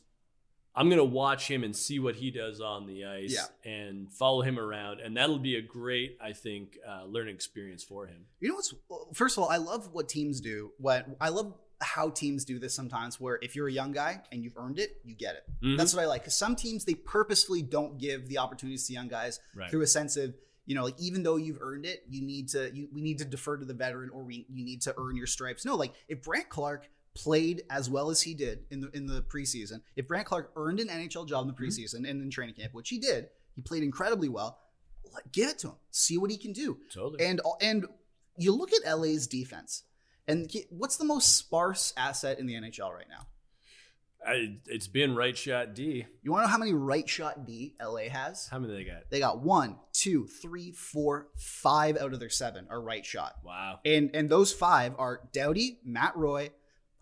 I'm 0.76 0.90
gonna 0.90 1.04
watch 1.06 1.48
him 1.50 1.64
and 1.64 1.76
see 1.76 2.00
what 2.00 2.16
he 2.16 2.32
does 2.32 2.60
on 2.62 2.86
the 2.86 3.06
ice 3.06 3.34
Yeah. 3.34 3.72
and 3.72 4.12
follow 4.12 4.42
him 4.42 4.60
around, 4.60 5.00
and 5.00 5.16
that'll 5.16 5.40
be 5.40 5.56
a 5.56 5.62
great, 5.62 6.18
I 6.22 6.34
think, 6.34 6.78
uh, 6.88 7.06
learning 7.06 7.36
experience 7.36 7.84
for 7.84 8.08
him. 8.08 8.26
You 8.40 8.50
know 8.50 8.56
what's 8.56 8.74
first 9.14 9.38
of 9.38 9.44
all, 9.44 9.50
I 9.50 9.58
love 9.58 9.94
what 9.94 10.10
teams 10.10 10.42
do. 10.42 10.72
What 10.78 11.08
I 11.22 11.30
love 11.30 11.54
how 11.82 12.10
teams 12.10 12.46
do 12.46 12.58
this 12.58 12.74
sometimes 12.74 13.20
where 13.20 13.38
if 13.42 13.56
you're 13.56 13.68
a 13.68 13.72
young 13.72 13.92
guy 13.92 14.22
and 14.32 14.42
you've 14.44 14.56
earned 14.58 14.80
it, 14.80 15.02
you 15.04 15.14
get 15.14 15.36
it. 15.36 15.44
Mhm. 15.64 15.78
That's 15.78 15.94
what 15.94 16.04
I 16.04 16.06
like. 16.06 16.24
Cuz 16.24 16.34
some 16.36 16.56
teams 16.56 16.86
they 16.86 16.96
purposefully 16.96 17.62
don't 17.62 17.98
give 17.98 18.28
the 18.28 18.38
opportunities 18.38 18.88
to 18.88 18.94
young 18.94 19.08
guys 19.10 19.40
right. 19.54 19.70
through 19.70 19.82
a 19.82 19.88
sense 19.88 20.16
of 20.18 20.36
you 20.68 20.74
know, 20.74 20.84
like 20.84 21.00
even 21.00 21.22
though 21.22 21.36
you've 21.36 21.62
earned 21.62 21.86
it, 21.86 22.04
you 22.10 22.22
need 22.24 22.50
to 22.50 22.74
you 22.74 22.88
we 22.92 23.02
need 23.02 23.20
to 23.20 23.26
defer 23.26 23.56
to 23.58 23.66
the 23.66 23.74
veteran 23.74 24.10
or 24.10 24.24
we 24.24 24.46
you 24.50 24.64
need 24.66 24.82
to 24.84 24.96
earn 24.98 25.16
your 25.16 25.28
stripes. 25.28 25.64
No, 25.64 25.76
like 25.76 25.94
if 26.08 26.24
Brandt 26.24 26.50
Clarke 26.50 26.90
played 27.16 27.64
as 27.70 27.90
well 27.90 28.10
as 28.12 28.22
he 28.22 28.34
did 28.36 28.66
in 28.70 28.82
the 28.82 28.90
in 28.92 29.08
the 29.08 29.22
preseason, 29.24 29.82
if 29.96 30.08
Brandt 30.08 30.28
Clarke 30.28 30.52
earned 30.56 30.80
an 30.80 30.88
NHL 30.90 31.28
job 31.28 31.42
in 31.44 31.48
the 31.48 31.54
Mm-hmm. 31.54 31.64
preseason 31.66 32.10
and 32.10 32.22
in 32.22 32.30
training 32.30 32.56
camp, 32.56 32.74
which 32.74 32.90
he 32.90 33.00
did, 33.00 33.30
he 33.56 33.62
played 33.62 33.82
incredibly 33.84 34.30
well. 34.30 34.60
Give 35.32 35.50
it 35.50 35.58
to 35.60 35.68
him. 35.70 35.76
See 35.92 36.18
what 36.18 36.30
he 36.30 36.38
can 36.38 36.52
do. 36.54 36.78
Totally. 36.94 37.24
And 37.26 37.40
and 37.62 37.86
you 38.38 38.54
look 38.54 38.72
at 38.74 38.98
LA's 39.00 39.28
defense, 39.28 39.84
and 40.28 40.52
what's 40.70 40.98
the 40.98 41.06
most 41.06 41.38
sparse 41.38 41.94
asset 41.96 42.38
in 42.38 42.46
the 42.48 42.54
NHL 42.56 42.92
right 42.94 43.08
now? 43.10 43.28
I, 44.28 44.58
it's 44.66 44.88
been 44.88 45.16
right 45.16 45.38
shot 45.38 45.76
D. 45.76 46.06
You 46.24 46.32
want 46.32 46.44
to 46.44 46.48
know 46.48 46.52
how 46.52 46.58
many 46.58 46.74
right 46.74 47.08
shot 47.08 47.46
D 47.46 47.76
LA 47.80 48.10
has? 48.10 48.48
How 48.50 48.58
many 48.58 48.74
they 48.74 48.84
got? 48.84 49.10
They 49.12 49.20
got 49.20 49.40
one, 49.42 49.78
two, 49.94 50.26
three, 50.26 50.72
four, 50.72 51.28
five 51.38 51.96
out 51.96 52.12
of 52.12 52.20
their 52.20 52.32
seven 52.32 52.66
are 52.72 52.82
right 52.82 53.06
shot, 53.06 53.36
Wow. 53.44 53.80
and 53.86 54.10
and 54.16 54.28
those 54.30 54.52
five 54.52 54.96
are 54.98 55.22
Doughty, 55.32 55.80
Matt 55.86 56.18
Roy, 56.18 56.50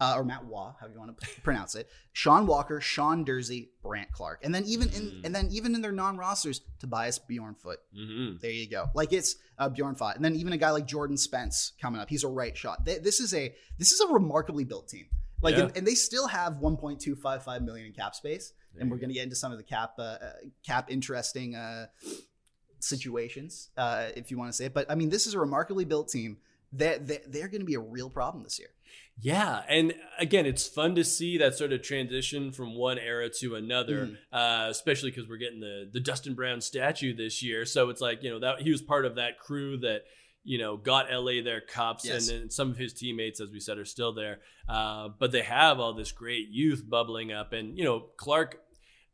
uh, 0.03 0.15
or 0.17 0.23
Matt 0.23 0.45
Waugh, 0.45 0.75
however 0.79 0.93
you 0.93 0.99
want 0.99 1.17
to 1.19 1.41
pronounce 1.41 1.75
it, 1.75 1.87
Sean 2.11 2.45
Walker, 2.47 2.81
Sean 2.81 3.23
Durzi, 3.25 3.69
Brandt 3.81 4.11
Clarke, 4.11 4.41
and 4.43 4.53
then 4.55 4.63
even 4.65 4.89
in 4.89 5.03
Mm. 5.03 5.25
and 5.25 5.33
then 5.35 5.47
even 5.51 5.75
in 5.75 5.81
their 5.81 5.91
non 5.91 6.17
rosters, 6.17 6.61
Tobias 6.79 7.19
Bjornfot. 7.29 7.77
Mm-hmm. 7.97 8.37
There 8.41 8.51
you 8.51 8.67
go. 8.69 8.87
Like 8.93 9.13
it's 9.13 9.35
uh, 9.57 9.69
Bjorn 9.69 9.95
Fott, 9.95 10.15
and 10.15 10.23
then 10.25 10.35
even 10.35 10.51
a 10.53 10.57
guy 10.57 10.71
like 10.71 10.85
Jordan 10.85 11.17
Spence 11.17 11.73
coming 11.81 11.99
up. 12.01 12.09
He's 12.09 12.23
a 12.23 12.27
right 12.27 12.55
shot. 12.57 12.85
They, 12.85 12.97
this 12.99 13.19
is 13.19 13.33
a 13.33 13.53
this 13.77 13.91
is 13.91 13.99
a 14.01 14.07
remarkably 14.07 14.63
built 14.65 14.87
team. 14.89 15.05
Like, 15.41 15.55
Yeah. 15.57 15.63
and, 15.63 15.77
and 15.77 15.85
they 15.87 15.95
still 15.95 16.27
have 16.27 16.53
1.255 16.53 17.61
million 17.63 17.87
in 17.87 17.93
cap 17.93 18.15
space. 18.15 18.53
and 18.79 18.89
we're 18.89 18.97
going 18.97 19.09
to 19.09 19.13
get 19.13 19.23
into 19.23 19.35
some 19.35 19.51
of 19.51 19.57
the 19.57 19.63
cap 19.63 19.91
uh, 19.99 20.03
uh, 20.03 20.31
cap 20.65 20.89
interesting 20.89 21.53
uh, 21.55 21.87
situations, 22.79 23.69
uh, 23.77 24.07
if 24.15 24.31
you 24.31 24.37
want 24.37 24.49
to 24.49 24.53
say 24.55 24.65
it. 24.65 24.73
But 24.73 24.89
I 24.89 24.95
mean, 24.95 25.09
this 25.09 25.27
is 25.27 25.33
a 25.33 25.39
remarkably 25.39 25.85
built 25.85 26.09
team. 26.09 26.37
That 26.73 27.07
they're, 27.07 27.21
they're 27.27 27.47
going 27.47 27.61
to 27.61 27.65
be 27.65 27.75
a 27.75 27.79
real 27.79 28.09
problem 28.09 28.43
this 28.43 28.59
year. 28.59 28.69
Yeah, 29.21 29.61
and 29.69 29.93
again, 30.17 30.47
it's 30.47 30.67
fun 30.67 30.95
to 30.95 31.03
see 31.03 31.37
that 31.37 31.55
sort 31.55 31.71
of 31.71 31.83
transition 31.83 32.51
from 32.51 32.75
one 32.75 32.97
era 32.97 33.29
to 33.41 33.53
another, 33.55 34.07
Mhm. 34.07 34.17
uh, 34.31 34.69
especially 34.71 35.11
because 35.11 35.29
we're 35.29 35.37
getting 35.37 35.59
the 35.59 35.87
the 35.91 35.99
Dustin 35.99 36.33
Brown 36.33 36.61
statue 36.61 37.13
this 37.15 37.43
year. 37.43 37.63
So 37.65 37.89
it's 37.89 38.01
like 38.01 38.23
you 38.23 38.31
know 38.31 38.39
that 38.39 38.61
he 38.61 38.71
was 38.71 38.81
part 38.81 39.05
of 39.05 39.15
that 39.15 39.37
crew 39.39 39.77
that 39.77 40.05
you 40.43 40.57
know 40.57 40.77
got 40.77 41.11
LA 41.11 41.41
their 41.43 41.61
cups, 41.61 42.05
Yes. 42.05 42.27
and 42.27 42.41
then 42.41 42.49
some 42.49 42.71
of 42.71 42.77
his 42.77 42.91
teammates, 42.93 43.39
as 43.39 43.51
we 43.51 43.59
said, 43.59 43.77
are 43.77 43.85
still 43.85 44.13
there. 44.13 44.39
Uh, 44.67 45.09
but 45.19 45.31
they 45.31 45.43
have 45.43 45.79
all 45.79 45.93
this 45.93 46.11
great 46.11 46.49
youth 46.49 46.83
bubbling 46.89 47.31
up, 47.31 47.53
and 47.53 47.77
you 47.77 47.83
know 47.83 47.99
Clarke. 48.17 48.59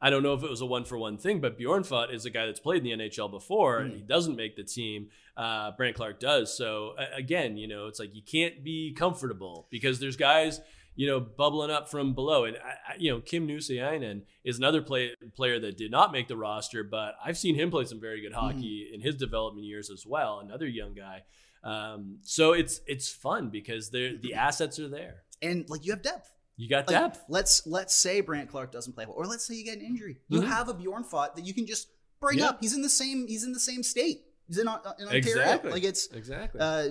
I 0.01 0.09
don't 0.09 0.23
know 0.23 0.33
if 0.33 0.43
it 0.43 0.49
was 0.49 0.61
a 0.61 0.65
one 0.65 0.85
for 0.85 0.97
one 0.97 1.17
thing, 1.17 1.41
but 1.41 1.59
Bjornfot 1.59 2.13
is 2.13 2.25
a 2.25 2.29
guy 2.29 2.45
that's 2.45 2.59
played 2.59 2.85
in 2.85 2.99
the 2.99 3.05
NHL 3.05 3.27
before, 3.29 3.79
and 3.79 3.91
Mhm. 3.91 3.95
he 3.97 4.01
doesn't 4.03 4.35
make 4.35 4.55
the 4.55 4.63
team. 4.63 5.09
Uh, 5.35 5.71
Brandt 5.71 5.95
Clarke 5.97 6.19
does. 6.19 6.55
So 6.55 6.95
a- 6.97 7.15
again, 7.17 7.57
you 7.57 7.67
know, 7.67 7.87
it's 7.87 7.99
like 7.99 8.15
you 8.15 8.21
can't 8.21 8.63
be 8.63 8.93
comfortable 8.93 9.67
because 9.69 9.99
there's 9.99 10.15
guys, 10.15 10.61
you 10.95 11.05
know, 11.07 11.19
bubbling 11.19 11.69
up 11.71 11.89
from 11.89 12.13
below. 12.13 12.45
And 12.45 12.57
I, 12.57 12.93
I- 12.93 12.95
you 12.97 13.11
know, 13.11 13.19
Kim 13.21 13.45
Nousiainen 13.47 14.23
is 14.45 14.57
another 14.57 14.81
play, 14.81 15.13
player 15.35 15.59
that 15.59 15.77
did 15.77 15.91
not 15.91 16.11
make 16.13 16.27
the 16.29 16.37
roster, 16.37 16.83
but 16.83 17.15
I've 17.23 17.37
seen 17.37 17.55
him 17.55 17.69
play 17.69 17.83
some 17.85 17.99
very 17.99 18.21
good 18.21 18.33
hockey 18.33 18.89
in 18.93 19.01
his 19.01 19.15
development 19.15 19.65
years 19.67 19.89
as 19.89 20.05
well. 20.05 20.39
Another 20.39 20.67
young 20.67 20.93
guy. 20.93 21.23
Um, 21.61 22.19
so 22.23 22.53
it's 22.53 22.79
it's 22.87 23.09
fun 23.11 23.49
because 23.49 23.89
they're, 23.89 24.15
the 24.17 24.33
assets 24.33 24.79
are 24.79 24.87
there. 24.87 25.23
And 25.41 25.69
like 25.69 25.85
you 25.85 25.91
have 25.91 26.01
depth. 26.01 26.29
You 26.59 26.67
got 26.69 26.87
Like, 26.87 26.95
depth. 27.01 27.23
Let's 27.29 27.65
let's 27.65 27.95
say 27.95 28.19
Brandt 28.19 28.49
Clarke 28.49 28.71
doesn't 28.73 28.91
play 28.93 29.05
well, 29.05 29.15
or 29.15 29.25
let's 29.25 29.45
say 29.45 29.55
you 29.55 29.63
get 29.63 29.77
an 29.79 29.85
injury. 29.85 30.19
You 30.27 30.41
Mhm. 30.41 30.47
have 30.47 30.67
a 30.67 30.73
Bjornfot 30.73 31.35
that 31.35 31.45
you 31.45 31.53
can 31.53 31.65
just 31.65 31.87
bring 32.19 32.39
Yeah. 32.39 32.49
up. 32.49 32.57
He's 32.59 32.73
in 32.75 32.81
the 32.81 32.89
same. 32.89 33.27
He's 33.27 33.45
in 33.45 33.53
the 33.53 33.59
same 33.61 33.81
state. 33.81 34.25
He's 34.47 34.57
in, 34.57 34.67
uh, 34.67 34.77
in 34.99 35.05
Ontario. 35.05 35.17
Exactly. 35.17 35.71
Like 35.71 35.83
it's 35.83 36.07
Exactly. 36.07 36.59
uh, 36.59 36.89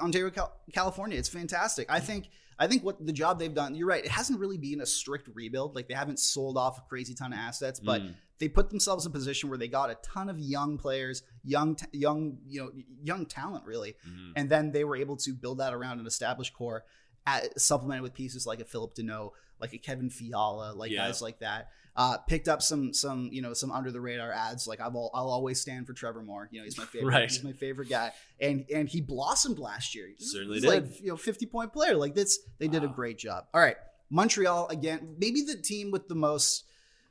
Ontario, 0.00 0.30
Cal- 0.30 0.60
California. 0.72 1.18
It's 1.18 1.28
fantastic. 1.30 1.86
I 1.90 1.98
think. 2.00 2.28
I 2.58 2.66
think 2.66 2.82
what 2.84 3.04
the 3.04 3.12
job 3.12 3.38
they've 3.38 3.52
done. 3.54 3.74
You're 3.74 3.86
right. 3.86 4.02
It 4.02 4.10
hasn't 4.10 4.38
really 4.40 4.56
been 4.56 4.80
a 4.80 4.86
strict 4.86 5.28
rebuild. 5.34 5.74
Like 5.74 5.88
they 5.88 5.94
haven't 5.94 6.18
sold 6.18 6.56
off 6.56 6.78
a 6.78 6.82
crazy 6.88 7.14
ton 7.14 7.34
of 7.34 7.38
assets, 7.38 7.80
but 7.80 8.00
Mm. 8.00 8.14
they 8.38 8.48
put 8.48 8.70
themselves 8.70 9.04
in 9.04 9.10
a 9.10 9.12
position 9.12 9.50
where 9.50 9.58
they 9.58 9.68
got 9.68 9.90
a 9.90 9.94
ton 9.96 10.30
of 10.30 10.38
young 10.38 10.78
players, 10.78 11.22
young, 11.44 11.74
t- 11.76 11.84
young, 11.92 12.38
you 12.46 12.60
know, 12.62 12.72
young 13.04 13.26
talent 13.26 13.66
really, 13.66 13.94
Mhm. 14.08 14.32
and 14.36 14.48
then 14.48 14.72
they 14.72 14.84
were 14.84 14.96
able 14.96 15.18
to 15.18 15.34
build 15.34 15.58
that 15.58 15.74
around 15.74 16.00
an 16.00 16.06
established 16.06 16.54
core, 16.54 16.84
at, 17.26 17.60
supplemented 17.60 18.02
with 18.02 18.14
pieces 18.14 18.46
like 18.46 18.60
a 18.60 18.64
Phillip 18.64 18.94
Danault, 18.94 19.32
like 19.60 19.72
a 19.72 19.78
Kevin 19.78 20.10
Fiala, 20.10 20.72
like 20.74 20.90
Yeah. 20.90 21.06
guys 21.06 21.20
like 21.22 21.40
that. 21.40 21.70
Uh, 21.98 22.18
picked 22.18 22.46
up 22.46 22.60
some 22.60 22.92
some 22.92 23.30
you 23.32 23.40
know 23.40 23.54
some 23.54 23.72
under 23.72 23.90
the 23.90 24.00
radar 24.00 24.30
ads. 24.30 24.66
Like 24.66 24.80
I've 24.82 24.94
all, 24.94 25.10
I'll 25.14 25.30
always 25.30 25.58
stand 25.62 25.86
for 25.86 25.94
Trevor 25.94 26.22
Moore. 26.22 26.46
You 26.52 26.60
know 26.60 26.64
he's 26.64 26.76
my 26.76 26.84
favorite. 26.92 27.10
Right. 27.10 27.30
He's 27.30 27.42
my 27.42 27.52
favorite 27.52 27.88
guy, 27.88 28.12
and 28.38 28.66
and 28.70 28.86
he 28.86 29.00
blossomed 29.00 29.58
last 29.58 29.94
year. 29.94 30.08
Certainly 30.18 30.60
did. 30.60 30.68
Like 30.68 31.00
you 31.00 31.08
know 31.08 31.16
fifty 31.16 31.46
point 31.46 31.72
player. 31.72 31.96
Like 31.96 32.14
this, 32.14 32.38
they 32.58 32.68
did 32.68 32.84
a 32.84 32.88
great 32.88 33.16
job. 33.16 33.46
All 33.54 33.62
right, 33.62 33.76
Montreal 34.10 34.68
again. 34.68 35.16
Maybe 35.18 35.40
the 35.40 35.56
team 35.56 35.90
with 35.90 36.06
the 36.06 36.14
most 36.14 36.64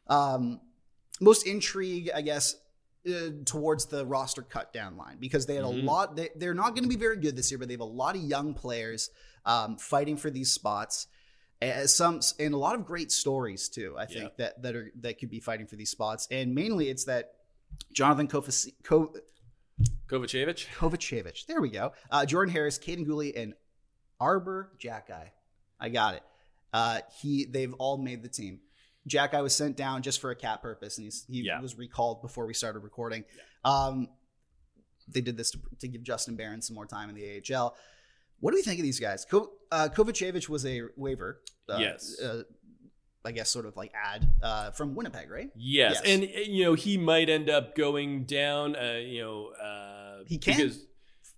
um, 0.08 0.62
most 1.19 1.47
intrigue, 1.47 2.12
I 2.13 2.21
guess, 2.21 2.56
uh, 3.08 3.30
towards 3.46 3.86
the 3.86 4.06
roster 4.06 4.41
cut 4.41 4.74
down 4.74 4.98
line 4.98 5.18
because 5.20 5.46
they 5.46 5.56
had 5.56 5.63
Mhm. 5.65 5.82
a 5.84 5.86
lot. 5.86 6.15
They, 6.15 6.30
they're 6.36 6.54
not 6.54 6.70
going 6.76 6.84
to 6.84 6.89
be 6.89 6.96
very 6.96 7.18
good 7.18 7.36
this 7.36 7.52
year, 7.52 7.58
but 7.58 7.68
they 7.68 7.74
have 7.74 7.82
a 7.82 7.86
lot 7.86 8.15
of 8.15 8.22
young 8.24 8.54
players 8.54 9.10
um, 9.46 9.78
fighting 9.78 10.18
for 10.18 10.30
these 10.32 10.52
spots. 10.52 11.08
As 11.62 11.94
some 11.96 12.20
and 12.39 12.54
a 12.54 12.58
lot 12.58 12.76
of 12.76 12.86
great 12.86 13.12
stories 13.12 13.70
too. 13.70 13.96
I 13.98 14.06
think 14.06 14.32
Yeah. 14.38 14.46
that 14.46 14.62
that 14.63 14.76
are 14.76 14.91
that 15.02 15.20
could 15.20 15.30
be 15.30 15.39
fighting 15.39 15.68
for 15.68 15.76
these 15.78 15.89
spots, 15.89 16.28
and 16.30 16.54
mainly 16.54 16.89
it's 16.89 17.06
that 17.06 17.32
Jonathan 17.94 18.28
Kovac- 18.28 18.74
Ko- 18.84 19.13
Kovacevic. 20.08 20.68
Kovacevic. 20.76 21.46
There 21.46 21.62
we 21.62 21.70
go. 21.70 21.94
Uh, 22.12 22.26
Jordan 22.26 22.54
Harris, 22.54 22.78
Kaiden 22.78 23.06
Guhle, 23.06 23.32
and 23.36 23.54
Arber 24.20 24.72
Xhekaj. 24.80 25.30
I 25.80 25.89
got 25.89 26.15
it. 26.15 26.24
Uh, 26.74 27.00
he 27.22 27.46
they've 27.46 27.74
all 27.76 27.98
made 27.98 28.22
the 28.24 28.30
team. 28.30 28.60
Xhekaj 29.10 29.41
was 29.44 29.56
sent 29.56 29.78
down 29.78 30.02
just 30.02 30.20
for 30.20 30.32
a 30.32 30.36
cap 30.36 30.62
purpose, 30.62 30.98
and 30.98 31.06
he's, 31.06 31.26
he 31.30 31.41
Yeah. 31.41 31.62
was 31.62 31.78
recalled 31.78 32.22
before 32.22 32.46
we 32.48 32.54
started 32.54 32.80
recording. 32.80 33.24
Um, 33.63 34.08
they 35.08 35.22
did 35.22 35.38
this 35.38 35.52
to, 35.52 35.60
to 35.80 35.88
give 35.88 36.02
Justin 36.04 36.36
Barron 36.36 36.62
some 36.62 36.74
more 36.76 36.86
time 36.88 37.10
in 37.10 37.15
the 37.15 37.41
AHL. 37.56 37.76
What 38.39 38.52
do 38.52 38.56
we 38.56 38.63
think 38.63 38.80
of 38.80 38.84
these 38.84 39.00
guys? 39.00 39.24
Ko, 39.30 39.52
uh, 39.72 39.89
Kovacevic 39.96 40.50
was 40.50 40.65
a 40.65 40.82
waiver. 40.98 41.41
Uh, 41.70 41.78
Yes. 41.80 42.20
Uh, 42.20 42.44
I 43.24 43.32
guess 43.32 43.50
sort 43.50 43.65
of 43.65 43.76
like 43.76 43.91
ad 43.96 44.28
uh, 44.44 44.70
from 44.72 44.94
Winnipeg, 44.94 45.32
right? 45.32 45.50
Yes. 45.56 46.00
Yes. 46.04 46.13
and 46.13 46.24
uh, 46.24 46.41
you 46.48 46.63
know 46.63 46.74
he 46.76 46.96
might 46.96 47.28
end 47.28 47.50
up 47.50 47.76
going 47.76 48.26
down. 48.26 48.76
Uh, 48.76 49.00
you 49.04 49.22
know, 49.22 49.48
uh, 49.60 50.24
He 50.28 50.38
can. 50.38 50.58
because- 50.58 50.86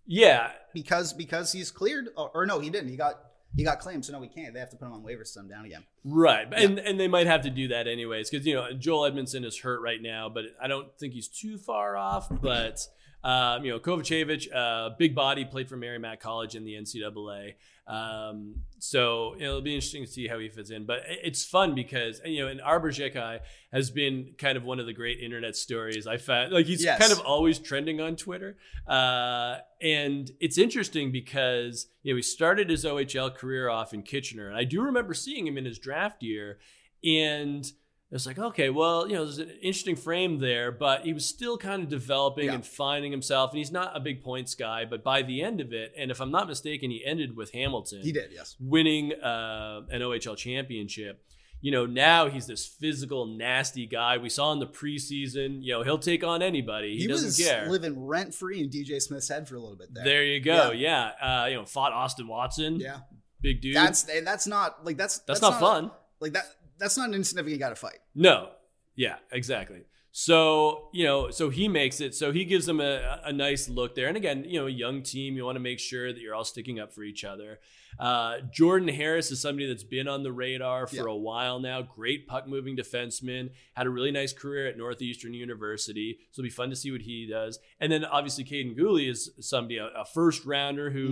yeah, 0.06 0.52
Because 0.74 1.14
because 1.14 1.52
he's 1.52 1.70
cleared, 1.72 2.10
or, 2.18 2.30
or 2.34 2.46
no, 2.46 2.60
he 2.60 2.70
didn't. 2.70 2.90
He 2.90 2.96
got 2.98 3.16
he 3.58 3.64
got 3.64 3.80
claimed, 3.80 4.06
so 4.06 4.14
no, 4.14 4.20
we 4.20 4.28
can't. 4.28 4.54
They 4.54 4.60
have 4.60 4.70
to 4.70 4.78
put 4.78 4.86
him 4.86 4.94
on 4.94 5.04
waivers 5.04 5.36
him 5.36 5.50
down 5.50 5.66
again. 5.66 5.84
right. 6.06 6.48
Yeah. 6.52 6.60
And 6.62 6.80
and 6.80 7.00
they 7.00 7.08
might 7.08 7.26
have 7.26 7.42
to 7.42 7.50
do 7.50 7.68
that 7.70 7.88
anyways 7.88 8.30
because 8.30 8.46
you 8.46 8.54
know 8.54 8.72
Joel 8.72 9.12
Edmundson 9.12 9.44
is 9.44 9.60
hurt 9.60 9.82
right 9.82 10.02
now, 10.02 10.30
but 10.30 10.46
I 10.62 10.68
don't 10.68 10.88
think 11.00 11.14
he's 11.14 11.28
too 11.28 11.58
far 11.58 11.98
off. 11.98 12.30
But 12.30 12.88
um, 13.24 13.66
you 13.66 13.72
know 13.72 13.80
Kovacevic, 13.80 14.48
uh, 14.56 14.92
big 14.98 15.16
body, 15.16 15.44
played 15.44 15.68
for 15.68 15.76
Merrimack 15.76 16.22
College 16.22 16.56
in 16.56 16.64
the 16.64 16.74
NCAA. 16.74 17.56
Um, 17.88 18.56
so 18.80 19.34
you 19.36 19.42
know, 19.44 19.50
it'll 19.52 19.62
be 19.62 19.74
interesting 19.74 20.04
to 20.04 20.12
see 20.12 20.28
how 20.28 20.40
he 20.40 20.50
fits 20.50 20.72
in. 20.72 20.86
But 20.86 21.04
it's 21.08 21.46
fun 21.46 21.74
because 21.74 22.20
you 22.26 22.42
know, 22.42 22.48
and 22.50 22.60
Arber 22.62 22.92
Xhekaj 22.92 23.40
has 23.72 23.90
been 23.92 24.34
kind 24.38 24.58
of 24.58 24.64
one 24.66 24.80
of 24.80 24.86
the 24.86 24.94
great 24.94 25.20
internet 25.20 25.56
stories 25.56 26.06
I 26.06 26.18
found. 26.18 26.52
Like 26.52 26.66
he's 26.66 26.84
Yes. 26.84 27.00
kind 27.00 27.12
of 27.12 27.20
always 27.26 27.60
trending 27.60 28.02
on 28.02 28.16
Twitter, 28.18 28.58
uh, 28.88 29.58
and 29.82 30.30
it's 30.40 30.58
interesting 30.58 31.12
because 31.12 31.88
you 32.04 32.12
know 32.14 32.18
he 32.18 32.22
started 32.24 32.70
his 32.70 32.84
OHL 32.86 33.34
career 33.34 33.70
off 33.70 33.94
in 33.94 34.02
Kitchener, 34.04 34.48
and 34.50 34.58
I 34.58 34.64
do 34.66 34.82
remember 34.82 35.14
seeing 35.14 35.48
him 35.48 35.58
in 35.58 35.66
his 35.66 35.80
draft 35.80 36.22
year, 36.24 36.60
and. 37.04 37.72
It's 38.10 38.26
like, 38.26 38.40
okay, 38.40 38.70
well, 38.70 39.06
you 39.08 39.16
know, 39.16 39.26
there's 39.26 39.38
an 39.40 39.50
interesting 39.62 39.98
frame 39.98 40.40
there, 40.40 40.72
but 40.72 41.02
he 41.06 41.12
was 41.12 41.26
still 41.26 41.58
kind 41.58 41.84
of 41.84 41.90
developing 41.90 42.46
Yeah. 42.46 42.54
and 42.54 42.66
finding 42.66 43.12
himself. 43.12 43.52
And 43.52 43.58
he's 43.58 43.72
not 43.72 43.98
a 43.98 44.00
big 44.00 44.24
points 44.24 44.56
guy, 44.56 44.86
but 44.86 45.04
by 45.04 45.24
the 45.24 45.42
end 45.44 45.60
of 45.60 45.74
it, 45.74 45.94
and 45.98 46.10
if 46.10 46.22
I'm 46.22 46.32
not 46.32 46.48
mistaken, 46.48 46.90
he 46.90 47.04
ended 47.06 47.36
with 47.36 47.52
Hamilton 47.52 48.02
He 48.04 48.14
did, 48.14 48.32
yes. 48.34 48.56
winning 48.62 49.12
uh, 49.14 49.82
an 49.92 50.02
OHL 50.02 50.38
championship. 50.38 51.22
You 51.60 51.72
know, 51.72 51.86
now 51.86 52.30
he's 52.30 52.46
this 52.48 52.66
physical, 52.66 53.26
nasty 53.26 53.86
guy. 53.88 54.18
We 54.20 54.30
saw 54.30 54.54
in 54.54 54.60
the 54.60 54.68
preseason, 54.68 55.58
you 55.62 55.74
know, 55.74 55.84
he'll 55.84 55.98
take 55.98 56.24
on 56.24 56.42
anybody. 56.42 56.94
He, 56.96 57.00
He, 57.02 57.08
doesn't 57.08 57.26
was 57.28 57.38
care. 57.46 57.68
living 57.70 58.06
rent 58.06 58.34
free 58.34 58.62
in 58.62 58.70
DJ 58.70 59.02
Smith's 59.02 59.28
head 59.28 59.48
for 59.50 59.56
a 59.56 59.60
little 59.60 59.76
bit 59.76 59.94
there. 59.94 60.04
there 60.06 60.24
you 60.24 60.40
go. 60.40 60.72
Yeah. 60.72 61.12
Uh, 61.22 61.48
you 61.50 61.56
know, 61.56 61.66
fought 61.66 61.92
Austin 61.94 62.28
Watson. 62.28 62.80
yeah, 62.80 63.00
Big 63.42 63.60
dude. 63.62 63.76
that's 63.76 64.08
and 64.08 64.26
that's 64.26 64.48
not 64.48 64.86
like 64.86 64.98
that's 64.98 65.20
That's 65.20 65.42
not 65.42 65.60
fun. 65.60 65.92
Like 66.22 66.34
that 66.34 66.46
that's 66.80 66.98
not 66.98 67.10
an 67.10 67.16
insignificant 67.16 67.60
guy 67.62 67.70
to 67.70 67.76
fight. 67.76 68.00
No. 68.16 68.50
Yeah, 68.96 69.16
exactly. 69.32 69.82
So, 70.12 70.90
you 70.94 71.04
know, 71.06 71.30
so 71.30 71.50
he 71.52 71.68
makes 71.68 72.02
it. 72.02 72.16
So 72.16 72.32
he 72.32 72.44
gives 72.44 72.66
them 72.66 72.80
a, 72.80 73.22
a 73.24 73.32
nice 73.32 73.70
look 73.70 73.94
there. 73.94 74.08
And 74.08 74.18
again, 74.18 74.46
you 74.48 74.60
know, 74.60 74.66
a 74.66 74.72
young 74.72 75.04
team, 75.04 75.36
you 75.36 75.46
want 75.46 75.58
to 75.58 75.60
make 75.60 75.78
sure 75.80 76.12
that 76.12 76.20
you're 76.20 76.34
all 76.34 76.44
sticking 76.44 76.80
up 76.80 76.92
for 76.92 77.04
each 77.04 77.24
other. 77.24 77.60
Uh, 78.00 78.38
Jordan 78.52 78.88
Harris 78.88 79.30
is 79.30 79.40
somebody 79.40 79.68
that's 79.68 79.84
been 79.84 80.08
on 80.08 80.24
the 80.24 80.32
radar 80.32 80.88
for 80.88 80.96
Yeah. 80.96 81.04
a 81.12 81.16
while 81.16 81.60
now. 81.60 81.84
Great 81.84 82.28
puck 82.28 82.48
moving 82.48 82.76
defenseman. 82.76 83.52
Had 83.76 83.86
a 83.86 83.92
really 83.92 84.10
nice 84.12 84.34
career 84.34 84.66
at 84.68 84.78
Northeastern 84.78 85.36
University. 85.36 86.18
So 86.32 86.40
it'll 86.42 86.48
be 86.48 86.50
fun 86.50 86.72
to 86.72 86.76
see 86.76 86.92
what 86.92 87.02
he 87.02 87.28
does. 87.28 87.60
And 87.80 87.92
then 87.92 88.04
obviously 88.04 88.44
Kaiden 88.44 88.76
Guhle 88.76 89.08
is 89.08 89.30
somebody, 89.40 89.78
a, 89.78 89.86
a 89.88 90.06
first 90.06 90.46
rounder 90.46 90.90
who, 90.90 91.08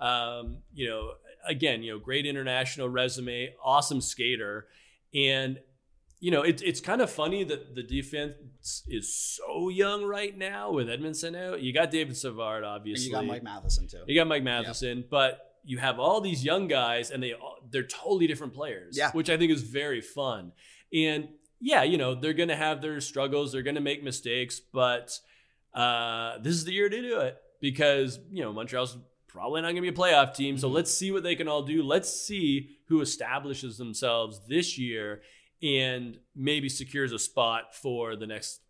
Mm. 0.00 0.04
um, 0.04 0.56
you 0.74 0.86
know, 0.88 1.12
again, 1.48 1.82
you 1.82 1.92
know, 1.92 1.98
great 1.98 2.26
international 2.26 2.90
resume, 2.90 3.54
awesome 3.64 4.02
skater. 4.02 4.66
And 5.14 5.58
you 6.22 6.30
know, 6.30 6.42
it's 6.42 6.60
it's 6.62 6.80
kind 6.80 7.00
of 7.00 7.10
funny 7.10 7.44
that 7.44 7.74
the 7.74 7.82
defense 7.82 8.34
is 8.88 9.14
so 9.14 9.68
young 9.70 10.04
right 10.04 10.36
now 10.36 10.70
with 10.70 10.88
Edmundson 10.88 11.34
out. 11.34 11.62
You 11.62 11.72
got 11.72 11.90
David 11.90 12.16
Savard, 12.16 12.62
And 12.62 12.66
obviously. 12.66 13.06
you 13.06 13.12
got 13.12 13.24
Mike 13.24 13.42
Matheson 13.42 13.88
too. 13.88 14.02
You 14.06 14.14
got 14.20 14.26
Mike 14.26 14.42
Matheson, 14.42 15.04
but 15.10 15.38
you 15.64 15.78
have 15.78 15.98
all 15.98 16.20
these 16.20 16.44
young 16.44 16.68
guys, 16.68 17.10
and 17.10 17.22
they 17.22 17.34
they're 17.70 17.86
totally 17.86 18.26
different 18.26 18.52
players. 18.54 18.96
Yeah. 18.98 19.10
which 19.12 19.30
I 19.30 19.36
think 19.38 19.50
is 19.50 19.62
very 19.62 20.00
fun. 20.02 20.52
And 20.92 21.28
yeah, 21.58 21.82
you 21.84 21.96
know, 21.96 22.14
they're 22.14 22.34
gonna 22.34 22.56
have 22.56 22.82
their 22.82 23.00
struggles. 23.00 23.52
They're 23.52 23.62
gonna 23.62 23.80
make 23.80 24.02
mistakes, 24.04 24.60
but 24.60 25.18
uh, 25.74 26.38
this 26.38 26.54
is 26.54 26.64
the 26.64 26.72
year 26.72 26.88
to 26.88 27.00
do 27.00 27.20
it 27.20 27.38
because 27.60 28.18
you 28.30 28.42
know 28.42 28.52
Montreal's 28.52 28.96
probably 29.28 29.60
not 29.62 29.68
going 29.68 29.76
to 29.76 29.82
be 29.82 29.88
a 29.88 29.92
playoff 29.92 30.34
team. 30.34 30.58
So 30.58 30.68
Mhm. 30.68 30.72
let's 30.74 30.90
see 30.92 31.12
what 31.12 31.22
they 31.22 31.36
can 31.36 31.46
all 31.46 31.62
do. 31.62 31.84
Let's 31.84 32.10
see 32.12 32.78
who 32.90 33.00
establishes 33.00 33.78
themselves 33.78 34.40
this 34.48 34.76
year 34.76 35.22
and 35.62 36.18
maybe 36.36 36.68
secures 36.68 37.12
a 37.12 37.18
spot 37.18 37.74
for 37.74 38.16
the 38.16 38.26
next 38.26 38.60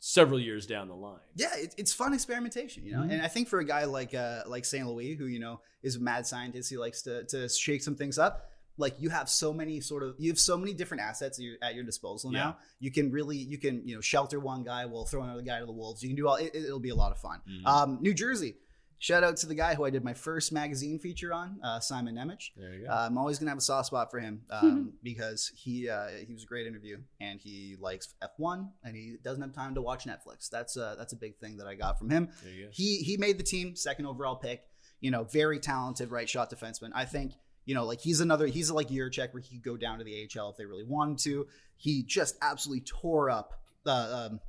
several 0.00 0.38
years 0.38 0.66
down 0.66 0.88
the 0.88 0.94
line. 0.94 1.18
Yeah, 1.34 1.54
it, 1.56 1.74
it's 1.78 1.92
fun 1.92 2.12
experimentation, 2.14 2.84
you 2.84 2.92
know. 2.92 3.00
Mhm. 3.02 3.12
And 3.12 3.22
I 3.22 3.28
think 3.28 3.48
for 3.48 3.58
a 3.58 3.64
guy 3.64 3.84
like 3.84 4.14
uh, 4.14 4.42
like 4.46 4.64
Saint 4.64 4.86
Louis, 4.86 5.14
who 5.14 5.26
you 5.26 5.38
know 5.40 5.60
is 5.82 5.96
a 5.96 6.00
mad 6.00 6.26
scientist, 6.26 6.68
he 6.70 6.76
likes 6.76 7.02
to 7.02 7.24
to 7.24 7.48
shake 7.48 7.82
some 7.82 7.94
things 7.96 8.18
up. 8.18 8.44
like 8.80 8.94
you 9.00 9.10
have 9.10 9.28
so 9.28 9.52
many 9.52 9.80
sort 9.80 10.04
of 10.04 10.14
you 10.20 10.30
have 10.30 10.38
so 10.38 10.56
many 10.56 10.72
different 10.72 11.02
assets 11.02 11.36
at 11.40 11.44
your, 11.44 11.56
at 11.62 11.74
your 11.74 11.82
disposal 11.82 12.32
Yeah. 12.32 12.38
now. 12.44 12.58
You 12.78 12.92
can 12.92 13.10
really 13.10 13.36
you 13.36 13.58
can 13.58 13.82
you 13.88 13.94
know 13.96 14.00
shelter 14.00 14.38
one 14.38 14.62
guy 14.62 14.86
while 14.86 15.04
throw 15.04 15.22
another 15.22 15.42
guy 15.42 15.58
to 15.58 15.66
the 15.66 15.72
wolves. 15.72 16.00
You 16.02 16.08
can 16.10 16.16
do 16.16 16.28
all. 16.28 16.36
It, 16.36 16.54
it'll 16.54 16.78
be 16.90 16.90
a 16.90 16.94
lot 17.04 17.10
of 17.10 17.18
fun. 17.18 17.40
Mhm. 17.50 17.66
Um, 17.66 17.98
New 18.00 18.14
Jersey. 18.14 18.54
Shout 19.00 19.22
out 19.22 19.36
to 19.38 19.46
the 19.46 19.54
guy 19.54 19.74
who 19.74 19.84
I 19.84 19.90
did 19.90 20.02
my 20.02 20.14
first 20.14 20.50
magazine 20.52 20.98
feature 20.98 21.32
on, 21.32 21.60
uh, 21.62 21.78
Simon 21.78 22.16
Nemec. 22.16 22.50
There 22.56 22.74
you 22.74 22.86
go. 22.86 22.92
Uh, 22.92 23.06
I'm 23.08 23.16
always 23.16 23.38
gonna 23.38 23.50
have 23.52 23.58
a 23.58 23.62
soft 23.62 23.86
spot 23.86 24.10
for 24.10 24.18
him 24.18 24.42
um, 24.50 24.92
because 25.02 25.52
he 25.54 25.88
uh, 25.88 26.08
he 26.26 26.32
was 26.32 26.42
a 26.42 26.46
great 26.46 26.66
interview 26.66 26.98
and 27.20 27.40
he 27.40 27.76
likes 27.80 28.14
F1 28.22 28.68
and 28.82 28.96
he 28.96 29.16
doesn't 29.22 29.40
have 29.42 29.52
time 29.52 29.74
to 29.76 29.82
watch 29.82 30.04
Netflix. 30.04 30.48
That's 30.50 30.76
a 30.76 30.96
that's 30.98 31.12
a 31.12 31.16
big 31.16 31.36
thing 31.38 31.58
that 31.58 31.66
I 31.68 31.74
got 31.76 31.98
from 31.98 32.10
him. 32.10 32.28
there 32.42 32.52
you 32.52 32.64
go. 32.64 32.70
He 32.72 32.96
he 32.98 33.16
made 33.16 33.38
the 33.38 33.44
team 33.44 33.76
second 33.76 34.06
overall 34.06 34.36
pick. 34.36 34.62
You 35.00 35.12
know, 35.12 35.22
very 35.22 35.60
talented 35.60 36.10
right 36.10 36.28
shot 36.28 36.50
defenseman. 36.50 36.90
I 36.92 37.04
think 37.04 37.34
you 37.66 37.74
know 37.76 37.84
like 37.84 38.00
he's 38.00 38.20
another 38.20 38.48
he's 38.48 38.68
like 38.68 38.88
Jiricek 38.88 39.32
where 39.32 39.42
he 39.42 39.56
could 39.56 39.64
go 39.64 39.76
down 39.76 39.98
to 39.98 40.04
the 40.04 40.28
AHL 40.36 40.50
if 40.50 40.56
they 40.56 40.64
really 40.64 40.84
wanted 40.84 41.18
to. 41.18 41.46
He 41.76 42.02
just 42.02 42.36
absolutely 42.42 42.84
tore 42.84 43.30
up 43.30 43.62
the 43.84 43.92
um, 43.92 44.40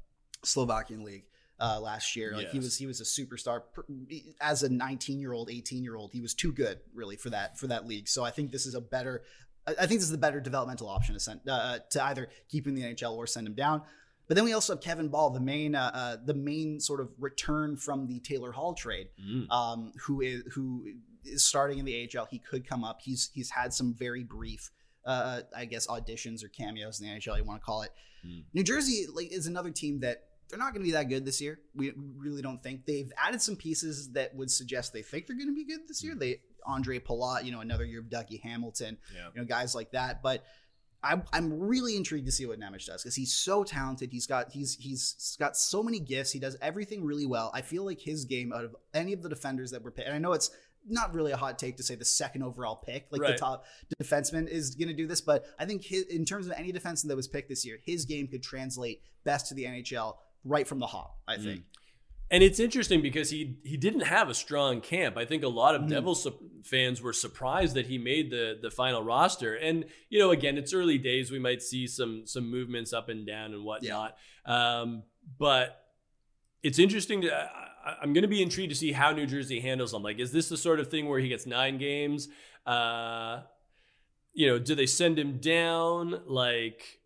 Slovakian 0.43 1.03
league. 1.03 1.25
Uh, 1.61 1.77
last 1.81 2.15
year, 2.15 2.31
like 2.37 2.49
he 2.51 2.57
was, 2.59 2.77
he 2.77 2.85
was 2.85 3.01
a 3.01 3.03
superstar 3.03 3.63
as 4.39 4.63
a 4.63 4.69
19 4.69 5.19
year 5.19 5.33
old, 5.33 5.49
18 5.49 5.83
year 5.83 5.95
old. 5.97 6.11
He 6.13 6.21
was 6.21 6.33
too 6.33 6.53
good, 6.53 6.79
really, 6.93 7.17
for 7.17 7.29
that 7.31 7.57
for 7.59 7.67
that 7.67 7.85
league. 7.85 8.07
So 8.07 8.23
I 8.23 8.31
think 8.31 8.51
this 8.51 8.65
is 8.65 8.75
a 8.75 8.81
better, 8.81 9.23
I 9.67 9.73
think 9.85 9.99
this 9.99 10.03
is 10.03 10.11
the 10.11 10.17
better 10.17 10.39
developmental 10.39 10.87
option 10.87 11.15
to 11.15 11.19
send 11.19 11.41
uh, 11.49 11.79
to 11.89 12.03
either 12.05 12.29
keep 12.47 12.65
him 12.65 12.75
in 12.77 12.81
the 12.81 12.93
NHL 12.95 13.13
or 13.17 13.27
send 13.27 13.45
him 13.45 13.55
down. 13.55 13.81
But 14.27 14.35
then 14.35 14.45
we 14.45 14.53
also 14.53 14.73
have 14.73 14.81
Kevin 14.81 15.09
Bahl, 15.09 15.31
the 15.31 15.39
main 15.41 15.75
uh, 15.75 15.91
uh, 15.93 16.17
the 16.23 16.33
main 16.35 16.79
sort 16.79 17.01
of 17.01 17.09
return 17.19 17.75
from 17.75 18.07
the 18.07 18.19
Taylor 18.19 18.51
Hall 18.53 18.73
trade, 18.73 19.09
Mm. 19.21 19.49
um, 19.51 19.91
who 20.05 20.21
is 20.21 20.43
who 20.53 20.85
is 21.25 21.43
starting 21.43 21.79
in 21.79 21.85
the 21.85 22.07
AHL. 22.15 22.25
He 22.31 22.39
could 22.39 22.65
come 22.65 22.83
up. 22.85 23.01
He's 23.01 23.31
he's 23.33 23.49
had 23.49 23.73
some 23.73 23.93
very 23.93 24.23
brief, 24.23 24.71
uh, 25.05 25.41
I 25.53 25.65
guess, 25.65 25.87
auditions 25.87 26.43
or 26.43 26.47
cameos 26.47 27.01
in 27.01 27.07
the 27.07 27.13
NHL. 27.15 27.37
You 27.37 27.43
want 27.43 27.59
to 27.59 27.65
call 27.65 27.81
it. 27.81 27.91
Hmm. 28.23 28.39
New 28.53 28.63
Jersey 28.63 29.07
like 29.13 29.31
is 29.31 29.47
another 29.47 29.71
team 29.71 29.99
that 30.01 30.23
they're 30.49 30.59
not 30.59 30.73
going 30.73 30.81
to 30.81 30.87
be 30.87 30.91
that 30.91 31.09
good 31.09 31.25
this 31.25 31.39
year. 31.41 31.59
We 31.75 31.93
really 32.17 32.41
don't 32.41 32.61
think 32.61 32.85
they've 32.85 33.11
added 33.17 33.41
some 33.41 33.55
pieces 33.55 34.11
that 34.13 34.35
would 34.35 34.49
suggest 34.49 34.93
they 34.93 35.01
think 35.01 35.27
they're 35.27 35.37
going 35.37 35.49
to 35.49 35.55
be 35.55 35.65
good 35.65 35.87
this 35.87 36.03
year. 36.03 36.13
Hmm. 36.13 36.19
They 36.19 36.41
Ondrej 36.67 37.03
Palat, 37.03 37.45
you 37.45 37.51
know, 37.51 37.61
another 37.61 37.85
year 37.85 37.99
of 37.99 38.07
Dougie 38.07 38.41
Hamilton 38.41 38.97
Yeah. 39.15 39.29
you 39.33 39.41
know, 39.41 39.45
guys 39.45 39.73
like 39.73 39.91
that. 39.91 40.21
But 40.21 40.43
I'm, 41.01 41.23
I'm 41.31 41.59
really 41.59 41.95
intrigued 41.95 42.25
to 42.25 42.31
see 42.31 42.45
what 42.45 42.59
Nemec 42.59 42.85
does 42.85 43.03
because 43.03 43.15
he's 43.15 43.33
so 43.33 43.63
talented. 43.63 44.09
He's 44.11 44.27
got 44.27 44.51
he's 44.51 44.75
he's 44.75 45.37
got 45.39 45.55
so 45.55 45.81
many 45.81 45.99
gifts. 45.99 46.31
He 46.31 46.39
does 46.39 46.57
everything 46.61 47.05
really 47.05 47.25
well. 47.25 47.51
I 47.53 47.61
feel 47.61 47.85
like 47.85 48.01
his 48.01 48.25
game 48.25 48.51
out 48.51 48.65
of 48.65 48.75
any 48.93 49.13
of 49.13 49.21
the 49.21 49.29
defenders 49.29 49.71
that 49.71 49.81
were 49.81 49.91
picked, 49.91 50.07
and 50.07 50.15
I 50.15 50.19
know 50.19 50.33
it's 50.33 50.51
not 50.87 51.13
really 51.13 51.31
a 51.31 51.37
hot 51.37 51.59
take 51.59 51.77
to 51.77 51.83
say 51.83 51.95
the 51.95 52.05
second 52.05 52.43
overall 52.43 52.75
pick, 52.75 53.07
like 53.11 53.21
the 53.33 53.37
top 53.37 53.65
defenseman 54.01 54.47
is 54.47 54.75
going 54.75 54.87
to 54.87 54.93
do 54.93 55.07
this, 55.07 55.21
but 55.21 55.45
I 55.59 55.65
think 55.65 55.83
his, 55.83 56.03
in 56.05 56.25
terms 56.25 56.47
of 56.47 56.53
any 56.53 56.71
defenseman 56.71 57.09
that 57.09 57.15
was 57.15 57.27
picked 57.27 57.49
this 57.49 57.65
year, 57.65 57.79
his 57.85 58.05
game 58.05 58.27
could 58.27 58.41
translate 58.41 59.01
best 59.23 59.47
to 59.47 59.53
the 59.53 59.65
NHL 59.65 60.15
right 60.43 60.67
from 60.67 60.79
the 60.79 60.87
hop. 60.87 61.17
I 61.27 61.37
Mm. 61.37 61.43
think. 61.43 61.63
And 62.31 62.43
it's 62.43 62.59
interesting 62.59 63.01
because 63.01 63.31
he 63.31 63.57
he 63.63 63.75
didn't 63.75 64.01
have 64.01 64.29
a 64.29 64.35
strong 64.35 64.81
camp. 64.81 65.17
I 65.17 65.25
think 65.25 65.43
a 65.43 65.47
lot 65.47 65.73
of 65.73 65.81
Mhm. 65.81 65.89
Devils 65.89 66.23
su- 66.23 66.51
fans 66.63 67.01
were 67.01 67.11
surprised 67.13 67.75
that 67.75 67.87
he 67.87 67.97
made 67.97 68.29
the 68.29 68.57
the 68.61 68.69
final 68.69 69.01
roster. 69.03 69.55
And 69.55 69.85
you 70.09 70.19
know, 70.19 70.29
again, 70.29 70.55
it's 70.57 70.71
early 70.73 70.99
days. 70.99 71.31
We 71.31 71.39
might 71.39 71.61
see 71.63 71.87
some 71.87 72.27
some 72.27 72.47
movements 72.49 72.93
up 72.93 73.09
and 73.09 73.25
down 73.25 73.53
and 73.53 73.63
whatnot. 73.63 74.15
Um, 74.45 75.03
but 75.39 75.83
it's 76.61 76.77
interesting 76.77 77.21
to. 77.21 77.33
I, 77.33 77.65
I'm 78.01 78.13
going 78.13 78.21
to 78.23 78.27
be 78.27 78.43
intrigued 78.43 78.69
to 78.71 78.75
see 78.75 78.91
how 78.91 79.11
New 79.11 79.25
Jersey 79.25 79.61
handles 79.61 79.93
him. 79.93 80.03
Like, 80.03 80.19
is 80.19 80.31
this 80.31 80.49
the 80.49 80.57
sort 80.57 80.79
of 80.79 80.91
thing 80.91 81.07
where 81.07 81.19
he 81.19 81.29
gets 81.29 81.47
nine 81.47 81.77
games? 81.79 82.27
Uh, 82.65 83.41
you 84.33 84.45
know, 84.45 84.59
do 84.59 84.75
they 84.75 84.85
send 84.85 85.17
him 85.17 85.39
down? 85.39 86.21
Like, 86.27 86.98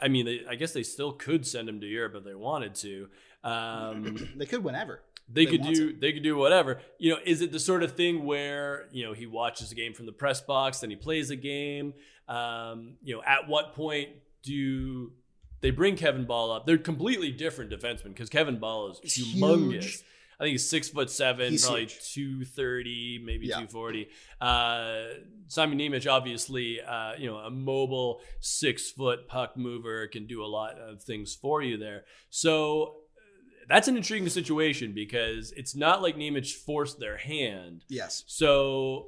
I 0.00 0.08
mean, 0.08 0.26
they, 0.26 0.42
I 0.48 0.54
guess 0.54 0.72
they 0.72 0.82
still 0.82 1.12
could 1.12 1.46
send 1.46 1.68
him 1.68 1.80
to 1.80 1.86
Europe 1.86 2.14
if 2.16 2.24
they 2.24 2.34
wanted 2.34 2.74
to. 2.76 3.08
Um, 3.44 4.16
they 4.36 4.46
could 4.46 4.64
whenever. 4.64 5.02
they 5.28 5.44
They 5.46 5.46
could 5.46 5.62
do 5.62 5.96
they 5.96 6.12
could 6.12 6.22
do 6.22 6.36
whatever. 6.36 6.80
You 6.98 7.14
know, 7.14 7.20
is 7.24 7.40
it 7.40 7.52
the 7.52 7.60
sort 7.60 7.82
of 7.82 7.96
thing 7.96 8.24
where 8.24 8.88
you 8.92 9.04
know 9.04 9.12
he 9.12 9.26
watches 9.26 9.72
a 9.72 9.74
game 9.74 9.94
from 9.94 10.06
the 10.06 10.12
press 10.12 10.40
box, 10.40 10.80
then 10.80 10.90
he 10.90 10.96
plays 10.96 11.30
a 11.30 11.36
game? 11.36 11.94
Um, 12.28 12.94
you 13.02 13.14
know, 13.14 13.22
at 13.24 13.48
what 13.48 13.74
point 13.74 14.10
do 14.42 15.12
they 15.60 15.70
bring 15.70 15.96
Kevin 15.96 16.26
Bahl 16.26 16.50
up? 16.50 16.66
They're 16.66 16.78
completely 16.78 17.30
different 17.30 17.70
defensemen 17.70 18.08
because 18.08 18.28
Kevin 18.28 18.58
Bahl 18.58 18.90
is 18.90 19.00
humongous. 19.18 19.82
huge. 19.82 20.02
I 20.38 20.44
think 20.44 20.52
he's 20.52 20.68
six 20.68 20.88
foot 20.90 21.10
seven, 21.10 21.50
He's 21.52 21.64
probably 21.64 21.86
two 21.86 22.44
thirty, 22.44 23.18
maybe 23.24 23.46
Yeah. 23.46 23.60
two 23.60 23.68
forty. 23.68 24.08
Uh, 24.40 25.04
Simon 25.48 25.78
Nemec, 25.78 26.10
obviously, 26.10 26.80
uh, 26.80 27.14
you 27.18 27.26
know, 27.26 27.36
a 27.38 27.50
mobile 27.50 28.20
six 28.40 28.90
foot 28.90 29.28
puck 29.28 29.56
mover, 29.56 30.06
can 30.08 30.26
do 30.26 30.44
a 30.44 30.46
lot 30.46 30.78
of 30.78 31.02
things 31.02 31.34
for 31.34 31.62
you 31.62 31.78
there. 31.78 32.04
So 32.28 32.96
uh, 33.16 33.64
that's 33.68 33.88
an 33.88 33.96
intriguing 33.96 34.28
situation 34.28 34.92
because 34.92 35.52
it's 35.52 35.74
not 35.74 36.02
like 36.02 36.16
Nemec 36.16 36.52
forced 36.52 36.98
their 37.00 37.16
hand. 37.16 37.84
Yes. 37.88 38.24
So 38.26 39.06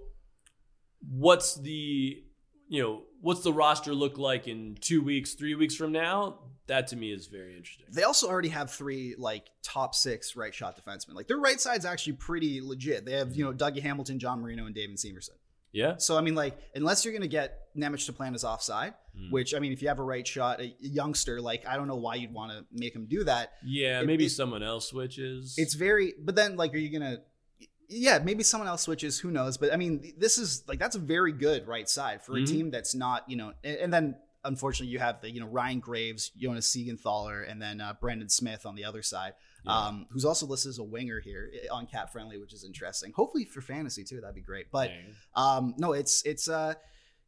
what's 1.01 1.55
the 1.57 2.22
you 2.68 2.83
know 2.83 3.03
what's 3.20 3.43
the 3.43 3.53
roster 3.53 3.95
look 3.95 4.16
like 4.16 4.49
in 4.49 4.76
two 4.81 5.03
weeks, 5.03 5.35
three 5.35 5.55
weeks 5.55 5.74
from 5.74 5.93
now? 5.93 6.39
That 6.69 6.87
to 6.89 6.97
me 6.97 7.12
is 7.12 7.27
very 7.27 7.57
interesting. 7.57 7.87
They 7.91 8.03
also 8.05 8.29
already 8.29 8.49
have 8.51 8.71
three 8.71 9.14
like 9.19 9.45
top 9.62 9.95
six 9.95 10.37
right 10.37 10.55
shot 10.55 10.79
defensemen. 10.83 11.14
Like 11.14 11.27
their 11.27 11.39
right 11.39 11.61
side's 11.61 11.85
actually 11.85 12.14
pretty 12.14 12.61
legit. 12.62 13.05
They 13.05 13.12
have 13.12 13.35
you 13.35 13.45
know 13.45 13.53
Dougie 13.53 13.83
Hamilton, 13.83 14.19
John 14.19 14.41
Marino, 14.41 14.66
and 14.66 14.75
Damon 14.75 14.97
Severson. 14.97 15.31
Yeah. 15.73 15.97
So 15.99 16.16
I 16.16 16.21
mean, 16.23 16.35
like 16.35 16.59
unless 16.75 17.05
you're 17.05 17.12
gonna 17.14 17.27
get 17.27 17.75
Nemec 17.77 18.05
to 18.07 18.12
plan 18.12 18.33
his 18.33 18.45
offside, 18.45 18.95
Mm. 19.19 19.33
which 19.33 19.55
I 19.55 19.59
mean, 19.59 19.73
if 19.73 19.83
you 19.83 19.89
have 19.89 19.99
a 19.99 20.05
right 20.05 20.27
shot, 20.27 20.61
a 20.61 20.73
youngster, 20.81 21.41
like 21.41 21.66
I 21.66 21.77
don't 21.77 21.89
know 21.89 21.97
why 21.97 22.14
you'd 22.14 22.33
want 22.33 22.53
to 22.53 22.64
make 22.73 22.95
him 22.95 23.07
do 23.07 23.25
that. 23.25 23.53
Yeah, 23.64 24.01
It- 24.01 24.07
maybe 24.07 24.27
it- 24.27 24.31
someone 24.31 24.62
else 24.62 24.89
switches. 24.89 25.55
It's 25.59 25.75
very, 25.75 26.14
but 26.23 26.37
then 26.37 26.57
like, 26.57 26.73
are 26.75 26.79
you 26.79 26.91
gonna? 26.97 27.19
Yeah, 27.91 28.19
maybe 28.19 28.43
someone 28.43 28.69
else 28.69 28.83
switches. 28.83 29.19
Who 29.21 29.31
knows? 29.31 29.57
But 29.57 29.73
I 29.73 29.77
mean, 29.77 30.12
this 30.19 30.37
is 30.39 30.62
like 30.69 30.79
that's 30.79 30.95
a 30.97 30.99
very 31.01 31.33
good 31.33 31.66
right 31.66 31.89
side 31.89 32.23
for 32.23 32.37
a 32.37 32.41
Mhm. 32.41 32.47
team 32.47 32.71
that's 32.71 32.95
not 32.95 33.29
you 33.31 33.37
know. 33.37 33.55
And, 33.64 33.77
and 33.79 33.93
then 33.93 34.16
unfortunately, 34.49 34.93
you 34.93 34.99
have 34.99 35.21
the 35.21 35.31
you 35.31 35.41
know 35.41 35.47
Ryan 35.47 35.79
Graves, 35.79 36.31
Jonas 36.31 36.67
Siegenthaler, 36.75 37.49
and 37.49 37.63
then 37.63 37.81
uh, 37.81 37.95
Brendan 38.01 38.29
Smith 38.29 38.67
on 38.67 38.75
the 38.75 38.85
other 38.85 39.03
side, 39.03 39.35
Yeah. 39.65 39.73
um, 39.87 40.07
who's 40.11 40.25
also 40.25 40.47
listed 40.47 40.71
as 40.71 40.79
a 40.79 40.85
winger 40.85 41.21
here 41.21 41.51
on 41.71 41.87
Cap 41.87 42.11
Friendly, 42.11 42.39
which 42.39 42.53
is 42.53 42.65
interesting. 42.65 43.13
Hopefully 43.13 43.45
for 43.45 43.61
fantasy 43.61 44.03
too, 44.03 44.21
that'd 44.21 44.35
be 44.35 44.41
great. 44.41 44.67
But 44.73 44.91
um, 45.37 45.75
no, 45.79 45.93
it's 45.93 46.23
it's 46.25 46.49
uh 46.49 46.75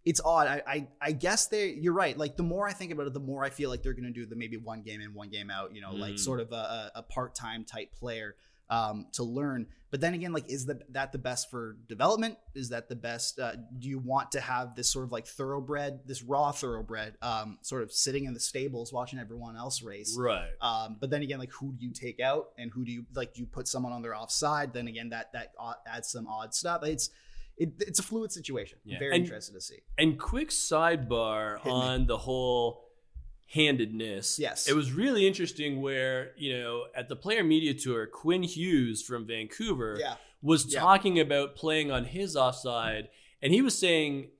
it's 0.04 0.20
odd. 0.24 0.46
I, 0.46 0.62
I 0.66 0.88
I 1.00 1.12
guess 1.12 1.46
they 1.48 1.68
you're 1.70 1.92
right. 1.92 2.16
Like 2.16 2.36
the 2.36 2.42
more 2.42 2.66
I 2.66 2.72
think 2.72 2.90
about 2.90 3.06
it, 3.06 3.12
the 3.12 3.20
more 3.20 3.44
I 3.44 3.50
feel 3.50 3.68
like 3.70 3.82
they're 3.82 3.92
gonna 3.92 4.10
do 4.10 4.24
the 4.26 4.34
maybe 4.36 4.56
one 4.56 4.80
game 4.82 5.00
in, 5.02 5.12
one 5.14 5.28
game 5.28 5.50
out, 5.50 5.74
you 5.74 5.80
know, 5.82 5.92
like 5.92 6.14
Mm. 6.14 6.18
sort 6.18 6.40
of 6.40 6.50
a, 6.52 6.54
a, 6.54 6.92
a 6.96 7.02
part-time 7.02 7.64
type 7.64 7.92
player 7.92 8.34
um 8.70 9.06
to 9.12 9.24
learn. 9.24 9.66
But 9.90 10.00
then 10.00 10.14
again, 10.14 10.32
like 10.32 10.48
is 10.48 10.66
the, 10.66 10.80
that 10.90 11.10
the 11.10 11.18
best 11.18 11.50
for 11.50 11.76
development? 11.88 12.38
Is 12.54 12.68
that 12.68 12.88
the 12.88 12.94
best 12.94 13.40
uh, 13.40 13.56
do 13.78 13.88
you 13.88 13.98
want 13.98 14.30
to 14.32 14.40
have 14.40 14.76
this 14.76 14.88
sort 14.88 15.04
of 15.04 15.10
like 15.10 15.26
thoroughbred, 15.26 16.00
this 16.06 16.22
raw 16.22 16.52
thoroughbred, 16.52 17.14
um, 17.22 17.58
sort 17.62 17.82
of 17.82 17.90
sitting 17.90 18.24
in 18.26 18.32
the 18.32 18.38
stables 18.38 18.92
watching 18.92 19.18
everyone 19.18 19.56
else 19.56 19.82
race? 19.82 20.16
right. 20.16 20.50
Um, 20.60 20.96
but 21.00 21.10
then 21.10 21.22
again, 21.22 21.40
like 21.40 21.50
who 21.52 21.72
do 21.72 21.84
you 21.84 21.92
take 21.92 22.20
out 22.20 22.50
and 22.56 22.70
who 22.70 22.84
do 22.84 22.92
you 22.92 23.04
like? 23.14 23.34
Do 23.34 23.40
you 23.40 23.46
put 23.46 23.66
someone 23.66 23.92
on 23.92 24.00
their 24.02 24.14
offside? 24.14 24.72
Then 24.72 24.86
again, 24.86 25.08
that 25.10 25.32
that 25.32 25.54
adds 25.86 26.08
some 26.08 26.28
odd 26.28 26.54
stuff. 26.54 26.84
It's 26.84 27.10
it, 27.56 27.72
it's 27.80 27.98
a 27.98 28.02
fluid 28.02 28.32
situation. 28.32 28.78
Yeah. 28.84 28.98
Very 29.00 29.16
And- 29.16 29.24
interested 29.24 29.54
to 29.54 29.60
see. 29.60 29.80
And 29.98 30.18
quick 30.18 30.50
sidebar 30.50 31.64
on 31.66 32.06
the 32.06 32.16
whole 32.16 32.89
handedness. 33.52 34.38
Yes. 34.38 34.68
It 34.68 34.74
was 34.74 34.92
really 34.92 35.26
interesting 35.26 35.80
where, 35.82 36.32
you 36.36 36.52
know, 36.58 36.84
at 36.94 37.08
the 37.08 37.16
player 37.16 37.42
media 37.44 37.74
tour, 37.74 38.06
Quinn 38.06 38.42
Hughes 38.42 39.02
from 39.02 39.26
Vancouver 39.26 39.96
Yeah, 39.98 40.14
was 40.40 40.72
Yeah. 40.72 40.80
talking 40.80 41.18
about 41.18 41.56
playing 41.56 41.90
on 41.90 42.04
his 42.04 42.36
offside 42.36 43.08
and 43.42 43.52
he 43.52 43.60
was 43.62 43.76
saying 43.78 44.30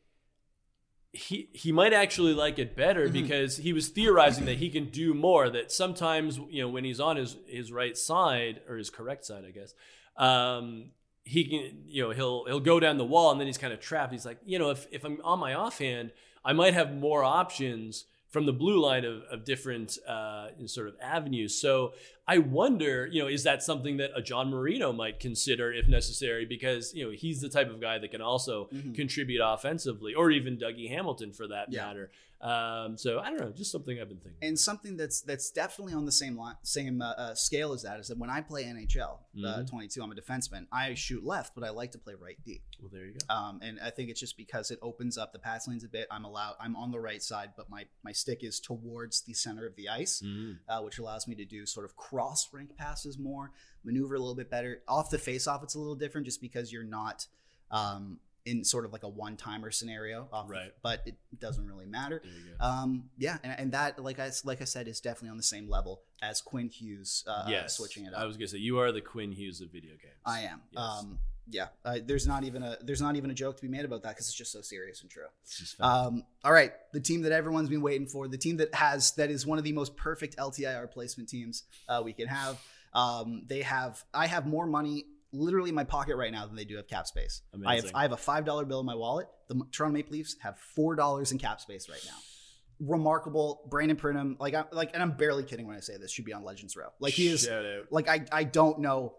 he 1.12 1.48
he 1.52 1.72
might 1.72 1.92
actually 1.92 2.32
like 2.34 2.58
it 2.61 2.76
better 2.76 3.08
Mhm. 3.08 3.12
because 3.12 3.56
he 3.56 3.72
was 3.72 3.88
theorizing 3.88 4.44
that 4.44 4.58
he 4.58 4.70
can 4.70 4.90
do 4.90 5.12
more 5.12 5.50
that 5.50 5.72
sometimes 5.72 6.38
you 6.48 6.62
know 6.62 6.68
when 6.68 6.84
he's 6.84 7.00
on 7.00 7.16
his 7.16 7.36
his 7.48 7.72
right 7.72 7.96
side 7.98 8.61
or 8.68 8.76
his 8.76 8.90
correct 8.90 9.24
side 9.24 9.44
I 9.44 9.50
guess 9.50 9.74
um 10.16 10.92
he 11.24 11.42
can 11.44 11.82
you 11.88 12.02
know 12.04 12.11
he'll 12.11 12.44
he'll 12.44 12.61
go 12.61 12.78
down 12.78 12.96
the 12.96 13.04
wall 13.04 13.32
and 13.32 13.40
then 13.40 13.48
he's 13.48 13.58
kind 13.58 13.72
of 13.72 13.80
trapped 13.80 14.12
he's 14.12 14.24
like 14.24 14.38
you 14.46 14.56
know 14.56 14.70
if 14.70 14.86
if 14.92 15.02
I'm 15.04 15.20
on 15.24 15.40
my 15.40 15.52
offhand 15.54 16.12
I 16.44 16.52
might 16.52 16.74
have 16.74 16.94
more 16.94 17.24
options 17.24 18.04
from 18.31 18.47
the 18.47 18.53
blue 18.53 18.81
line 18.81 19.05
of, 19.05 19.22
of 19.31 19.45
different 19.45 19.99
uh, 20.09 20.49
sort 20.66 20.89
of 20.89 20.95
avenues. 21.03 21.61
So 21.61 21.93
I 22.28 22.39
wonder, 22.39 23.07
you 23.11 23.20
know, 23.20 23.26
is 23.28 23.43
that 23.43 23.61
something 23.62 23.97
that 23.99 24.11
a 24.14 24.22
John 24.22 24.51
Marino 24.51 24.93
might 24.93 25.18
consider 25.18 25.72
if 25.72 25.89
necessary? 25.89 26.47
Because 26.47 26.95
you 26.95 27.05
know 27.05 27.11
he's 27.11 27.41
the 27.41 27.49
type 27.49 27.68
of 27.68 27.81
guy 27.81 27.99
that 27.99 28.11
can 28.12 28.22
also 28.22 28.68
Mhm. 28.72 28.95
contribute 28.95 29.43
offensively, 29.45 30.14
or 30.14 30.31
even 30.31 30.57
Dougie 30.57 30.89
Hamilton 30.89 31.33
for 31.33 31.49
that 31.49 31.72
Yeah. 31.72 31.87
matter. 31.87 32.11
Um, 32.43 32.97
so 32.97 33.18
I 33.20 33.28
don't 33.28 33.38
know, 33.41 33.53
just 33.53 33.70
something 33.70 34.01
I've 34.01 34.09
been 34.09 34.18
thinking. 34.18 34.38
And 34.41 34.59
something 34.59 34.97
that's 34.97 35.20
that's 35.20 35.51
definitely 35.51 35.93
on 35.93 36.07
the 36.07 36.12
same 36.12 36.38
line, 36.38 36.57
same 36.62 37.03
uh, 37.03 37.11
uh, 37.11 37.34
scale 37.34 37.72
as 37.74 37.82
that 37.82 38.01
is 38.01 38.09
that 38.09 38.16
when 38.18 38.30
I 38.30 38.41
play 38.41 38.64
NHL 38.64 39.18
uh, 39.45 39.59
Mhm. 39.61 39.68
22, 39.68 40.03
I'm 40.03 40.11
a 40.11 40.14
defenseman. 40.14 40.66
I 40.72 40.95
shoot 40.95 41.22
left, 41.22 41.55
but 41.55 41.64
I 41.64 41.70
like 41.70 41.93
to 41.93 41.99
play 41.99 42.14
right 42.14 42.36
D. 42.45 42.62
well, 42.80 42.88
there 42.91 43.05
you 43.05 43.12
go. 43.28 43.34
Um, 43.34 43.61
and 43.62 43.78
I 43.80 43.91
think 43.91 44.09
it's 44.09 44.20
just 44.20 44.38
because 44.38 44.70
it 44.70 44.78
opens 44.80 45.18
up 45.18 45.34
the 45.34 45.38
pass 45.38 45.68
lanes 45.68 45.84
a 45.84 45.88
bit. 45.88 46.07
I'm 46.11 46.24
allowed. 46.24 46.55
I'm 46.59 46.76
on 46.76 46.91
the 46.93 47.01
right 47.01 47.22
side, 47.22 47.51
but 47.59 47.68
my 47.68 47.84
my 48.03 48.12
stick 48.12 48.43
is 48.43 48.59
towards 48.59 49.20
the 49.22 49.34
center 49.34 49.66
of 49.66 49.76
the 49.76 49.91
ice, 49.91 50.22
Mhm. 50.24 50.61
uh, 50.66 50.80
which 50.82 50.99
allows 50.99 51.28
me 51.28 51.34
to 51.34 51.45
do 51.45 51.66
sort 51.66 51.84
of 51.84 51.95
cross 51.97 52.51
rink 52.55 52.74
passes 52.76 53.18
more, 53.18 53.53
maneuver 53.84 54.14
a 54.14 54.18
little 54.18 54.34
bit 54.34 54.49
better. 54.49 54.82
Off 54.88 55.11
the 55.11 55.18
face 55.18 55.47
off, 55.47 55.62
it's 55.62 55.74
a 55.74 55.78
little 55.78 55.95
different 55.95 56.24
just 56.26 56.41
because 56.41 56.72
you're 56.72 56.84
not 56.84 57.26
um, 57.72 58.18
in 58.47 58.64
sort 58.64 58.84
of 58.84 58.93
like 58.93 59.03
a 59.03 59.09
one 59.09 59.36
timer 59.36 59.70
scenario. 59.70 60.28
Right. 60.47 60.72
but 60.82 61.03
it 61.07 61.16
doesn't 61.38 61.66
really 61.66 61.86
matter. 61.86 62.20
There 62.22 62.32
you 62.32 62.57
go. 62.59 62.64
Um, 62.64 63.11
yeah, 63.18 63.38
and, 63.43 63.55
and 63.59 63.72
that, 63.72 64.03
like 64.03 64.18
I 64.18 64.30
like 64.45 64.61
I 64.61 64.64
said, 64.64 64.88
is 64.88 65.01
definitely 65.01 65.30
on 65.30 65.36
the 65.36 65.43
same 65.43 65.68
level 65.68 66.03
as 66.22 66.41
Quinn 66.41 66.68
Hughes. 66.68 67.24
Uh, 67.26 67.30
uh, 67.30 67.47
yes, 67.49 67.76
switching 67.76 68.07
it 68.07 68.14
up. 68.14 68.20
I 68.20 68.26
was 68.26 68.36
gonna 68.36 68.49
say 68.49 68.59
you 68.59 68.78
are 68.78 68.93
the 68.93 69.01
Quinn 69.01 69.32
Hughes 69.32 69.61
of 69.61 69.70
video 69.70 69.93
games. 69.93 70.20
I 70.24 70.41
am. 70.43 70.61
Yes. 70.72 70.82
Um, 70.82 71.18
yeah, 71.53 71.66
uh, 71.84 71.99
there's 72.05 72.26
not 72.26 72.45
even 72.45 72.62
a 72.62 72.76
there's 72.82 73.01
not 73.01 73.16
even 73.16 73.30
a 73.30 73.34
joke 73.34 73.57
to 73.57 73.62
be 73.62 73.68
made 73.68 73.84
about 73.84 74.03
that 74.03 74.11
because 74.11 74.26
it's 74.26 74.36
just 74.36 74.53
so 74.53 74.61
serious 74.61 75.03
and 75.03 75.11
true. 75.11 75.24
Um, 75.80 76.24
all 76.45 76.53
right, 76.53 76.72
the 76.93 77.01
team 77.01 77.22
that 77.22 77.32
everyone's 77.32 77.68
been 77.68 77.82
waiting 77.82 78.07
for, 78.07 78.28
the 78.28 78.38
team 78.38 78.59
that 78.59 78.74
has 78.74 79.12
that 79.12 79.30
is 79.30 79.47
one 79.47 79.59
of 79.59 79.64
the 79.64 79.72
most 79.72 79.97
perfect 79.97 80.36
LTIR 80.36 80.91
placement 80.91 81.28
teams 81.28 81.64
uh, 81.88 82.03
we 82.05 82.12
can 82.12 82.28
have. 82.28 82.61
Um, 82.93 83.43
they 83.47 83.62
have 83.62 84.03
I 84.14 84.26
have 84.26 84.47
more 84.47 84.66
money 84.66 85.07
literally 85.33 85.68
in 85.70 85.74
my 85.74 85.85
pocket 85.85 86.16
right 86.16 86.33
now 86.33 86.47
than 86.47 86.57
they 86.57 86.64
do 86.64 86.76
have 86.76 86.89
cap 86.89 87.07
space. 87.07 87.43
I 87.66 87.76
have 87.76 87.85
I 87.95 88.03
have 88.03 88.12
a 88.12 88.16
five 88.16 88.45
dollar 88.45 88.64
bill 88.64 88.81
in 88.81 88.87
my 88.87 88.95
wallet. 88.95 89.26
The 89.49 89.62
Toronto 89.72 89.95
Maple 89.95 90.12
Leafs 90.12 90.37
have 90.43 90.59
four 90.74 90.95
dollars 90.97 91.33
in 91.33 91.39
cap 91.39 91.61
space 91.61 91.89
right 91.89 92.03
now. 92.07 92.16
Remarkable, 92.81 93.66
Brandon 93.70 93.97
Pridham. 93.97 94.37
Like 94.41 94.55
I 94.55 94.64
like, 94.72 94.91
and 94.95 95.03
I'm 95.03 95.12
barely 95.12 95.45
kidding 95.45 95.66
when 95.66 95.76
I 95.76 95.81
say 95.81 95.99
this. 95.99 96.11
Should 96.11 96.24
be 96.24 96.33
on 96.33 96.45
Legends 96.45 96.76
Row. 96.76 96.89
Like 96.99 97.12
he 97.12 97.28
is 97.28 97.45
like 97.91 98.09
I 98.09 98.24
I 98.33 98.45
don't 98.45 98.81
know. 98.81 99.16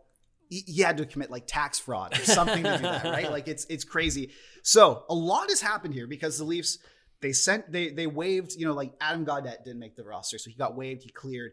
He 0.49 0.63
he 0.67 0.81
had 0.81 0.97
to 0.97 1.05
commit 1.05 1.29
like 1.29 1.45
tax 1.47 1.79
fraud 1.79 2.17
or 2.17 2.23
something 2.23 2.63
to 2.63 2.77
do 2.77 2.83
that, 2.83 3.03
right? 3.05 3.29
Like 3.31 3.47
it's 3.47 3.65
it's 3.65 3.83
crazy. 3.83 4.31
So 4.63 5.05
a 5.09 5.13
lot 5.13 5.49
has 5.49 5.61
happened 5.61 5.93
here 5.93 6.07
because 6.07 6.37
the 6.37 6.43
Leafs 6.43 6.79
they 7.21 7.33
sent 7.33 7.71
they 7.71 7.89
they 7.89 8.07
waived 8.07 8.53
you 8.57 8.65
know 8.65 8.73
like 8.73 8.93
Adam 8.99 9.25
Gaudette 9.25 9.63
didn't 9.63 9.79
make 9.79 9.95
the 9.95 10.03
roster, 10.03 10.37
so 10.39 10.49
he 10.49 10.55
got 10.55 10.75
waived, 10.75 11.03
he 11.03 11.09
cleared. 11.09 11.51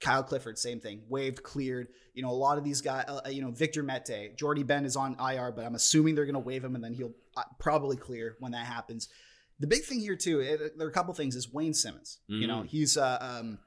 Kyle 0.00 0.22
Clifford, 0.22 0.58
same 0.58 0.78
thing, 0.80 1.02
waived, 1.08 1.42
cleared. 1.42 1.88
You 2.14 2.22
know 2.22 2.30
a 2.30 2.32
lot 2.32 2.58
of 2.58 2.64
these 2.64 2.80
guys. 2.80 3.04
Uh, 3.08 3.28
you 3.30 3.42
know 3.42 3.50
Victor 3.50 3.82
Mete, 3.82 4.36
Jordie 4.36 4.62
Benn 4.62 4.84
is 4.84 4.96
on 4.96 5.16
IR, 5.20 5.52
but 5.52 5.64
I'm 5.64 5.74
assuming 5.74 6.14
they're 6.14 6.24
going 6.24 6.34
to 6.34 6.38
waive 6.40 6.64
him 6.64 6.74
and 6.74 6.82
then 6.84 6.92
he'll 6.94 7.12
uh, 7.36 7.42
probably 7.58 7.96
clear 7.96 8.36
when 8.40 8.52
that 8.52 8.66
happens. 8.66 9.08
The 9.60 9.66
big 9.66 9.82
thing 9.84 9.98
here 10.00 10.14
too, 10.16 10.40
it, 10.40 10.78
there 10.78 10.86
are 10.86 10.90
a 10.90 10.92
couple 10.92 11.12
things. 11.14 11.34
Is 11.34 11.52
Wayne 11.52 11.74
Simmonds? 11.74 12.18
You 12.28 12.46
know 12.46 12.62
Mhm. 12.62 12.66
he's 12.68 12.96
uh, 12.96 13.18
um, 13.20 13.58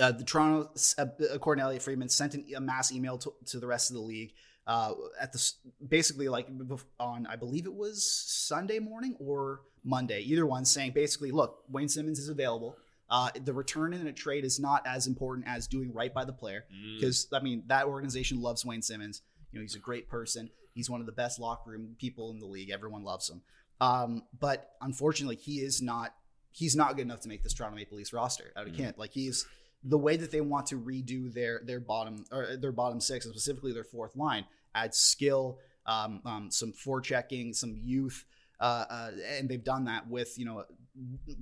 uh, 0.00 0.12
the 0.12 0.24
Toronto, 0.24 0.70
uh, 0.98 1.06
according 1.32 1.60
to 1.62 1.66
Elliotte 1.66 1.82
Friedman, 1.82 2.08
sent 2.08 2.34
an, 2.34 2.44
a 2.56 2.60
mass 2.60 2.92
email 2.92 3.18
to, 3.18 3.32
to 3.46 3.58
the 3.58 3.66
rest 3.66 3.90
of 3.90 3.94
the 3.94 4.02
league 4.02 4.32
uh, 4.66 4.92
at 5.20 5.32
the 5.32 5.52
basically 5.86 6.28
like 6.28 6.48
on 7.00 7.26
I 7.26 7.36
believe 7.36 7.66
it 7.66 7.74
was 7.74 8.02
Sunday 8.08 8.78
morning 8.78 9.16
or 9.20 9.60
Monday, 9.84 10.20
either 10.22 10.46
one, 10.46 10.64
saying 10.64 10.92
basically, 10.92 11.30
look, 11.30 11.62
Wayne 11.68 11.88
Simmonds 11.88 12.18
is 12.18 12.28
available. 12.28 12.76
Uh, 13.10 13.30
the 13.44 13.52
return 13.52 13.92
in 13.92 14.06
a 14.06 14.12
trade 14.12 14.44
is 14.44 14.58
not 14.58 14.86
as 14.86 15.06
important 15.06 15.46
as 15.46 15.66
doing 15.66 15.92
right 15.92 16.12
by 16.14 16.24
the 16.24 16.32
player 16.32 16.64
Mm. 16.74 16.96
because 16.96 17.28
I 17.32 17.40
mean 17.40 17.62
that 17.66 17.86
organization 17.86 18.40
loves 18.40 18.64
Wayne 18.64 18.82
Simmonds. 18.82 19.22
You 19.52 19.58
know 19.58 19.62
he's 19.62 19.74
a 19.74 19.78
great 19.80 20.08
person. 20.08 20.50
He's 20.72 20.88
one 20.90 21.00
of 21.00 21.06
the 21.06 21.12
best 21.12 21.38
locker 21.38 21.70
room 21.70 21.96
people 21.98 22.30
in 22.30 22.38
the 22.40 22.46
league. 22.46 22.70
Everyone 22.70 23.04
loves 23.04 23.28
him. 23.30 23.42
Um, 23.80 24.22
but 24.38 24.72
unfortunately, 24.80 25.36
he 25.36 25.56
is 25.60 25.82
not. 25.82 26.14
He's 26.52 26.74
not 26.76 26.96
good 26.96 27.02
enough 27.02 27.20
to 27.22 27.28
make 27.28 27.42
this 27.42 27.52
Toronto 27.52 27.76
Maple 27.76 27.96
Leafs 27.98 28.12
roster 28.12 28.52
out 28.56 28.66
of 28.68 28.72
Mhm. 28.72 28.76
Kent. 28.78 28.98
Like 28.98 29.12
he's 29.12 29.46
the 29.82 29.98
way 29.98 30.16
that 30.16 30.30
they 30.30 30.40
want 30.40 30.66
to 30.68 30.80
redo 30.80 31.32
their 31.32 31.60
their 31.64 31.80
bottom 31.80 32.24
or 32.32 32.56
their 32.56 32.72
bottom 32.72 33.00
six, 33.00 33.26
and 33.26 33.34
specifically 33.34 33.72
their 33.72 33.84
fourth 33.84 34.16
line, 34.16 34.46
add 34.74 34.94
skill, 34.94 35.58
um, 35.86 36.22
um, 36.24 36.50
some 36.50 36.72
forechecking, 36.72 37.54
some 37.54 37.76
youth, 37.76 38.24
uh, 38.60 38.86
uh, 38.88 39.10
and 39.26 39.48
they've 39.48 39.64
done 39.64 39.84
that 39.84 40.08
with 40.08 40.38
you 40.38 40.44
know 40.46 40.64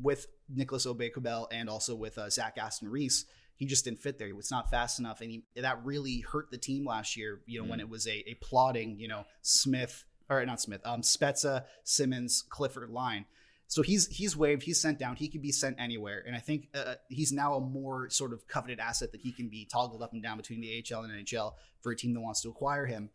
with 0.00 0.26
Nicolas 0.48 0.86
Aube-Kubel 0.86 1.48
and 1.52 1.68
also 1.68 1.94
with 1.94 2.18
uh, 2.18 2.30
Zach 2.30 2.56
Aston 2.58 2.88
Reese. 2.88 3.24
He 3.56 3.66
just 3.66 3.84
didn't 3.84 4.00
fit 4.00 4.18
there. 4.18 4.26
He 4.26 4.32
was 4.32 4.50
not 4.50 4.70
fast 4.70 4.98
enough, 4.98 5.20
and 5.20 5.30
he, 5.30 5.44
that 5.56 5.84
really 5.84 6.20
hurt 6.20 6.50
the 6.50 6.58
team 6.58 6.84
last 6.86 7.16
year. 7.16 7.40
You 7.46 7.62
know 7.62 7.68
when 7.68 7.78
Mm. 7.78 7.82
it 7.82 7.88
was 7.88 8.06
a, 8.08 8.28
a 8.30 8.34
plotting, 8.40 8.98
you 8.98 9.08
know 9.08 9.24
Smith 9.42 10.04
or 10.28 10.44
not 10.46 10.60
Smith, 10.60 10.80
um, 10.84 11.02
Spezza, 11.02 11.64
Simmonds, 11.84 12.42
Clifford 12.48 12.90
line. 12.90 13.26
So 13.68 13.82
he's 13.82 14.08
he's 14.08 14.36
waived. 14.36 14.64
He's 14.64 14.80
sent 14.80 14.98
down. 14.98 15.16
He 15.16 15.28
could 15.28 15.42
be 15.42 15.52
sent 15.52 15.76
anywhere, 15.78 16.24
and 16.26 16.34
I 16.34 16.40
think 16.40 16.68
uh, 16.74 16.94
he's 17.08 17.30
now 17.32 17.54
a 17.54 17.60
more 17.60 18.10
sort 18.10 18.32
of 18.32 18.48
coveted 18.48 18.80
asset 18.80 19.12
that 19.12 19.20
he 19.20 19.32
can 19.32 19.48
be 19.48 19.64
toggled 19.70 20.02
up 20.02 20.12
and 20.12 20.22
down 20.22 20.36
between 20.38 20.60
the 20.60 20.82
AHL 20.92 21.04
and 21.04 21.12
NHL 21.26 21.52
for 21.82 21.92
a 21.92 21.96
team 21.96 22.14
that 22.14 22.20
wants 22.20 22.40
to 22.42 22.48
acquire 22.48 22.86
him. 22.86 23.10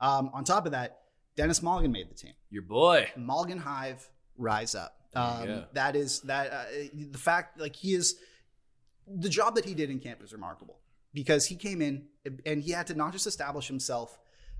Um, 0.00 0.30
on 0.34 0.42
top 0.44 0.66
of 0.66 0.72
that, 0.72 0.98
Denis 1.36 1.60
Malgin 1.60 1.92
made 1.92 2.10
the 2.10 2.14
team. 2.14 2.32
Your 2.50 2.62
boy. 2.62 3.08
Malgin 3.16 3.58
Hive, 3.60 4.08
rise 4.36 4.74
up. 4.74 4.96
Um, 5.14 5.46
go. 5.46 5.64
that 5.74 5.94
is 5.94 6.20
that 6.22 6.52
uh, 6.52 6.64
the 7.10 7.18
fact 7.18 7.60
like 7.60 7.76
he 7.76 7.94
is 7.94 8.16
the 9.06 9.28
job 9.28 9.56
that 9.56 9.64
he 9.64 9.74
did 9.74 9.90
in 9.90 9.98
camp 9.98 10.22
is 10.22 10.32
remarkable 10.32 10.78
because 11.12 11.46
he 11.46 11.56
came 11.56 11.82
in 11.82 12.06
and 12.46 12.62
he 12.62 12.72
had 12.72 12.86
to 12.86 12.94
not 12.94 13.12
just 13.12 13.26
establish 13.26 13.68
himself 13.68 14.18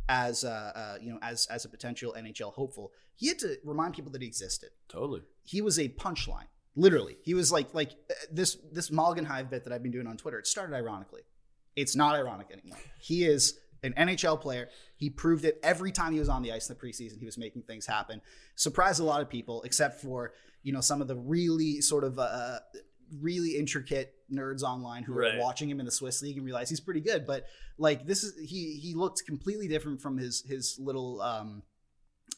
as 0.09 0.45
uh, 0.45 0.73
uh, 0.75 0.99
you 1.01 1.13
know 1.13 1.19
as 1.23 1.47
as 1.47 1.65
a 1.65 1.69
potential 1.69 2.15
NHL 2.17 2.53
hopeful. 2.53 2.93
He 3.15 3.29
had 3.29 3.39
to 3.41 3.57
remind 3.65 3.95
people 3.95 4.11
that 4.13 4.23
he 4.23 4.29
existed. 4.29 4.71
Totally. 4.89 5.23
He 5.45 5.61
was 5.61 5.79
a 5.79 5.89
punchline, 5.89 6.49
literally. 6.75 7.17
He 7.23 7.35
was 7.35 7.53
like 7.53 7.73
like 7.75 7.93
uh, 8.11 8.15
this 8.31 8.57
this 8.73 8.91
Malgin 8.91 9.25
Hive 9.27 9.51
bit 9.51 9.65
that 9.65 9.73
I've 9.73 9.83
been 9.83 9.93
doing 9.93 10.07
on 10.07 10.17
Twitter. 10.17 10.39
It 10.39 10.47
started 10.47 10.75
ironically. 10.75 11.23
It's 11.77 11.97
not 11.97 12.15
ironic 12.15 12.49
anymore. 12.51 12.79
He 13.01 13.25
is 13.25 13.59
an 13.83 13.93
NHL 13.95 14.41
player. 14.41 14.69
He 14.97 15.11
proved 15.11 15.45
it 15.45 15.59
every 15.63 15.93
time 15.93 16.13
he 16.13 16.19
was 16.21 16.29
on 16.29 16.43
the 16.43 16.53
ice 16.53 16.69
in 16.71 16.77
the 16.77 16.81
preseason. 16.87 17.19
He 17.19 17.25
was 17.27 17.37
making 17.39 17.63
things 17.63 17.87
happen. 17.87 18.21
Surprised 18.55 19.01
a 19.01 19.05
lot 19.05 19.21
of 19.23 19.29
people, 19.29 19.63
except 19.63 20.01
for 20.01 20.33
you 20.63 20.73
know 20.73 20.81
some 20.81 21.01
of 21.03 21.09
the 21.09 21.17
really 21.17 21.81
sort 21.81 22.05
of 22.05 22.19
uh, 22.19 22.59
really 23.21 23.57
intricate 23.57 24.15
nerds 24.33 24.63
online 24.63 25.03
who 25.03 25.13
Right. 25.13 25.35
are 25.35 25.41
watching 25.41 25.69
him 25.69 25.81
in 25.81 25.87
the 25.87 25.93
Swiss 25.93 26.23
league 26.23 26.37
and 26.37 26.47
realize 26.47 26.71
he's 26.71 26.81
pretty 26.81 27.01
good. 27.01 27.27
But 27.27 27.45
like 27.79 28.07
this 28.07 28.23
is 28.25 28.35
he 28.49 28.77
he 28.81 28.95
looked 28.95 29.27
completely 29.27 29.69
different 29.69 30.01
from 30.01 30.17
his 30.17 30.43
his 30.47 30.79
little 30.79 31.21
um 31.21 31.63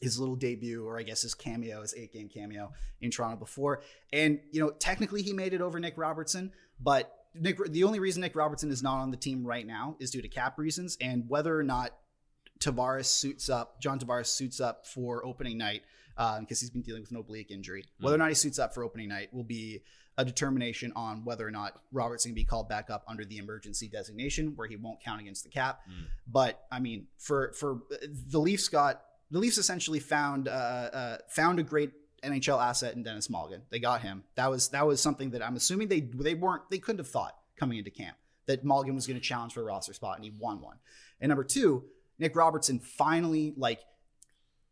his 0.01 0.19
little 0.19 0.35
debut 0.35 0.85
or 0.85 0.99
I 0.99 1.03
guess 1.05 1.23
his 1.23 1.35
cameo, 1.35 1.81
his 1.83 1.95
eight 1.95 2.13
game 2.13 2.29
cameo 2.29 2.73
in 3.01 3.11
Toronto 3.13 3.37
before. 3.37 3.83
And 4.13 4.41
you 4.51 4.61
know 4.61 4.71
technically 4.71 5.23
he 5.23 5.33
made 5.33 5.53
it 5.55 5.61
over 5.61 5.79
Nick 5.79 5.95
Robertson, 5.97 6.51
but 6.81 7.13
Nick 7.35 7.59
the 7.73 7.85
only 7.85 8.01
reason 8.01 8.21
Nick 8.21 8.37
Robertson 8.37 8.71
is 8.71 8.83
not 8.83 8.99
on 8.99 9.11
the 9.11 9.17
team 9.17 9.45
right 9.45 9.67
now 9.67 9.97
is 9.99 10.11
due 10.11 10.23
to 10.23 10.29
cap 10.29 10.59
reasons 10.59 10.97
and 11.01 11.29
whether 11.29 11.59
or 11.59 11.63
not 11.63 11.97
Tavares 12.61 13.07
suits 13.07 13.49
up, 13.49 13.81
John 13.81 13.99
Tavares 13.99 14.27
suits 14.27 14.61
up 14.61 14.87
for 14.87 15.25
opening 15.25 15.59
night 15.59 15.83
because 16.41 16.61
he's 16.61 16.71
been 16.71 16.83
dealing 16.83 17.03
with 17.03 17.11
an 17.11 17.17
oblique 17.17 17.51
injury. 17.51 17.85
Whether 18.01 18.17
or 18.17 18.19
not 18.19 18.29
he 18.29 18.35
suits 18.35 18.59
up 18.59 18.75
for 18.75 18.85
opening 18.85 19.09
night 19.09 19.33
will 19.35 19.45
be 19.45 19.83
a 20.17 20.25
determination 20.25 20.93
on 20.95 21.25
whether 21.25 21.47
or 21.47 21.51
not 21.51 21.81
Robertson 21.93 22.31
can 22.31 22.35
be 22.37 22.45
called 22.45 22.69
back 22.69 22.89
up 22.89 23.05
under 23.09 23.25
the 23.25 23.39
emergency 23.39 23.89
designation, 23.89 24.53
where 24.55 24.69
he 24.69 24.77
won't 24.77 25.03
count 25.03 25.21
against 25.21 25.43
the 25.43 25.51
cap. 25.51 25.81
Mm. 25.91 26.07
But 26.27 26.65
I 26.71 26.79
mean, 26.79 27.09
for 27.19 27.53
for 27.59 27.81
the 28.31 28.39
Leafs 28.39 28.69
got 28.69 29.03
the 29.31 29.41
Leafs 29.41 29.59
essentially 29.59 29.99
found 29.99 30.47
uh, 30.47 30.51
uh, 30.51 31.17
found 31.29 31.59
a 31.59 31.65
great 31.65 31.91
NHL 32.25 32.63
asset 32.63 32.95
in 32.95 33.03
Denis 33.03 33.29
Malgin. 33.29 33.63
They 33.71 33.79
got 33.79 34.03
him. 34.03 34.25
That 34.35 34.51
was 34.51 34.69
that 34.69 34.87
was 34.87 35.01
something 35.01 35.31
that 35.31 35.45
I'm 35.45 35.57
assuming 35.57 35.89
they 35.89 36.01
they 36.01 36.35
weren't 36.35 36.69
they 36.71 36.79
couldn't 36.79 36.99
have 36.99 37.09
thought 37.09 37.37
coming 37.57 37.79
into 37.79 37.91
camp 37.91 38.17
that 38.47 38.65
Malgin 38.65 38.95
was 38.95 39.07
going 39.07 39.19
to 39.19 39.25
challenge 39.25 39.53
for 39.53 39.61
a 39.61 39.65
roster 39.65 39.93
spot, 39.93 40.17
and 40.17 40.25
he 40.25 40.33
won 40.39 40.61
one. 40.61 40.77
And 41.21 41.29
number 41.29 41.45
two, 41.45 41.85
Nick 42.19 42.37
Robertson 42.37 42.79
finally 42.79 43.55
like 43.57 43.81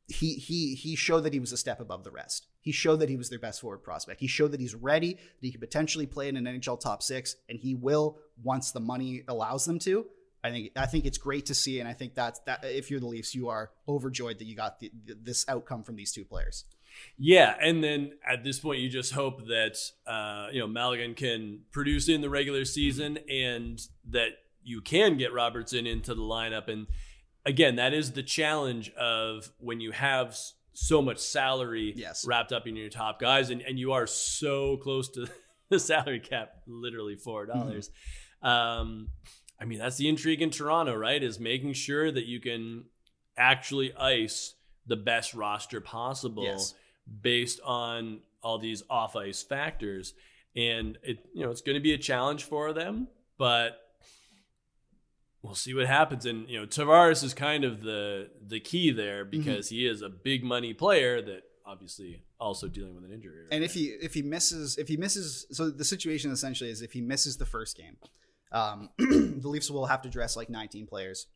he 0.06 0.34
he 0.34 0.74
he 0.74 0.96
showed 0.96 1.20
that 1.22 1.32
he 1.32 1.40
was 1.40 1.52
a 1.52 1.56
step 1.56 1.80
above 1.80 2.04
the 2.04 2.10
rest. 2.10 2.46
He 2.60 2.72
showed 2.72 3.00
that 3.00 3.08
he 3.08 3.16
was 3.16 3.28
their 3.28 3.38
best 3.38 3.60
forward 3.60 3.82
prospect. 3.82 4.20
He 4.20 4.28
showed 4.28 4.52
that 4.52 4.60
he's 4.60 4.74
ready, 4.74 5.14
that 5.14 5.20
he 5.40 5.50
could 5.50 5.60
potentially 5.60 6.06
play 6.06 6.28
in 6.28 6.36
an 6.36 6.44
NHL 6.44 6.78
top 6.78 7.02
six, 7.02 7.36
and 7.48 7.58
he 7.58 7.74
will 7.74 8.18
once 8.42 8.70
the 8.70 8.80
money 8.80 9.24
allows 9.26 9.64
them 9.64 9.78
to. 9.80 10.06
I 10.44 10.50
think 10.50 10.72
I 10.76 10.86
think 10.86 11.06
it's 11.06 11.18
great 11.18 11.46
to 11.46 11.54
see, 11.54 11.80
and 11.80 11.88
I 11.88 11.92
think 11.92 12.14
that's 12.14 12.40
that. 12.40 12.64
If 12.64 12.90
you're 12.90 13.00
the 13.00 13.06
Leafs, 13.06 13.34
you 13.34 13.48
are 13.48 13.70
overjoyed 13.88 14.38
that 14.38 14.44
you 14.44 14.56
got 14.56 14.80
the, 14.80 14.90
this 15.06 15.44
outcome 15.48 15.84
from 15.84 15.96
these 15.96 16.12
two 16.12 16.24
players. 16.24 16.64
Yeah, 17.18 17.54
and 17.60 17.82
then 17.82 18.12
at 18.28 18.42
this 18.44 18.58
point, 18.58 18.80
you 18.80 18.88
just 18.88 19.12
hope 19.12 19.46
that 19.46 19.76
uh, 20.06 20.48
you 20.52 20.60
know 20.60 20.66
Malgin 20.68 21.16
can 21.16 21.60
produce 21.70 22.08
in 22.08 22.20
the 22.20 22.30
regular 22.30 22.64
season, 22.64 23.18
and 23.30 23.80
that 24.10 24.30
you 24.64 24.80
can 24.80 25.16
get 25.16 25.32
Robertson 25.32 25.86
into 25.86 26.14
the 26.14 26.22
lineup. 26.22 26.68
And 26.68 26.86
again, 27.44 27.76
that 27.76 27.92
is 27.92 28.12
the 28.12 28.22
challenge 28.22 28.90
of 28.92 29.50
when 29.58 29.80
you 29.80 29.90
have 29.92 30.36
so 30.72 31.02
much 31.02 31.18
salary 31.18 31.92
Yes. 31.96 32.24
wrapped 32.26 32.52
up 32.52 32.66
in 32.66 32.76
your 32.76 32.88
top 32.88 33.20
guys, 33.20 33.50
and, 33.50 33.60
and 33.62 33.78
you 33.78 33.92
are 33.92 34.06
so 34.06 34.76
close 34.78 35.08
to 35.10 35.26
the 35.68 35.78
salary 35.78 36.20
cap, 36.20 36.54
literally 36.66 37.16
four 37.16 37.46
dollars. 37.46 37.90
Um, 38.42 39.08
I 39.60 39.64
mean, 39.64 39.78
that's 39.78 39.96
the 39.96 40.08
intrigue 40.08 40.42
in 40.42 40.50
Toronto, 40.50 40.94
right? 40.96 41.22
Is 41.22 41.38
making 41.38 41.74
sure 41.74 42.10
that 42.10 42.24
you 42.26 42.40
can 42.40 42.84
actually 43.36 43.94
ice 43.94 44.54
the 44.86 44.96
best 44.96 45.32
roster 45.34 45.80
possible 45.80 46.42
Yes. 46.44 46.74
Based 47.20 47.60
on 47.64 48.20
all 48.42 48.58
these 48.58 48.82
off 48.90 49.16
ice 49.16 49.42
factors, 49.42 50.14
and 50.56 50.98
it 51.02 51.26
you 51.34 51.44
know 51.44 51.50
it's 51.50 51.60
going 51.62 51.76
to 51.76 51.82
be 51.82 51.92
a 51.92 51.98
challenge 51.98 52.44
for 52.44 52.72
them, 52.72 53.08
but 53.38 53.78
we'll 55.42 55.54
see 55.54 55.74
what 55.74 55.86
happens. 55.86 56.26
And 56.26 56.48
you 56.48 56.60
know, 56.60 56.66
Tavares 56.66 57.22
is 57.24 57.34
kind 57.34 57.64
of 57.64 57.82
the 57.82 58.30
the 58.46 58.60
key 58.60 58.90
there 58.90 59.24
Mm-hmm. 59.24 59.38
because 59.38 59.68
he 59.68 59.86
is 59.86 60.02
a 60.02 60.08
big 60.08 60.44
money 60.44 60.74
player 60.74 61.22
that 61.22 61.42
obviously 61.64 62.22
also 62.40 62.66
dealing 62.68 62.94
with 62.94 63.04
an 63.04 63.12
injury. 63.12 63.46
And 63.50 63.62
if 63.62 63.74
he 63.74 63.84
if 63.86 64.14
he 64.14 64.22
misses 64.22 64.76
if 64.78 64.88
he 64.88 64.96
misses 64.96 65.46
so 65.50 65.70
the 65.70 65.84
situation 65.84 66.30
essentially 66.32 66.70
is 66.70 66.82
if 66.82 66.92
he 66.92 67.00
misses 67.00 67.36
the 67.36 67.46
first 67.46 67.76
game, 67.76 67.96
um, 68.50 68.90
the 68.98 69.48
Leafs 69.48 69.70
will 69.70 69.86
have 69.86 70.02
to 70.02 70.08
dress 70.08 70.36
like 70.36 70.50
19 70.50 70.86
players, 70.86 71.28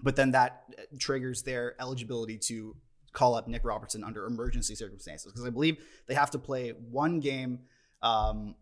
but 0.00 0.16
then 0.16 0.30
that 0.30 0.64
triggers 0.98 1.42
their 1.42 1.74
eligibility 1.80 2.38
to 2.38 2.76
call 3.14 3.34
up 3.34 3.48
Nick 3.48 3.64
Robertson 3.64 4.04
under 4.04 4.26
emergency 4.26 4.74
circumstances 4.74 5.32
because 5.32 5.46
I 5.46 5.50
believe 5.50 5.78
they 6.06 6.14
have 6.14 6.30
to 6.32 6.38
play 6.38 6.70
one 6.90 7.20
game. 7.20 7.60
Um, 8.02 8.54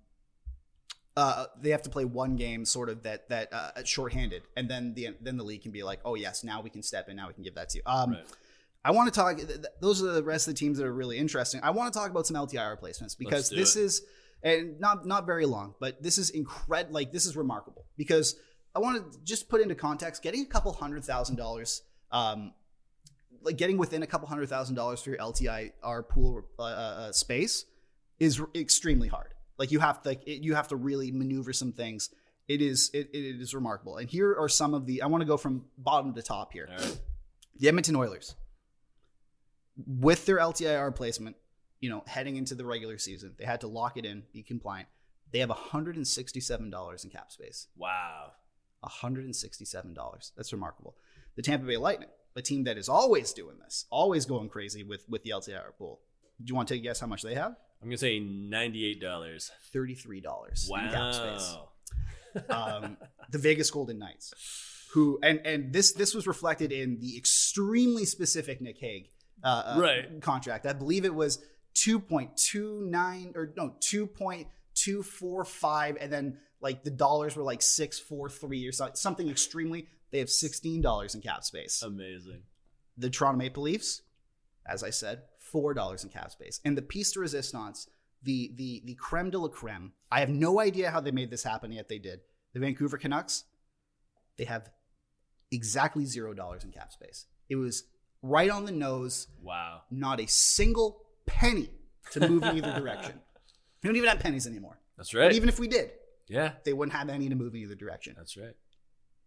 uh, 1.16 1.46
they 1.60 1.70
have 1.70 1.82
to 1.82 1.90
play 1.90 2.04
one 2.04 2.36
game, 2.36 2.64
sort 2.64 2.88
of 2.88 3.02
that 3.02 3.28
that 3.28 3.52
uh, 3.52 3.82
shorthanded, 3.84 4.42
and 4.56 4.70
then 4.70 4.94
the 4.94 5.08
then 5.20 5.36
the 5.36 5.44
league 5.44 5.62
can 5.62 5.72
be 5.72 5.82
like, 5.82 5.98
oh 6.04 6.14
yes, 6.14 6.42
now 6.44 6.62
we 6.62 6.70
can 6.70 6.82
step 6.82 7.08
in, 7.08 7.16
now 7.16 7.26
we 7.28 7.34
can 7.34 7.42
give 7.42 7.54
that 7.56 7.68
to 7.70 7.78
you. 7.78 7.82
Um, 7.86 8.12
Right. 8.12 8.24
I 8.84 8.90
want 8.90 9.12
to 9.12 9.20
talk. 9.20 9.36
th- 9.36 9.46
th- 9.46 9.64
Those 9.80 10.02
are 10.02 10.10
the 10.10 10.24
rest 10.24 10.48
of 10.48 10.54
the 10.54 10.58
teams 10.58 10.78
that 10.78 10.86
are 10.86 10.92
really 10.92 11.16
interesting. 11.18 11.60
I 11.62 11.70
want 11.70 11.92
to 11.92 11.98
talk 11.98 12.10
about 12.10 12.26
some 12.26 12.36
LTI 12.36 12.68
replacements 12.70 13.14
because 13.14 13.48
this 13.50 13.76
it. 13.76 13.82
is 13.82 14.02
and 14.42 14.80
not 14.80 15.06
not 15.06 15.24
very 15.26 15.46
long, 15.46 15.74
but 15.78 16.02
this 16.02 16.18
is 16.18 16.30
incredible. 16.30 16.94
Like 16.94 17.12
this 17.12 17.26
is 17.26 17.36
remarkable 17.36 17.84
because 17.96 18.34
I 18.74 18.78
want 18.80 19.12
to 19.12 19.18
just 19.22 19.48
put 19.48 19.60
into 19.60 19.74
context: 19.76 20.22
getting 20.22 20.42
a 20.42 20.46
couple 20.46 20.72
hundred 20.72 21.04
thousand 21.04 21.36
dollars, 21.36 21.82
um, 22.10 22.54
like 23.44 23.56
getting 23.56 23.78
within 23.78 24.02
a 24.02 24.06
couple 24.06 24.28
hundred 24.28 24.48
thousand 24.48 24.74
dollars 24.74 25.02
for 25.02 25.10
your 25.10 25.18
LTIR 25.18 26.08
pool 26.08 26.42
uh, 26.58 26.62
uh, 26.62 27.12
space 27.12 27.64
is 28.18 28.40
r- 28.40 28.48
extremely 28.54 29.08
hard. 29.08 29.34
Like 29.58 29.70
you 29.70 29.80
have 29.80 30.02
to 30.02 30.08
like 30.08 30.26
it, 30.26 30.42
you 30.42 30.54
have 30.54 30.68
to 30.68 30.76
really 30.76 31.10
maneuver 31.10 31.52
some 31.52 31.72
things. 31.72 32.10
It 32.48 32.60
is 32.60 32.90
it, 32.92 33.10
it 33.12 33.40
is 33.40 33.54
remarkable. 33.54 33.96
And 33.96 34.08
here 34.08 34.36
are 34.38 34.48
some 34.48 34.74
of 34.74 34.86
the. 34.86 35.02
I 35.02 35.06
want 35.06 35.22
to 35.22 35.26
go 35.26 35.36
from 35.36 35.64
bottom 35.78 36.14
to 36.14 36.22
top 36.22 36.52
here. 36.52 36.68
Right. 36.70 37.00
The 37.58 37.68
Edmonton 37.68 37.96
Oilers, 37.96 38.34
with 39.86 40.26
their 40.26 40.38
LTIR 40.38 40.94
placement, 40.94 41.36
you 41.80 41.90
know, 41.90 42.02
heading 42.06 42.36
into 42.36 42.54
the 42.54 42.64
regular 42.64 42.98
season, 42.98 43.34
they 43.38 43.44
had 43.44 43.60
to 43.60 43.68
lock 43.68 43.96
it 43.96 44.04
in, 44.04 44.24
be 44.32 44.42
compliant. 44.42 44.88
They 45.32 45.38
have 45.38 45.48
$167 45.48 47.04
in 47.04 47.10
cap 47.10 47.32
space. 47.32 47.68
Wow. 47.76 48.32
$167. 48.84 50.32
That's 50.36 50.52
remarkable. 50.52 50.96
The 51.36 51.42
Tampa 51.42 51.66
Bay 51.66 51.76
Lightning, 51.76 52.10
a 52.36 52.42
team 52.42 52.64
that 52.64 52.78
is 52.78 52.88
always 52.88 53.32
doing 53.32 53.58
this, 53.62 53.86
always 53.90 54.24
going 54.26 54.48
crazy 54.48 54.82
with 54.82 55.04
with 55.08 55.22
the 55.22 55.30
LTIR 55.30 55.76
pool. 55.78 56.00
Do 56.42 56.50
you 56.50 56.54
want 56.54 56.68
to 56.68 56.74
take 56.74 56.82
a 56.82 56.84
guess 56.84 57.00
how 57.00 57.06
much 57.06 57.22
they 57.22 57.34
have? 57.34 57.56
I'm 57.82 57.88
gonna 57.88 57.98
say 57.98 58.20
ninety-eight 58.20 59.00
dollars. 59.00 59.50
$33 59.74 60.70
in 60.70 60.90
cap 60.90 61.14
space. 61.14 61.56
Wow. 61.56 61.68
um, 62.82 62.96
the 63.30 63.38
Vegas 63.38 63.70
Golden 63.70 63.98
Knights, 63.98 64.32
who 64.92 65.18
and 65.22 65.40
and 65.44 65.72
this 65.72 65.92
this 65.92 66.14
was 66.14 66.26
reflected 66.26 66.72
in 66.72 66.98
the 67.00 67.16
extremely 67.16 68.04
specific 68.04 68.60
Nick 68.60 68.78
Hague 68.78 69.08
uh, 69.44 69.74
uh, 69.76 69.80
Right. 69.80 70.20
contract. 70.22 70.64
I 70.66 70.72
believe 70.72 71.04
it 71.04 71.14
was 71.14 71.42
two 71.74 71.98
point 71.98 72.36
two 72.36 72.82
nine 72.88 73.32
or 73.34 73.52
no 73.56 73.74
two 73.80 74.06
point 74.06 74.46
two 74.74 75.02
four 75.02 75.44
five, 75.44 75.96
and 76.00 76.10
then 76.12 76.38
like 76.60 76.84
the 76.84 76.90
dollars 76.90 77.36
were 77.36 77.42
like 77.42 77.60
six 77.62 77.98
four 77.98 78.28
three 78.30 78.66
or 78.66 78.72
something, 78.72 78.96
something 78.96 79.28
extremely. 79.28 79.88
They 80.12 80.18
have 80.18 80.30
sixteen 80.30 80.80
dollars 80.82 81.14
in 81.14 81.20
cap 81.22 81.42
space. 81.44 81.82
Amazing. 81.82 82.42
The 82.96 83.10
Toronto 83.10 83.38
Maple 83.38 83.62
Leafs, 83.62 84.02
as 84.66 84.82
I 84.84 84.90
said, 84.90 85.22
four 85.38 85.74
dollars 85.74 86.04
in 86.04 86.10
cap 86.10 86.30
space, 86.30 86.60
and 86.64 86.76
the 86.76 86.82
piece 86.82 87.12
de 87.12 87.20
resistance, 87.20 87.88
the 88.22 88.52
the 88.56 88.82
the 88.84 88.94
creme 88.94 89.30
de 89.30 89.38
la 89.38 89.48
creme. 89.48 89.92
I 90.10 90.20
have 90.20 90.28
no 90.28 90.60
idea 90.60 90.90
how 90.90 91.00
they 91.00 91.10
made 91.10 91.30
this 91.30 91.42
happen, 91.44 91.72
yet 91.72 91.88
they 91.88 91.98
did. 91.98 92.20
The 92.52 92.60
Vancouver 92.60 92.98
Canucks, 92.98 93.44
they 94.36 94.44
have 94.44 94.70
exactly 95.50 96.04
zero 96.04 96.34
dollars 96.34 96.64
in 96.64 96.70
cap 96.72 96.92
space. 96.92 97.26
It 97.48 97.56
was 97.56 97.84
right 98.22 98.50
on 98.50 98.64
the 98.66 98.72
nose. 98.72 99.28
Wow. 99.42 99.82
Not 99.90 100.20
a 100.20 100.26
single 100.28 101.02
penny 101.26 101.70
to 102.12 102.28
move 102.28 102.42
in 102.44 102.58
either 102.58 102.78
direction. 102.78 103.14
We 103.82 103.88
don't 103.88 103.96
even 103.96 104.10
have 104.10 104.20
pennies 104.20 104.46
anymore. 104.46 104.78
That's 104.96 105.10
But 105.10 105.18
right. 105.18 105.32
even 105.32 105.48
if 105.48 105.58
we 105.58 105.66
did, 105.66 105.90
yeah. 106.28 106.52
they 106.64 106.72
wouldn't 106.72 106.96
have 106.96 107.08
any 107.08 107.28
to 107.28 107.34
move 107.34 107.52
in 107.56 107.62
either 107.62 107.74
direction 107.74 108.14
That's 108.16 108.36
right. 108.36 108.54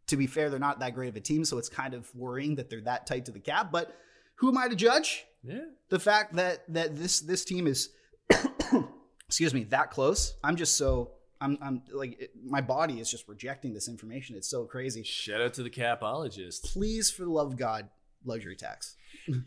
To 0.08 0.18
be 0.18 0.28
fair, 0.28 0.50
they're 0.50 0.60
not 0.60 0.80
that 0.80 0.94
great 0.94 1.10
of 1.10 1.16
a 1.16 1.22
team, 1.22 1.46
so 1.46 1.58
it's 1.58 1.70
kind 1.70 1.94
of 1.94 2.14
worrying 2.16 2.56
that 2.56 2.70
they're 2.70 2.82
that 2.82 3.08
tight 3.08 3.26
to 3.26 3.32
the 3.32 3.40
cap. 3.40 3.72
But 3.72 3.96
who 4.36 4.50
am 4.50 4.58
I 4.58 4.68
to 4.68 4.76
judge? 4.76 5.26
Yeah. 5.44 5.66
The 5.90 6.00
fact 6.00 6.36
that 6.36 6.64
that 6.74 6.96
this 6.96 7.20
this 7.20 7.46
team 7.46 7.68
is, 7.68 7.90
excuse 9.28 9.54
me, 9.54 9.64
that 9.66 9.92
close. 9.92 10.36
I'm 10.44 10.56
just 10.56 10.78
so 10.78 11.12
I'm 11.42 11.58
I'm 11.62 11.82
like 11.92 12.20
it, 12.20 12.32
my 12.44 12.62
body 12.62 13.00
is 13.00 13.10
just 13.10 13.28
rejecting 13.28 13.74
this 13.74 13.88
information. 13.88 14.36
It's 14.36 14.50
so 14.50 14.66
crazy. 14.66 15.04
Shout 15.04 15.42
out 15.42 15.54
to 15.56 15.64
the 15.64 15.70
capologist. 15.70 16.64
Please, 16.74 17.12
for 17.12 17.24
the 17.24 17.32
love 17.32 17.48
of 17.48 17.58
God, 17.58 17.90
luxury 18.24 18.56
tax. 18.56 18.96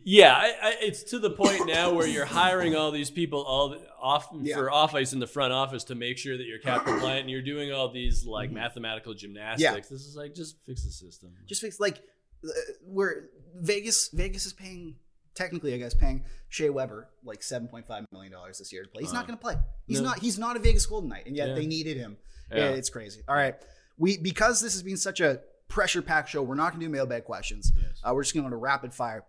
Yeah, 0.05 0.35
I, 0.35 0.55
I, 0.63 0.77
it's 0.81 1.03
to 1.05 1.19
the 1.19 1.31
point 1.31 1.67
now 1.67 1.93
where 1.93 2.07
you're 2.07 2.25
hiring 2.25 2.75
all 2.75 2.91
these 2.91 3.11
people 3.11 3.43
all 3.43 3.77
off 4.01 4.29
Yeah. 4.41 4.57
for 4.57 4.71
off 4.71 4.95
ice 4.95 5.13
in 5.13 5.19
the 5.21 5.27
front 5.27 5.53
office 5.53 5.85
to 5.85 5.95
make 5.95 6.19
sure 6.19 6.37
that 6.37 6.45
you're 6.45 6.59
cap 6.59 6.85
compliant, 6.85 7.23
and 7.23 7.31
you're 7.31 7.43
doing 7.43 7.73
all 7.73 7.91
these 7.91 8.25
like 8.27 8.51
mathematical 8.51 9.15
gymnastics. 9.15 9.89
This 9.89 10.03
is 10.03 10.17
like 10.17 10.35
just 10.35 10.57
fix 10.67 10.85
the 10.85 10.91
system. 10.91 11.31
Just 11.47 11.61
fix 11.61 11.79
like 11.81 11.99
uh, 12.45 12.49
where 12.85 13.29
Vegas 13.57 14.09
Vegas 14.13 14.47
is 14.47 14.53
paying 14.53 14.97
technically, 15.35 15.73
I 15.75 15.79
guess, 15.79 15.95
paying 15.95 16.25
Shea 16.49 16.71
Weber 16.71 17.09
like 17.25 17.43
seven 17.43 17.69
point 17.69 17.87
five 17.87 18.05
million 18.13 18.33
dollars 18.33 18.59
this 18.59 18.73
year 18.73 18.83
to 18.83 18.89
play. 18.89 19.03
He's 19.03 19.11
Uh, 19.13 19.15
not 19.15 19.27
going 19.27 19.39
to 19.39 19.43
play. 19.43 19.57
He's 19.87 20.01
no. 20.01 20.09
not. 20.09 20.19
He's 20.21 20.39
not 20.39 20.57
a 20.57 20.59
Vegas 20.61 20.87
Golden 20.87 21.09
Knight, 21.11 21.27
and 21.27 21.37
yet 21.37 21.49
Yeah. 21.49 21.55
they 21.55 21.67
needed 21.67 21.97
him. 21.97 22.17
Yeah. 22.51 22.59
Yeah, 22.59 22.69
it's 22.71 22.91
crazy. 22.91 23.23
All 23.29 23.35
right, 23.37 23.55
we 23.99 24.17
because 24.19 24.61
this 24.61 24.73
has 24.73 24.83
been 24.83 24.97
such 24.97 25.21
a 25.21 25.41
pressure 25.69 26.01
packed 26.01 26.31
show, 26.31 26.43
we're 26.43 26.55
not 26.55 26.71
going 26.71 26.81
to 26.81 26.87
do 26.87 26.91
mailbag 26.91 27.25
questions. 27.25 27.73
Yes. 27.79 28.01
Uh, 28.03 28.13
we're 28.15 28.23
just 28.23 28.33
going 28.35 28.43
to 28.45 28.49
go 28.49 28.53
to 28.53 28.57
rapid 28.57 28.95
fire. 28.95 29.25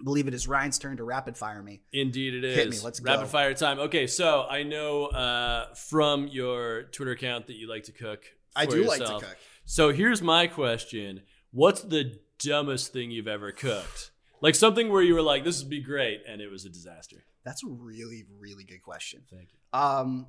I 0.00 0.04
believe 0.04 0.28
it 0.28 0.34
is 0.34 0.48
Ryan's 0.48 0.78
turn 0.78 0.96
to 0.96 1.04
rapid 1.04 1.36
fire 1.36 1.62
me. 1.62 1.82
Indeed, 1.92 2.34
it 2.34 2.44
is. 2.44 2.56
Hit 2.56 2.70
me, 2.70 2.78
let's 2.82 3.00
go. 3.00 3.10
Rapid 3.10 3.24
go. 3.24 3.28
fire 3.28 3.54
time. 3.54 3.78
Okay, 3.80 4.06
so 4.06 4.46
I 4.48 4.62
know 4.62 5.06
uh, 5.06 5.74
from 5.74 6.26
your 6.28 6.84
Twitter 6.84 7.12
account 7.12 7.48
that 7.48 7.56
you 7.56 7.68
like 7.68 7.84
to 7.84 7.92
cook. 7.92 8.24
I 8.56 8.66
do 8.66 8.84
like 8.84 9.00
to 9.00 9.18
cook. 9.20 9.36
So 9.66 9.92
here's 9.92 10.22
my 10.22 10.46
question: 10.46 11.22
What's 11.50 11.82
the 11.82 12.18
dumbest 12.38 12.92
thing 12.92 13.10
you've 13.10 13.28
ever 13.28 13.52
cooked? 13.52 14.10
Like 14.40 14.54
something 14.54 14.90
where 14.90 15.02
you 15.02 15.14
were 15.14 15.22
like, 15.22 15.44
"This 15.44 15.60
would 15.60 15.70
be 15.70 15.82
great," 15.82 16.22
and 16.26 16.40
it 16.40 16.50
was 16.50 16.64
a 16.64 16.70
disaster. 16.70 17.24
That's 17.44 17.62
a 17.62 17.68
really, 17.68 18.24
really 18.38 18.64
good 18.64 18.82
question. 18.82 19.22
Thank 19.30 19.50
you. 19.52 19.78
Um, 19.78 20.26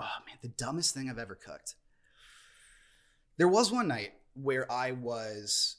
oh 0.00 0.04
man, 0.26 0.38
the 0.42 0.48
dumbest 0.48 0.92
thing 0.92 1.08
I've 1.08 1.18
ever 1.18 1.36
cooked. 1.36 1.76
There 3.38 3.48
was 3.48 3.70
one 3.70 3.88
night 3.88 4.12
where 4.34 4.70
I 4.70 4.92
was 4.92 5.76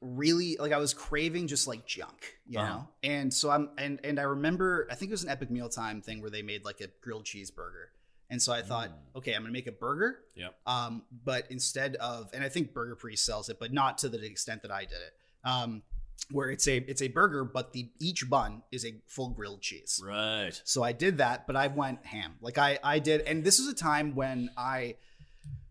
really 0.00 0.56
like 0.58 0.72
I 0.72 0.78
was 0.78 0.94
craving 0.94 1.46
just 1.48 1.66
like 1.66 1.86
junk, 1.86 2.38
you 2.46 2.58
Uh-huh. 2.58 2.68
know. 2.68 2.88
And 3.02 3.32
so 3.34 3.50
I'm 3.50 3.70
and 3.78 3.98
and 4.04 4.18
I 4.20 4.22
remember 4.24 4.86
I 4.90 4.94
think 4.94 5.10
it 5.10 5.14
was 5.14 5.24
an 5.24 5.30
epic 5.30 5.50
mealtime 5.50 6.02
thing 6.02 6.20
where 6.20 6.30
they 6.30 6.42
made 6.42 6.64
like 6.64 6.80
a 6.80 6.88
grilled 7.00 7.24
cheeseburger. 7.24 7.86
And 8.30 8.40
so 8.42 8.52
I 8.52 8.60
thought, 8.62 8.90
Mm. 8.90 9.16
okay, 9.16 9.32
I'm 9.34 9.42
gonna 9.42 9.52
make 9.52 9.66
a 9.66 9.72
burger. 9.72 10.20
Yep. 10.34 10.54
Um, 10.66 11.02
but 11.24 11.46
instead 11.50 11.96
of 11.96 12.30
and 12.32 12.44
I 12.44 12.48
think 12.48 12.72
Burger 12.74 12.94
Priest 12.94 13.24
sells 13.24 13.48
it, 13.48 13.58
but 13.58 13.72
not 13.72 13.98
to 13.98 14.08
the 14.08 14.24
extent 14.24 14.62
that 14.62 14.70
I 14.70 14.84
did 14.84 14.98
it. 14.98 15.14
Um, 15.44 15.82
where 16.30 16.50
it's 16.50 16.66
a 16.68 16.76
it's 16.76 17.00
a 17.00 17.08
burger, 17.08 17.44
but 17.44 17.72
the 17.72 17.90
each 18.00 18.28
bun 18.28 18.62
is 18.70 18.84
a 18.84 19.00
full 19.06 19.30
grilled 19.30 19.62
cheese. 19.62 20.00
Right. 20.04 20.60
So 20.64 20.82
I 20.82 20.92
did 20.92 21.18
that, 21.18 21.46
but 21.46 21.56
I 21.56 21.68
went 21.68 22.04
ham. 22.04 22.36
Like 22.40 22.58
I 22.58 22.78
I 22.84 22.98
did, 22.98 23.22
and 23.22 23.42
this 23.44 23.58
was 23.58 23.68
a 23.68 23.74
time 23.74 24.14
when 24.14 24.50
I 24.56 24.96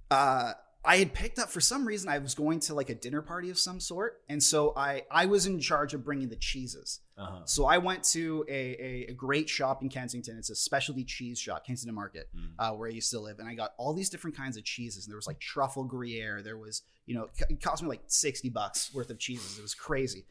uh 0.10 0.54
I 0.88 0.98
had 0.98 1.14
picked 1.14 1.38
up 1.38 1.50
for 1.50 1.60
some 1.60 1.86
reason 1.86 2.08
I 2.10 2.18
was 2.20 2.34
going 2.34 2.62
to 2.62 2.74
like 2.74 2.90
a 2.90 2.96
dinner 2.96 3.22
party 3.22 3.50
of 3.50 3.60
some 3.60 3.80
sort, 3.82 4.22
and 4.30 4.42
so 4.42 4.74
I 4.78 5.04
I 5.12 5.26
was 5.26 5.46
in 5.46 5.60
charge 5.60 5.94
of 5.94 6.06
bringing 6.06 6.30
the 6.30 6.38
cheeses. 6.38 7.02
Uh-huh. 7.18 7.42
So 7.46 7.66
I 7.66 7.78
went 7.80 8.04
to 8.06 8.46
a, 8.48 8.54
a, 8.54 9.06
a 9.10 9.14
great 9.14 9.50
shop 9.50 9.82
in 9.82 9.90
Kensington. 9.90 10.38
It's 10.38 10.50
a 10.50 10.56
specialty 10.56 11.04
cheese 11.04 11.40
shop, 11.40 11.66
Kensington 11.66 11.94
Market, 11.96 12.30
Mm. 12.36 12.52
uh, 12.58 12.72
where 12.74 12.88
I 12.90 12.94
used 12.94 13.12
to 13.12 13.20
live, 13.20 13.40
and 13.40 13.50
I 13.50 13.54
got 13.54 13.74
all 13.78 13.94
these 13.94 14.10
different 14.10 14.38
kinds 14.38 14.56
of 14.56 14.64
cheeses. 14.64 15.06
And 15.06 15.12
there 15.12 15.18
was 15.18 15.28
like 15.28 15.40
truffle 15.42 15.84
Gruyere. 15.84 16.42
There 16.42 16.58
was 16.58 16.84
you 17.06 17.16
know 17.16 17.28
it 17.50 17.62
cost 17.62 17.84
me 17.84 17.90
like 17.90 18.04
sixty 18.08 18.50
bucks 18.50 18.94
worth 18.94 19.10
of 19.10 19.20
cheeses. 19.20 19.60
It 19.60 19.62
was 19.62 19.76
crazy. 19.76 20.26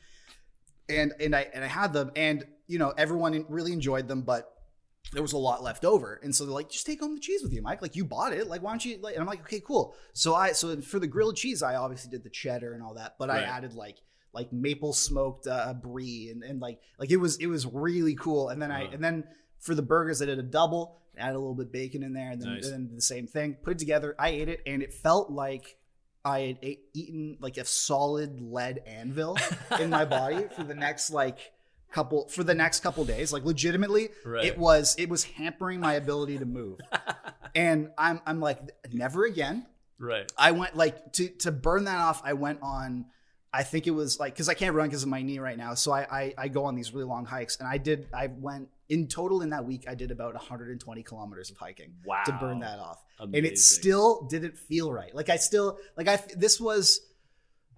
And 0.89 1.13
and 1.21 1.37
I 1.37 1.49
and 1.53 1.63
I 1.65 1.67
had 1.69 1.93
them, 1.93 2.13
and 2.17 2.47
you 2.67 2.79
know 2.79 2.95
everyone 2.97 3.45
really 3.49 3.73
enjoyed 3.73 4.09
them, 4.09 4.23
but 4.23 4.56
there 5.13 5.23
was 5.23 5.33
a 5.33 5.39
lot 5.39 5.63
left 5.63 5.85
over. 5.85 6.21
And 6.23 6.35
so 6.35 6.45
they're 6.45 6.53
like, 6.55 6.69
just 6.71 6.85
take 6.87 7.01
home 7.01 7.15
the 7.15 7.21
cheese 7.21 7.43
with 7.43 7.53
you, 7.53 7.63
Mike. 7.63 7.81
Like 7.83 7.95
you 7.97 8.05
bought 8.05 8.33
it. 8.33 8.49
Like, 8.49 8.63
why 8.63 8.73
don't 8.73 8.85
you 8.85 8.99
like 9.01 9.15
and 9.15 9.23
I'm 9.23 9.29
like, 9.29 9.41
okay, 9.43 9.61
cool. 9.61 9.95
So 10.13 10.35
I 10.35 10.53
so 10.53 10.81
for 10.81 10.99
the 10.99 11.07
grilled 11.07 11.37
cheese, 11.37 11.63
I 11.63 11.77
obviously 11.77 12.11
did 12.11 12.25
the 12.25 12.31
cheddar 12.31 12.73
and 12.75 12.83
all 12.83 12.95
that, 12.95 13.15
but 13.19 13.31
I 13.31 13.43
added 13.43 13.75
like 13.75 13.99
like 14.33 14.53
maple 14.53 14.93
smoked 14.93 15.47
uh, 15.47 15.73
brie 15.75 16.29
and, 16.31 16.43
and 16.43 16.61
like 16.61 16.81
like 16.99 17.11
it 17.11 17.17
was 17.19 17.37
it 17.37 17.47
was 17.47 17.65
really 17.67 18.15
cool. 18.17 18.49
And 18.49 18.61
then 18.61 18.71
I 18.73 18.85
Uh-huh. 18.85 18.95
and 18.95 19.05
then 19.05 19.25
for 19.61 19.75
the 19.75 19.83
burgers, 19.83 20.21
I 20.21 20.27
did 20.27 20.39
a 20.39 20.43
double, 20.43 20.99
add 21.17 21.31
a 21.35 21.39
little 21.39 21.55
bit 21.55 21.73
bacon 21.73 22.03
in 22.03 22.13
there, 22.13 22.31
and 22.33 22.43
then, 22.43 22.55
Nice. 22.55 22.69
then 22.71 22.91
the 22.95 23.01
same 23.01 23.27
thing. 23.27 23.55
Put 23.63 23.73
it 23.75 23.79
together. 23.79 24.15
I 24.19 24.29
ate 24.31 24.49
it, 24.49 24.61
and 24.67 24.83
it 24.83 24.93
felt 24.93 25.31
like 25.31 25.79
I 26.25 26.41
had 26.41 26.59
ate, 26.63 26.81
eaten 26.93 27.39
like 27.41 27.57
a 27.57 27.65
solid 27.65 28.41
lead 28.41 28.81
anvil 28.87 29.39
in 29.81 29.89
my 29.91 30.05
body 30.05 30.47
for 30.55 30.65
the 30.65 30.75
next 30.75 31.11
like 31.11 31.39
couple 31.91 32.28
for 32.28 32.45
the 32.45 32.55
next 32.55 32.80
couple 32.80 33.05
days. 33.05 33.32
Like 33.32 33.45
legitimately, 33.45 34.11
Right. 34.24 34.45
it 34.45 34.59
was 34.59 34.95
it 34.99 35.09
was 35.09 35.24
hampering 35.24 35.80
my 35.80 35.95
ability 35.95 36.39
to 36.39 36.47
move. 36.47 36.80
and 37.55 37.91
I'm 37.99 38.20
I'm 38.26 38.41
like 38.41 38.61
never 38.93 39.24
again. 39.24 39.66
right. 39.99 40.30
I 40.37 40.53
went 40.53 40.76
like 40.76 41.12
to 41.14 41.28
to 41.28 41.53
burn 41.53 41.84
that 41.84 41.99
off. 41.99 42.20
I 42.24 42.34
went 42.34 42.61
on. 42.62 43.07
I 43.53 43.62
think 43.62 43.87
it 43.87 43.93
was 43.93 44.20
like 44.20 44.34
because 44.34 44.51
I 44.51 44.55
can't 44.55 44.74
run 44.74 44.89
because 44.89 45.03
of 45.03 45.09
my 45.09 45.22
knee 45.22 45.39
right 45.39 45.57
now. 45.57 45.72
So 45.74 45.91
I, 45.93 46.07
I 46.11 46.34
I 46.37 46.49
go 46.49 46.64
on 46.64 46.74
these 46.74 46.93
really 46.93 47.07
long 47.07 47.24
hikes, 47.24 47.57
and 47.59 47.66
I 47.66 47.78
did. 47.78 48.07
I 48.12 48.26
went 48.26 48.68
in 48.91 49.09
total 49.09 49.41
in 49.41 49.51
that 49.51 49.64
week. 49.64 49.87
I 49.89 49.95
did 49.95 50.11
about 50.11 50.34
120 50.34 51.03
kilometers 51.03 51.51
of 51.51 51.57
hiking 51.57 51.95
Wow. 52.05 52.22
to 52.26 52.32
burn 52.32 52.59
that 52.61 52.78
off, 52.78 53.03
and 53.18 53.34
it 53.34 53.59
still 53.59 54.26
didn't 54.28 54.59
feel 54.59 54.93
right. 54.93 55.14
Like 55.14 55.30
I 55.30 55.37
still 55.37 55.78
like 55.97 56.09
I 56.09 56.16
this 56.37 56.61
was. 56.61 57.01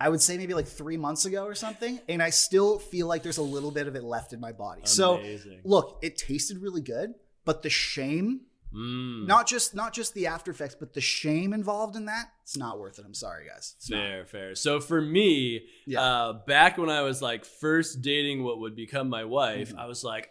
I 0.01 0.09
would 0.09 0.21
say 0.21 0.39
maybe 0.39 0.55
like 0.55 0.67
three 0.69 0.97
months 0.97 1.25
ago 1.25 1.45
or 1.45 1.55
something, 1.55 2.01
and 2.09 2.23
I 2.23 2.31
still 2.31 2.79
feel 2.79 3.07
like 3.09 3.23
there's 3.25 3.39
a 3.39 3.43
little 3.43 3.71
bit 3.73 3.87
of 3.89 3.97
it 3.97 4.05
left 4.05 4.33
in 4.33 4.41
my 4.41 4.53
body. 4.53 4.83
So 4.85 5.21
look, 5.65 5.99
it 6.03 6.17
tasted 6.17 6.59
really 6.59 6.81
good, 6.83 7.15
but 7.45 7.63
the 7.63 7.71
shame 7.71 8.43
Mm. 8.71 9.27
not 9.27 9.47
just 9.47 9.75
not 9.75 9.95
just 9.95 10.13
the 10.13 10.27
after 10.27 10.51
effects, 10.51 10.75
but 10.79 10.93
the 10.93 11.01
shame 11.01 11.55
involved 11.55 11.97
in 11.97 12.05
that. 12.05 12.27
It's 12.43 12.55
not 12.55 12.79
worth 12.79 12.99
it. 12.99 13.07
I'm 13.07 13.15
sorry, 13.15 13.47
guys. 13.47 13.73
It's 13.79 13.89
not. 13.89 13.97
Fair, 13.97 14.27
fair. 14.27 14.55
So 14.55 14.79
for 14.79 15.01
me, 15.01 15.65
Yeah. 15.87 16.03
uh, 16.03 16.33
back 16.47 16.77
when 16.77 16.91
I 16.91 17.01
was 17.01 17.23
like 17.23 17.47
first 17.47 18.03
dating 18.03 18.45
what 18.45 18.59
would 18.61 18.77
become 18.77 19.09
my 19.09 19.25
wife, 19.25 19.73
Mhm. 19.73 19.79
I 19.79 19.87
was 19.87 20.05
like, 20.05 20.29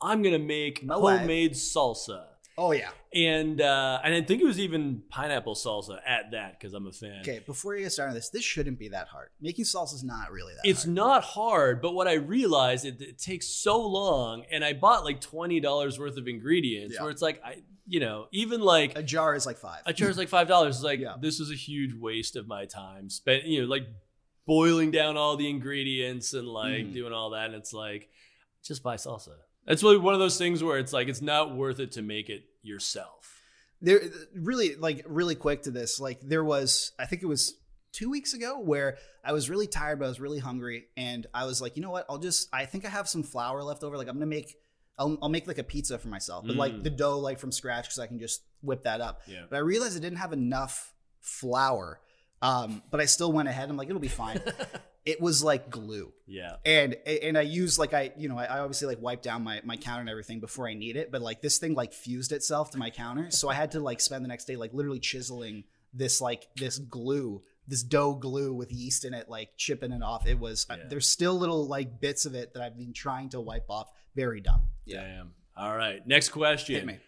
I'm 0.00 0.22
gonna 0.22 0.40
make 0.40 0.82
My 0.82 0.96
wife. 0.96 1.20
homemade 1.20 1.52
salsa. 1.52 2.24
Oh 2.60 2.72
yeah. 2.72 2.90
And 3.14 3.60
uh, 3.60 4.00
and 4.02 4.12
I 4.14 4.20
think 4.20 4.42
it 4.42 4.44
was 4.44 4.58
even 4.58 5.02
pineapple 5.10 5.54
salsa 5.54 6.00
at 6.04 6.32
that 6.32 6.58
because 6.58 6.74
I'm 6.74 6.86
a 6.88 6.92
fan. 6.92 7.20
Okay. 7.20 7.38
Before 7.46 7.76
you 7.76 7.84
get 7.84 7.92
started 7.92 8.10
on 8.10 8.14
this, 8.16 8.30
this 8.30 8.42
shouldn't 8.42 8.78
be 8.80 8.88
that 8.88 9.06
hard. 9.06 9.28
Making 9.40 9.64
salsa 9.64 9.94
is 9.94 10.02
not 10.04 10.32
really 10.32 10.54
that. 10.54 10.68
It's 10.68 10.82
hard. 10.82 10.94
not 10.94 11.24
hard, 11.24 11.80
but 11.80 11.94
what 11.94 12.08
I 12.08 12.14
realized 12.14 12.84
it, 12.84 13.00
it 13.00 13.18
takes 13.18 13.46
so 13.46 13.80
long, 13.86 14.44
and 14.50 14.64
I 14.64 14.72
bought 14.72 15.04
like 15.04 15.20
twenty 15.20 15.60
dollars 15.60 15.98
worth 16.00 16.16
of 16.18 16.26
ingredients. 16.26 16.96
Yeah. 16.96 17.02
Where 17.02 17.12
it's 17.12 17.22
like 17.22 17.40
I, 17.44 17.62
you 17.86 18.00
know, 18.00 18.26
even 18.32 18.60
like 18.60 18.98
a 18.98 19.02
jar 19.04 19.36
is 19.36 19.46
like 19.46 19.56
five. 19.58 19.82
a 19.86 19.92
jar 19.92 20.10
is 20.10 20.18
like 20.18 20.28
five 20.28 20.48
dollars. 20.48 20.74
It's 20.76 20.84
like 20.84 20.98
Yeah. 21.00 21.14
this 21.20 21.38
was 21.38 21.52
a 21.52 21.54
huge 21.54 21.94
waste 21.94 22.34
of 22.34 22.48
my 22.48 22.66
time 22.66 23.08
spent. 23.08 23.44
You 23.44 23.62
know, 23.62 23.68
like 23.68 23.86
boiling 24.46 24.90
down 24.90 25.16
all 25.16 25.36
the 25.36 25.48
ingredients 25.48 26.34
and 26.34 26.48
like 26.48 26.86
Mhm. 26.86 26.92
doing 26.92 27.12
all 27.12 27.30
that. 27.30 27.46
And 27.46 27.54
it's 27.54 27.72
like 27.72 28.08
just 28.64 28.82
buy 28.82 28.96
salsa. 28.96 29.36
It's 29.68 29.82
really 29.82 29.98
one 29.98 30.14
of 30.14 30.20
those 30.20 30.38
things 30.38 30.62
where 30.64 30.78
it's 30.78 30.92
like 30.92 31.08
it's 31.08 31.22
not 31.22 31.54
worth 31.54 31.78
it 31.78 31.92
to 31.92 32.02
make 32.02 32.28
it 32.30 32.44
yourself. 32.62 33.40
there 33.80 34.00
really 34.34 34.74
like 34.76 35.04
really 35.06 35.34
quick 35.34 35.62
to 35.62 35.70
this. 35.70 36.00
Like 36.00 36.20
there 36.22 36.42
was, 36.44 36.92
I 36.98 37.04
think 37.06 37.22
it 37.22 37.26
was 37.26 37.54
two 37.92 38.10
weeks 38.10 38.32
ago 38.34 38.58
where 38.60 38.96
I 39.24 39.32
was 39.32 39.48
really 39.50 39.66
tired, 39.66 39.98
but 39.98 40.06
I 40.06 40.08
was 40.08 40.20
really 40.20 40.38
hungry, 40.38 40.86
and 40.96 41.26
I 41.34 41.44
was 41.46 41.60
like, 41.60 41.76
you 41.76 41.82
know 41.82 41.90
what? 41.90 42.06
I'll 42.08 42.18
just. 42.18 42.48
I 42.52 42.64
think 42.64 42.84
I 42.86 42.88
have 42.88 43.08
some 43.08 43.22
flour 43.22 43.62
left 43.62 43.82
over. 43.84 43.96
Like 43.96 44.08
I'm 44.08 44.14
gonna 44.16 44.26
make. 44.26 44.54
I'll, 44.98 45.16
I'll 45.22 45.28
make 45.28 45.46
like 45.46 45.58
a 45.58 45.64
pizza 45.64 45.96
for 45.98 46.08
myself, 46.08 46.44
but 46.46 46.56
like 46.56 46.72
Mm. 46.72 46.82
the 46.82 46.90
dough 46.90 47.18
like 47.20 47.38
from 47.38 47.52
scratch 47.52 47.84
because 47.84 48.00
I 48.00 48.08
can 48.08 48.18
just 48.18 48.42
whip 48.62 48.82
that 48.82 49.00
up. 49.00 49.20
Yeah. 49.28 49.42
But 49.48 49.56
I 49.56 49.60
realized 49.60 49.96
I 49.96 50.00
didn't 50.00 50.18
have 50.18 50.32
enough 50.32 50.92
flour. 51.20 52.00
Um, 52.42 52.82
but 52.90 53.00
I 53.00 53.04
still 53.06 53.32
went 53.32 53.48
ahead. 53.48 53.68
I'm 53.70 53.76
like, 53.76 53.88
it'll 53.88 54.00
be 54.00 54.08
fine. 54.08 54.40
it 55.08 55.22
was 55.22 55.42
like 55.42 55.70
glue. 55.70 56.12
yeah. 56.26 56.56
and 56.66 56.94
and 57.06 57.38
I 57.38 57.40
use 57.40 57.78
like 57.78 57.94
I 57.94 58.12
you 58.18 58.28
know 58.28 58.36
I, 58.36 58.44
I 58.44 58.58
obviously 58.58 58.88
like 58.88 59.00
wipe 59.00 59.22
down 59.22 59.42
my 59.42 59.62
my 59.64 59.78
counter 59.78 60.02
and 60.02 60.10
everything 60.10 60.38
before 60.38 60.68
I 60.68 60.74
need 60.74 60.96
it, 60.96 61.10
but 61.10 61.22
like 61.22 61.40
this 61.40 61.56
thing 61.56 61.72
like 61.72 61.94
fused 61.94 62.30
itself 62.30 62.70
to 62.72 62.78
my 62.78 62.90
counter, 62.90 63.30
so 63.30 63.48
I 63.48 63.54
had 63.54 63.70
to 63.70 63.80
like 63.80 64.00
spend 64.02 64.22
the 64.22 64.28
next 64.28 64.44
day 64.44 64.56
like 64.56 64.74
literally 64.74 65.00
chiseling 65.00 65.64
this 65.94 66.20
like 66.20 66.46
this 66.56 66.78
glue, 66.78 67.42
this 67.66 67.82
dough 67.82 68.12
glue 68.12 68.52
with 68.52 68.70
yeast 68.70 69.06
in 69.06 69.14
it, 69.14 69.30
like 69.30 69.56
chipping 69.56 69.92
it 69.92 70.02
off. 70.02 70.26
It 70.26 70.38
was 70.38 70.66
uh, 70.68 70.76
there's 70.90 71.08
still 71.08 71.38
little 71.38 71.66
like 71.66 72.00
bits 72.00 72.26
of 72.26 72.34
it 72.34 72.52
that 72.52 72.62
I've 72.62 72.76
been 72.76 72.92
trying 72.92 73.30
to 73.30 73.40
wipe 73.40 73.70
off. 73.70 73.90
Very 74.14 74.42
dumb. 74.42 74.64
Damn. 74.86 75.32
All 75.56 75.74
right. 75.74 76.06
Next 76.06 76.28
question. 76.28 77.00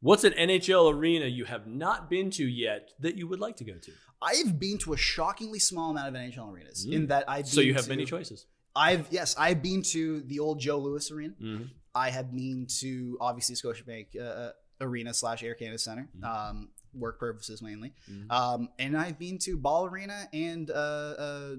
What's 0.00 0.24
an 0.24 0.32
NHL 0.34 0.92
arena 0.94 1.26
you 1.26 1.44
have 1.44 1.66
not 1.66 2.08
been 2.08 2.30
to 2.32 2.46
yet 2.46 2.90
that 3.00 3.16
you 3.16 3.26
would 3.26 3.40
like 3.40 3.56
to 3.56 3.64
go 3.64 3.74
to? 3.78 3.92
I've 4.22 4.58
been 4.58 4.78
to 4.78 4.92
a 4.92 4.96
shockingly 4.96 5.58
small 5.58 5.90
amount 5.90 6.08
of 6.08 6.14
NHL 6.14 6.52
arenas 6.52 6.86
Mm. 6.86 6.92
in 6.92 7.06
that 7.08 7.24
I've 7.28 7.46
So 7.48 7.60
you 7.60 7.74
have 7.74 7.84
to- 7.84 7.88
many 7.90 8.04
choices. 8.04 8.46
I've 8.76 9.08
yes 9.10 9.34
I've 9.38 9.60
been 9.62 9.82
to 9.94 10.20
the 10.22 10.38
old 10.38 10.60
Joe 10.60 10.78
Louis 10.78 11.10
Arena. 11.10 11.34
Mm-hmm. 11.40 11.64
I 11.94 12.10
have 12.10 12.32
been 12.32 12.66
to 12.80 13.16
obviously 13.20 13.56
Scotiabank 13.56 14.14
uh, 14.16 14.22
uh, 14.22 14.52
Arena 14.80 15.12
slash 15.12 15.42
Air 15.42 15.54
Canada 15.54 15.78
Center, 15.78 16.08
Mhm. 16.16 16.24
um, 16.24 16.70
work 16.94 17.18
purposes 17.18 17.60
mainly. 17.60 17.92
Mhm. 18.08 18.30
Um, 18.30 18.68
and 18.78 18.96
I've 18.96 19.18
been 19.18 19.38
to 19.38 19.56
Ball 19.56 19.86
Arena 19.86 20.28
and 20.32 20.70
uh, 20.70 20.74
uh. 20.74 21.56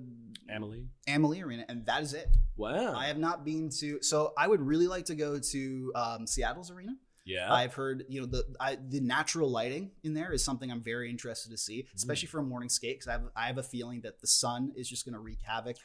Amalie 1.08 1.42
Arena, 1.42 1.66
and 1.70 1.86
that 1.86 2.02
is 2.04 2.14
it. 2.14 2.30
Wow. 2.56 2.94
I 2.96 3.08
have 3.08 3.18
not 3.18 3.44
been 3.46 3.70
to. 3.80 4.02
So 4.02 4.34
I 4.38 4.48
would 4.48 4.62
really 4.62 4.88
like 4.88 5.06
to 5.06 5.16
go 5.16 5.40
to 5.40 5.92
um, 5.96 6.26
Seattle's 6.28 6.72
arena. 6.72 6.94
Yeah. 7.30 7.54
I've 7.54 7.74
heard 7.74 8.06
you 8.10 8.22
know 8.22 8.28
the 8.28 8.44
I, 8.60 8.78
the 8.88 9.00
natural 9.00 9.50
lighting 9.50 9.92
in 10.04 10.14
there 10.14 10.34
is 10.34 10.44
something 10.44 10.72
I'm 10.72 10.82
very 10.82 11.10
interested 11.10 11.52
to 11.52 11.58
see, 11.58 11.86
especially 11.96 12.28
mm. 12.28 12.32
for 12.32 12.40
a 12.40 12.44
morning 12.44 12.70
skate 12.70 13.00
because 13.00 13.08
I 13.08 13.12
have 13.14 13.30
I 13.36 13.48
have 13.48 13.58
a 13.58 13.64
feeling 13.64 14.02
that 14.02 14.20
the 14.20 14.28
sun 14.28 14.72
is 14.76 14.90
just 14.90 15.06
going 15.06 15.14
to 15.14 15.20
wreak 15.20 15.40
havoc 15.44 15.78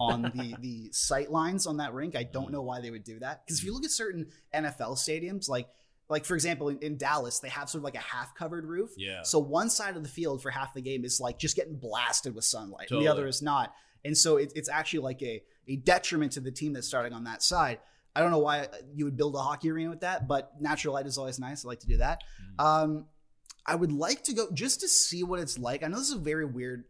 on 0.00 0.22
the 0.22 0.56
the 0.60 0.88
sight 0.92 1.30
lines 1.30 1.66
on 1.66 1.76
that 1.76 1.94
rink. 1.94 2.16
I 2.16 2.24
don't 2.24 2.48
mm. 2.48 2.52
know 2.52 2.62
why 2.62 2.80
they 2.80 2.90
would 2.90 3.04
do 3.04 3.20
that 3.20 3.46
because 3.46 3.60
if 3.60 3.64
you 3.64 3.70
mm. 3.70 3.74
look 3.76 3.84
at 3.84 3.92
certain 3.92 4.26
NFL 4.52 4.96
stadiums, 4.96 5.48
like 5.48 5.68
like 6.08 6.24
for 6.24 6.34
example 6.34 6.68
in, 6.68 6.78
in 6.78 6.96
Dallas, 6.96 7.38
they 7.38 7.48
have 7.48 7.70
sort 7.70 7.80
of 7.80 7.84
like 7.84 7.94
a 7.94 7.98
half 7.98 8.34
covered 8.34 8.66
roof. 8.66 8.90
yeah. 8.96 9.22
So 9.22 9.38
one 9.38 9.70
side 9.70 9.96
of 9.96 10.02
the 10.02 10.08
field 10.08 10.42
for 10.42 10.50
half 10.50 10.74
the 10.74 10.82
game 10.82 11.04
is 11.04 11.20
like 11.20 11.38
just 11.38 11.54
getting 11.54 11.76
blasted 11.76 12.34
with 12.34 12.44
sunlight, 12.44 12.90
and 12.90 13.00
the 13.00 13.08
other 13.08 13.26
is 13.26 13.40
not. 13.40 13.72
And 14.04 14.16
so 14.16 14.36
it, 14.36 14.52
it's 14.54 14.68
actually 14.68 15.00
like 15.00 15.22
a, 15.22 15.42
a 15.66 15.76
detriment 15.76 16.32
to 16.32 16.40
the 16.40 16.52
team 16.52 16.72
that's 16.72 16.86
starting 16.86 17.12
on 17.12 17.24
that 17.24 17.42
side. 17.42 17.80
I 18.18 18.20
don't 18.20 18.32
know 18.32 18.40
why 18.40 18.66
you 18.92 19.04
would 19.04 19.16
build 19.16 19.36
a 19.36 19.38
hockey 19.38 19.70
arena 19.70 19.90
with 19.90 20.00
that, 20.00 20.26
but 20.26 20.60
natural 20.60 20.92
light 20.94 21.06
is 21.06 21.18
always 21.18 21.38
nice. 21.38 21.64
I 21.64 21.68
like 21.68 21.78
to 21.80 21.86
do 21.86 21.98
that. 21.98 22.24
Mhm. 22.58 22.64
Um, 22.64 23.06
I 23.64 23.76
would 23.76 23.92
like 23.92 24.24
to 24.24 24.32
go 24.32 24.50
just 24.52 24.80
to 24.80 24.88
see 24.88 25.22
what 25.22 25.38
it's 25.38 25.56
like. 25.56 25.84
I 25.84 25.86
know 25.86 25.98
this 25.98 26.08
is 26.08 26.14
a 26.16 26.18
very 26.18 26.44
weird 26.44 26.84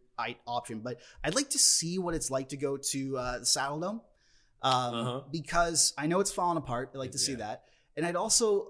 option, 0.47 0.79
but 0.79 0.99
I'd 1.23 1.35
like 1.35 1.51
to 1.51 1.59
see 1.59 1.99
what 1.99 2.15
it's 2.15 2.31
like 2.31 2.49
to 2.49 2.57
go 2.57 2.77
to 2.77 3.17
uh, 3.17 3.39
the 3.39 3.45
Saddle 3.45 3.79
Dome 3.79 4.01
um, 4.63 4.95
Uh-huh. 4.95 5.21
because 5.31 5.93
I 5.99 6.07
know 6.07 6.19
it's 6.19 6.31
falling 6.31 6.57
apart. 6.57 6.89
I'd 6.93 6.97
like 6.97 7.11
to 7.11 7.19
see 7.19 7.35
that. 7.35 7.65
And 7.95 8.05
I'd 8.07 8.15
also 8.15 8.69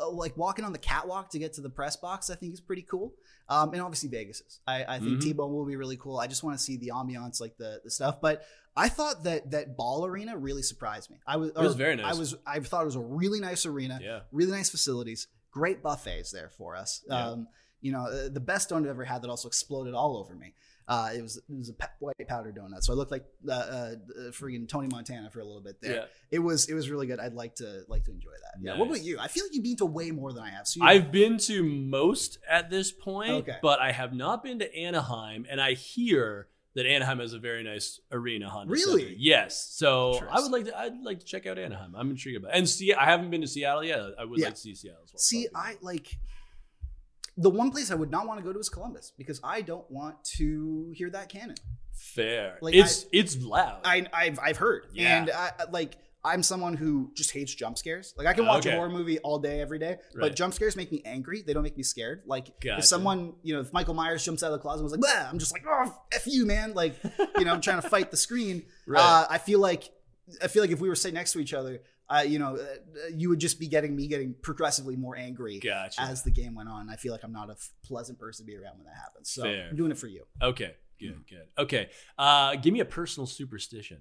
uh, 0.00 0.08
like 0.10 0.36
walking 0.38 0.64
on 0.64 0.72
the 0.72 0.78
catwalk 0.78 1.30
to 1.32 1.38
get 1.38 1.52
to 1.54 1.60
the 1.60 1.70
press 1.70 1.96
box. 1.96 2.30
I 2.30 2.34
think 2.34 2.54
is 2.54 2.60
pretty 2.62 2.82
cool. 2.82 3.12
Um, 3.50 3.72
and 3.72 3.82
obviously 3.82 4.08
Vegas 4.08 4.40
is. 4.40 4.60
I, 4.66 4.84
I 4.84 4.98
think 5.00 5.18
Mhm. 5.18 5.22
T-Bone 5.22 5.52
will 5.52 5.66
be 5.66 5.76
really 5.76 5.96
cool. 5.96 6.18
I 6.18 6.28
just 6.28 6.44
want 6.44 6.56
to 6.56 6.62
see 6.62 6.76
the 6.76 6.92
ambiance, 6.94 7.40
like 7.40 7.56
the 7.56 7.80
the 7.82 7.90
stuff. 7.90 8.20
But 8.20 8.44
I 8.76 8.88
thought 8.88 9.24
that 9.24 9.50
that 9.50 9.76
ball 9.76 10.06
arena 10.06 10.36
really 10.38 10.62
surprised 10.62 11.10
me. 11.10 11.16
I 11.26 11.36
was, 11.36 11.52
was 11.54 11.74
very 11.74 11.96
nice. 11.96 12.14
I 12.14 12.18
was 12.18 12.36
I 12.46 12.60
thought 12.60 12.82
it 12.82 12.86
was 12.86 12.94
a 12.94 13.00
really 13.00 13.40
nice 13.40 13.66
arena 13.66 13.98
yeah. 14.00 14.20
really 14.30 14.52
nice 14.52 14.70
facilities, 14.70 15.26
great 15.50 15.82
buffets 15.82 16.30
there 16.30 16.50
for 16.56 16.76
us. 16.76 17.02
Yeah. 17.08 17.26
Um, 17.30 17.48
you 17.80 17.92
know, 17.92 18.06
uh, 18.06 18.28
the 18.28 18.40
best 18.40 18.70
donut 18.70 18.84
I've 18.84 18.90
ever 18.90 19.04
had 19.04 19.22
that 19.22 19.30
also 19.30 19.48
exploded 19.48 19.94
all 19.94 20.16
over 20.16 20.34
me. 20.34 20.54
Uh, 20.90 21.10
it 21.16 21.22
was 21.22 21.36
it 21.36 21.56
was 21.56 21.70
a 21.70 21.74
white 22.00 22.16
powder 22.28 22.52
donut, 22.52 22.82
so 22.82 22.92
I 22.92 22.96
looked 22.96 23.12
like 23.12 23.24
uh, 23.48 23.52
uh, 23.52 23.54
uh, 23.54 24.20
friggin' 24.32 24.68
Tony 24.68 24.88
Montana 24.88 25.30
for 25.30 25.38
a 25.38 25.44
little 25.44 25.60
bit 25.62 25.80
there. 25.80 25.94
Yeah. 25.94 26.04
It 26.32 26.40
was 26.40 26.68
it 26.68 26.74
was 26.74 26.90
really 26.90 27.06
good. 27.06 27.20
I'd 27.20 27.34
like 27.34 27.54
to 27.56 27.82
like 27.86 28.02
to 28.06 28.10
enjoy 28.10 28.30
that. 28.32 28.60
Yeah. 28.60 28.76
What 28.76 28.88
about 28.88 29.02
you? 29.04 29.16
I 29.20 29.28
feel 29.28 29.44
like 29.44 29.54
you've 29.54 29.62
been 29.62 29.76
to 29.76 29.86
way 29.86 30.10
more 30.10 30.32
than 30.32 30.42
I 30.42 30.50
have. 30.50 30.66
So 30.66 30.80
you, 30.82 30.88
I've 30.88 31.12
been 31.12 31.38
to 31.38 31.62
most 31.62 32.38
at 32.48 32.70
this 32.70 32.90
point, 32.90 33.30
Okay. 33.30 33.56
but 33.62 33.78
I 33.78 33.92
have 33.92 34.12
not 34.12 34.42
been 34.42 34.58
to 34.58 34.76
Anaheim, 34.76 35.46
and 35.48 35.60
I 35.60 35.74
hear 35.74 36.48
that 36.74 36.86
Anaheim 36.86 37.18
has 37.20 37.34
a 37.34 37.38
very 37.38 37.62
nice 37.64 38.00
arena. 38.12 38.48
Honda 38.48 38.72
Really? 38.72 39.02
Center. 39.02 39.14
Yes. 39.18 39.70
So 39.72 40.20
I 40.30 40.40
would 40.40 40.50
like 40.50 40.64
to. 40.66 40.76
I'd 40.78 41.00
like 41.02 41.20
to 41.20 41.24
check 41.24 41.46
out 41.46 41.56
Anaheim. 41.58 41.94
I'm 41.96 42.10
intrigued 42.10 42.38
about. 42.38 42.52
It. 42.52 42.58
And 42.58 42.68
see, 42.68 42.94
I 42.94 43.04
haven't 43.04 43.30
been 43.30 43.42
to 43.42 43.46
Seattle 43.48 43.84
yet. 43.84 44.00
I 44.18 44.24
would 44.24 44.38
Yeah. 44.40 44.46
like 44.46 44.54
to 44.54 44.60
see 44.60 44.74
Seattle 44.74 45.02
as 45.04 45.12
well. 45.12 45.18
see. 45.18 45.48
Probably. 45.52 45.70
I 45.72 45.76
like 45.82 46.16
the 47.40 47.50
one 47.50 47.70
place 47.70 47.90
I 47.90 47.94
would 47.94 48.10
not 48.10 48.26
want 48.26 48.38
to 48.38 48.44
go 48.44 48.52
to 48.52 48.58
is 48.58 48.68
Columbus 48.68 49.12
because 49.18 49.40
I 49.42 49.62
don't 49.62 49.88
want 49.90 50.22
to 50.36 50.92
hear 50.94 51.10
that 51.10 51.28
cannon. 51.28 51.56
fair. 51.94 52.58
like, 52.60 52.74
it's 52.74 53.06
it's 53.12 53.36
loud. 53.42 53.80
I, 53.84 54.06
I've 54.12 54.38
I've 54.38 54.56
heard, 54.56 54.86
Yeah. 54.92 55.18
and 55.18 55.30
I, 55.30 55.50
I- 55.58 55.70
like 55.70 55.96
I'm 56.22 56.42
someone 56.42 56.74
who 56.76 57.10
just 57.16 57.30
hates 57.30 57.54
jump 57.54 57.78
scares. 57.78 58.12
Like 58.18 58.26
I 58.26 58.34
can 58.34 58.44
watch 58.44 58.66
Okay. 58.66 58.74
a 58.74 58.76
horror 58.78 58.90
movie 58.90 59.18
all 59.20 59.38
day, 59.38 59.62
every 59.62 59.78
day, 59.78 59.92
Right. 60.14 60.20
but 60.20 60.36
jump 60.36 60.52
scares 60.52 60.76
make 60.76 60.92
me 60.92 61.00
angry. 61.06 61.40
They 61.40 61.54
don't 61.54 61.62
make 61.62 61.78
me 61.78 61.82
scared. 61.82 62.22
Like 62.26 62.60
Gotcha. 62.60 62.80
if 62.80 62.84
someone, 62.84 63.32
you 63.42 63.54
know, 63.54 63.60
if 63.60 63.72
Michael 63.72 63.94
Myers 63.94 64.22
jumps 64.22 64.42
out 64.42 64.48
of 64.48 64.52
the 64.52 64.58
closet 64.58 64.80
and 64.80 64.84
was 64.84 64.92
like, 64.92 65.00
Blah, 65.00 65.30
I'm 65.30 65.38
just 65.38 65.52
like, 65.52 65.64
oh, 65.66 65.96
f 66.12 66.26
you, 66.26 66.44
man. 66.44 66.74
Like 66.74 66.94
you 67.38 67.44
know, 67.46 67.52
I'm 67.54 67.62
trying 67.62 67.80
to 67.80 67.88
fight 67.88 68.10
the 68.10 68.16
screen. 68.18 68.64
Right. 68.86 69.00
Uh, 69.00 69.26
I 69.30 69.38
feel 69.38 69.60
like 69.60 69.88
I 70.42 70.48
feel 70.48 70.62
like 70.62 70.72
if 70.72 70.80
we 70.80 70.88
were 70.88 70.94
sitting 70.96 71.14
next 71.14 71.32
to 71.32 71.38
each 71.40 71.54
other, 71.54 71.80
uh, 72.10 72.20
you 72.26 72.38
know, 72.38 72.56
uh, 72.56 72.64
you 73.14 73.28
would 73.28 73.38
just 73.38 73.60
be 73.60 73.68
getting 73.68 73.94
me 73.94 74.08
getting 74.08 74.34
progressively 74.42 74.96
more 74.96 75.16
angry. 75.16 75.58
gotcha. 75.60 76.00
As 76.02 76.22
the 76.22 76.30
game 76.30 76.54
went 76.54 76.68
on, 76.68 76.90
I 76.90 76.96
feel 76.96 77.12
like 77.12 77.22
I'm 77.22 77.32
not 77.32 77.48
a 77.48 77.52
f- 77.52 77.70
pleasant 77.84 78.18
person 78.18 78.44
to 78.44 78.50
be 78.52 78.56
around 78.56 78.76
when 78.78 78.86
that 78.86 78.96
happens. 78.96 79.30
So 79.30 79.42
Fair. 79.44 79.68
I'm 79.70 79.76
doing 79.76 79.90
it 79.92 79.98
for 79.98 80.08
you. 80.08 80.24
okay. 80.42 80.74
Good. 80.98 81.24
Good. 81.30 81.46
Okay. 81.56 81.88
Uh, 82.18 82.56
give 82.56 82.74
me 82.74 82.80
a 82.80 82.84
personal 82.84 83.26
superstition. 83.26 84.00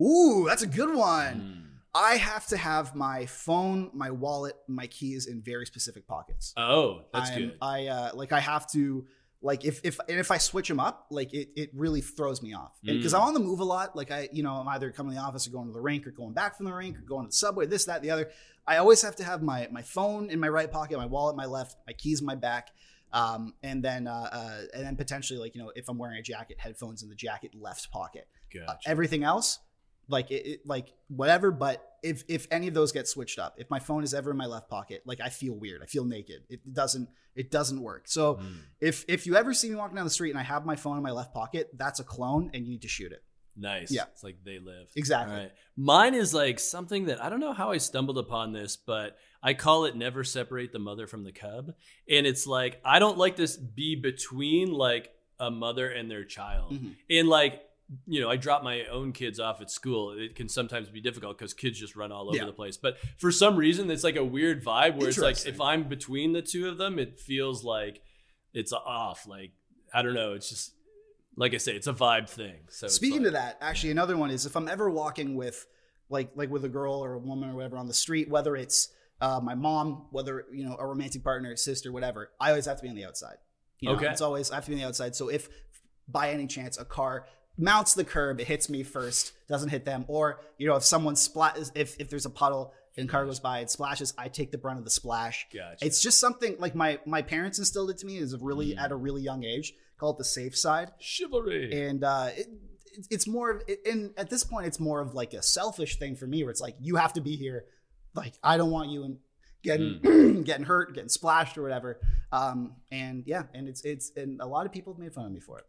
Ooh, 0.00 0.44
that's 0.48 0.62
a 0.62 0.66
good 0.66 0.94
one. 0.94 1.34
Mm. 1.64 1.72
I 1.94 2.16
have 2.16 2.46
to 2.48 2.56
have 2.56 2.94
my 2.94 3.26
phone, 3.26 3.90
my 3.94 4.10
wallet, 4.10 4.54
my 4.68 4.86
keys 4.86 5.26
in 5.26 5.42
very 5.42 5.64
specific 5.66 6.06
pockets. 6.06 6.52
Oh, 6.56 7.02
that's 7.12 7.30
I'm- 7.30 7.38
good. 7.40 7.58
I 7.60 7.86
uh, 7.86 8.10
like 8.14 8.32
I 8.32 8.40
have 8.40 8.66
to 8.72 9.06
like 9.42 9.64
if 9.64 9.80
if 9.84 10.00
and 10.08 10.18
if 10.18 10.30
I 10.30 10.38
switch 10.38 10.68
them 10.68 10.80
up, 10.80 11.06
like 11.10 11.32
it 11.34 11.50
it 11.56 11.70
really 11.74 12.00
throws 12.00 12.42
me 12.42 12.54
off. 12.54 12.78
Because 12.82 13.12
Mm. 13.12 13.16
I'm 13.16 13.22
on 13.28 13.34
the 13.34 13.40
move 13.40 13.60
a 13.60 13.64
lot. 13.64 13.94
Like 13.94 14.10
I, 14.10 14.28
you 14.32 14.42
know, 14.42 14.54
I'm 14.54 14.68
either 14.68 14.90
coming 14.90 15.12
to 15.12 15.16
the 15.18 15.22
office 15.22 15.46
or 15.46 15.50
going 15.50 15.66
to 15.68 15.72
the 15.72 15.80
rink 15.80 16.06
or 16.06 16.10
going 16.10 16.32
back 16.32 16.56
from 16.56 16.66
the 16.66 16.72
rink 16.74 16.98
or 16.98 17.02
going 17.02 17.24
to 17.26 17.28
the 17.28 17.36
subway, 17.36 17.66
this, 17.66 17.84
that, 17.84 18.02
the 18.02 18.10
other. 18.10 18.30
I 18.66 18.78
always 18.78 19.02
have 19.02 19.16
to 19.16 19.24
have 19.24 19.42
my 19.42 19.68
my 19.70 19.82
phone 19.82 20.30
in 20.30 20.40
my 20.40 20.48
right 20.48 20.70
pocket, 20.70 20.96
my 20.98 21.06
wallet 21.06 21.34
in 21.34 21.36
my 21.36 21.46
left, 21.46 21.76
my 21.86 21.92
keys 21.92 22.20
in 22.20 22.26
my 22.26 22.34
back. 22.34 22.70
Um, 23.12 23.54
and 23.62 23.82
then 23.84 24.08
uh, 24.08 24.28
uh 24.32 24.60
and 24.74 24.84
then 24.84 24.96
potentially 24.96 25.38
like, 25.38 25.54
you 25.54 25.62
know, 25.62 25.70
if 25.76 25.88
I'm 25.88 25.96
wearing 25.98 26.18
a 26.18 26.22
jacket, 26.22 26.56
headphones 26.58 27.02
in 27.02 27.08
the 27.08 27.14
jacket 27.14 27.52
left 27.54 27.90
pocket. 27.90 28.26
Uh, 28.54 28.66
Gotcha. 28.66 28.88
everything 28.88 29.22
else, 29.22 29.58
like 30.08 30.30
it, 30.30 30.46
it 30.46 30.60
like 30.66 30.92
whatever, 31.08 31.50
but 31.50 31.82
if 32.02 32.24
if 32.28 32.46
any 32.50 32.68
of 32.68 32.74
those 32.74 32.92
get 32.92 33.08
switched 33.08 33.38
up, 33.38 33.54
if 33.58 33.68
my 33.70 33.78
phone 33.78 34.04
is 34.04 34.14
ever 34.14 34.30
in 34.30 34.36
my 34.36 34.46
left 34.46 34.68
pocket, 34.70 35.02
like 35.06 35.20
I 35.20 35.28
feel 35.28 35.54
weird. 35.54 35.82
I 35.82 35.86
feel 35.86 36.04
naked. 36.04 36.42
It 36.48 36.72
doesn't 36.72 37.08
it 37.34 37.50
doesn't 37.50 37.80
work. 37.80 38.08
So 38.08 38.36
Mm. 38.36 38.56
if 38.80 39.04
if 39.08 39.26
you 39.26 39.36
ever 39.36 39.52
see 39.52 39.68
me 39.68 39.74
walking 39.76 39.96
down 39.96 40.04
the 40.04 40.10
street 40.10 40.30
and 40.30 40.38
I 40.38 40.42
have 40.42 40.64
my 40.64 40.76
phone 40.76 40.96
in 40.96 41.02
my 41.02 41.10
left 41.10 41.34
pocket, 41.34 41.70
that's 41.74 42.00
a 42.00 42.04
clone 42.04 42.50
and 42.54 42.64
you 42.64 42.72
need 42.72 42.82
to 42.82 42.88
shoot 42.88 43.12
it. 43.12 43.22
Nice. 43.58 43.90
Yeah. 43.90 44.04
It's 44.12 44.22
like 44.22 44.36
they 44.44 44.58
live. 44.58 44.88
Exactly. 44.96 45.34
Right. 45.36 45.52
Mine 45.76 46.14
is 46.14 46.34
like 46.34 46.58
something 46.60 47.06
that 47.06 47.22
I 47.24 47.30
don't 47.30 47.40
know 47.40 47.54
how 47.54 47.70
I 47.72 47.78
stumbled 47.78 48.18
upon 48.18 48.52
this, 48.52 48.76
but 48.76 49.16
I 49.42 49.54
call 49.54 49.86
it 49.86 49.96
never 49.96 50.24
separate 50.24 50.72
the 50.72 50.78
mother 50.78 51.06
from 51.06 51.24
the 51.24 51.32
cub. 51.32 51.72
And 52.08 52.26
it's 52.26 52.46
like 52.46 52.80
I 52.84 52.98
don't 52.98 53.16
like 53.18 53.36
this 53.36 53.56
be 53.56 53.96
between 53.96 54.72
like 54.72 55.10
a 55.40 55.50
mother 55.50 55.88
and 55.88 56.10
their 56.10 56.24
child. 56.24 56.72
Mhm. 56.74 56.96
And 57.10 57.28
like 57.28 57.62
you 58.06 58.20
know, 58.20 58.28
I 58.28 58.36
drop 58.36 58.62
my 58.64 58.84
own 58.86 59.12
kids 59.12 59.38
off 59.38 59.60
at 59.60 59.70
school. 59.70 60.10
It 60.18 60.34
can 60.34 60.48
sometimes 60.48 60.88
be 60.90 61.00
difficult 61.00 61.38
because 61.38 61.54
kids 61.54 61.78
just 61.78 61.94
run 61.94 62.10
all 62.10 62.28
over 62.28 62.36
Yeah. 62.36 62.46
the 62.46 62.52
place. 62.52 62.76
But 62.76 62.96
for 63.18 63.30
some 63.30 63.56
reason, 63.56 63.90
it's 63.90 64.02
like 64.04 64.16
a 64.16 64.24
weird 64.24 64.64
vibe 64.64 64.96
where 64.96 65.08
it's 65.08 65.18
like 65.18 65.46
if 65.46 65.60
I'm 65.60 65.84
between 65.88 66.32
the 66.32 66.42
two 66.42 66.68
of 66.68 66.78
them, 66.78 66.98
it 66.98 67.20
feels 67.20 67.62
like 67.64 68.02
it's 68.52 68.72
off. 68.72 69.26
Like 69.28 69.52
I 69.94 70.02
don't 70.02 70.14
know. 70.14 70.32
It's 70.34 70.48
just 70.48 70.72
like 71.36 71.54
I 71.54 71.58
say, 71.58 71.72
it's 71.76 71.86
a 71.86 71.92
vibe 71.92 72.28
thing. 72.28 72.56
So 72.70 72.88
Speaking 72.88 73.22
to 73.24 73.30
that, 73.32 73.58
actually, 73.60 73.90
another 73.90 74.16
one 74.16 74.30
is 74.30 74.46
if 74.46 74.56
I'm 74.56 74.68
ever 74.68 74.88
walking 74.90 75.36
with, 75.36 75.66
like, 76.08 76.30
like 76.34 76.48
with 76.50 76.64
a 76.64 76.68
girl 76.68 76.94
or 77.04 77.12
a 77.12 77.18
woman 77.18 77.50
or 77.50 77.54
whatever 77.54 77.76
on 77.76 77.86
the 77.88 77.94
street, 77.94 78.28
whether 78.30 78.56
it's 78.56 78.88
uh, 79.20 79.38
my 79.42 79.54
mom, 79.54 80.06
whether 80.10 80.46
you 80.52 80.64
know 80.64 80.76
a 80.78 80.86
romantic 80.86 81.22
partner, 81.22 81.54
sister, 81.56 81.92
whatever, 81.92 82.30
I 82.40 82.48
always 82.50 82.66
have 82.66 82.78
to 82.78 82.82
be 82.82 82.88
on 82.88 82.96
the 82.96 83.04
outside. 83.04 83.36
You 83.80 83.90
know, 83.90 83.96
Okay. 83.96 84.06
it's 84.08 84.22
always 84.22 84.50
I 84.50 84.56
have 84.56 84.64
to 84.64 84.70
be 84.70 84.74
on 84.76 84.80
the 84.80 84.86
outside. 84.88 85.14
So 85.14 85.28
if 85.28 85.48
by 86.08 86.30
any 86.30 86.46
chance 86.46 86.78
a 86.78 86.84
car 86.84 87.26
mounts 87.58 87.94
the 87.94 88.04
curb, 88.04 88.40
it 88.40 88.46
hits 88.46 88.68
me 88.68 88.82
first, 88.82 89.32
doesn't 89.48 89.68
hit 89.70 89.84
them, 89.84 90.04
or 90.08 90.40
you 90.58 90.66
know 90.66 90.76
if 90.76 90.84
someone 90.84 91.16
splat, 91.16 91.58
if 91.74 91.98
if 92.00 92.10
there's 92.10 92.26
a 92.26 92.30
puddle 92.30 92.72
and 92.98 93.08
car 93.08 93.26
goes 93.26 93.40
by, 93.40 93.58
it 93.60 93.70
splashes, 93.70 94.14
I 94.16 94.28
take 94.28 94.50
the 94.52 94.58
brunt 94.58 94.78
of 94.78 94.84
the 94.84 94.90
splash. 94.90 95.46
Gotcha. 95.52 95.84
It's 95.84 96.02
just 96.02 96.18
something 96.20 96.56
like 96.58 96.74
my 96.74 96.98
my 97.06 97.22
parents 97.22 97.58
instilled 97.58 97.90
it 97.90 97.98
to 97.98 98.06
me 98.06 98.16
is 98.18 98.36
really 98.38 98.68
Mm. 98.74 98.78
at 98.80 98.92
a 98.92 98.96
really 98.96 99.22
young 99.22 99.44
age. 99.44 99.74
Call 99.98 100.10
it 100.12 100.18
the 100.18 100.24
safe 100.24 100.56
side 100.56 100.92
chivalry. 100.98 101.86
and 101.86 102.04
uh, 102.04 102.28
it, 102.36 102.46
it- 102.48 103.06
it's 103.10 103.26
more 103.28 103.50
of 103.50 103.62
and 103.84 104.12
at 104.16 104.30
this 104.30 104.42
point 104.42 104.66
it's 104.66 104.80
more 104.80 105.00
of 105.02 105.12
like 105.12 105.34
a 105.34 105.42
selfish 105.42 105.98
thing 105.98 106.16
for 106.16 106.26
me 106.26 106.42
where 106.42 106.50
it's 106.50 106.62
like 106.62 106.74
you 106.80 106.96
have 106.96 107.12
to 107.12 107.20
be 107.20 107.36
here 107.36 107.66
like 108.14 108.32
i 108.42 108.56
don't 108.56 108.70
want 108.70 108.88
you 108.88 109.04
in 109.04 109.18
getting 109.62 110.00
getting 110.44 110.64
hurt 110.64 110.94
getting 110.94 111.10
splashed 111.10 111.58
or 111.58 111.62
whatever 111.62 112.00
um 112.32 112.72
and 112.90 113.24
yeah 113.26 113.42
and 113.52 113.68
it's 113.68 113.82
it's 113.84 114.12
and 114.16 114.40
a 114.40 114.46
lot 114.46 114.64
of 114.64 114.72
people 114.72 114.94
have 114.94 114.98
made 114.98 115.12
fun 115.12 115.26
of 115.26 115.32
me 115.32 115.40
for 115.40 115.58
it 115.58 115.64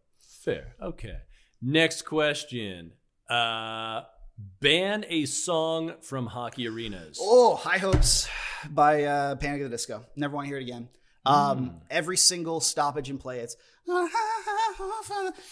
Fair. 0.45 0.67
Okay. 0.81 1.17
Next 1.62 2.03
question. 2.03 2.93
Uh 3.30 4.01
ban 4.62 5.03
a 5.10 5.26
song 5.26 5.93
from 6.01 6.28
hockey 6.28 6.68
arenas. 6.68 7.18
oh 7.20 7.55
high 7.55 7.80
hopes 7.80 8.30
by 8.70 9.03
uh 9.03 9.36
panic 9.36 9.62
at 9.62 9.64
the 9.64 9.70
disco 9.70 10.05
never 10.16 10.36
want 10.36 10.45
to 10.45 10.49
hear 10.49 10.58
it 10.60 10.62
again 10.62 10.88
um 11.26 11.36
Mm. 11.72 11.80
every 11.89 12.18
single 12.18 12.60
stoppage 12.60 13.10
and 13.10 13.20
play 13.20 13.39
it's 13.39 13.55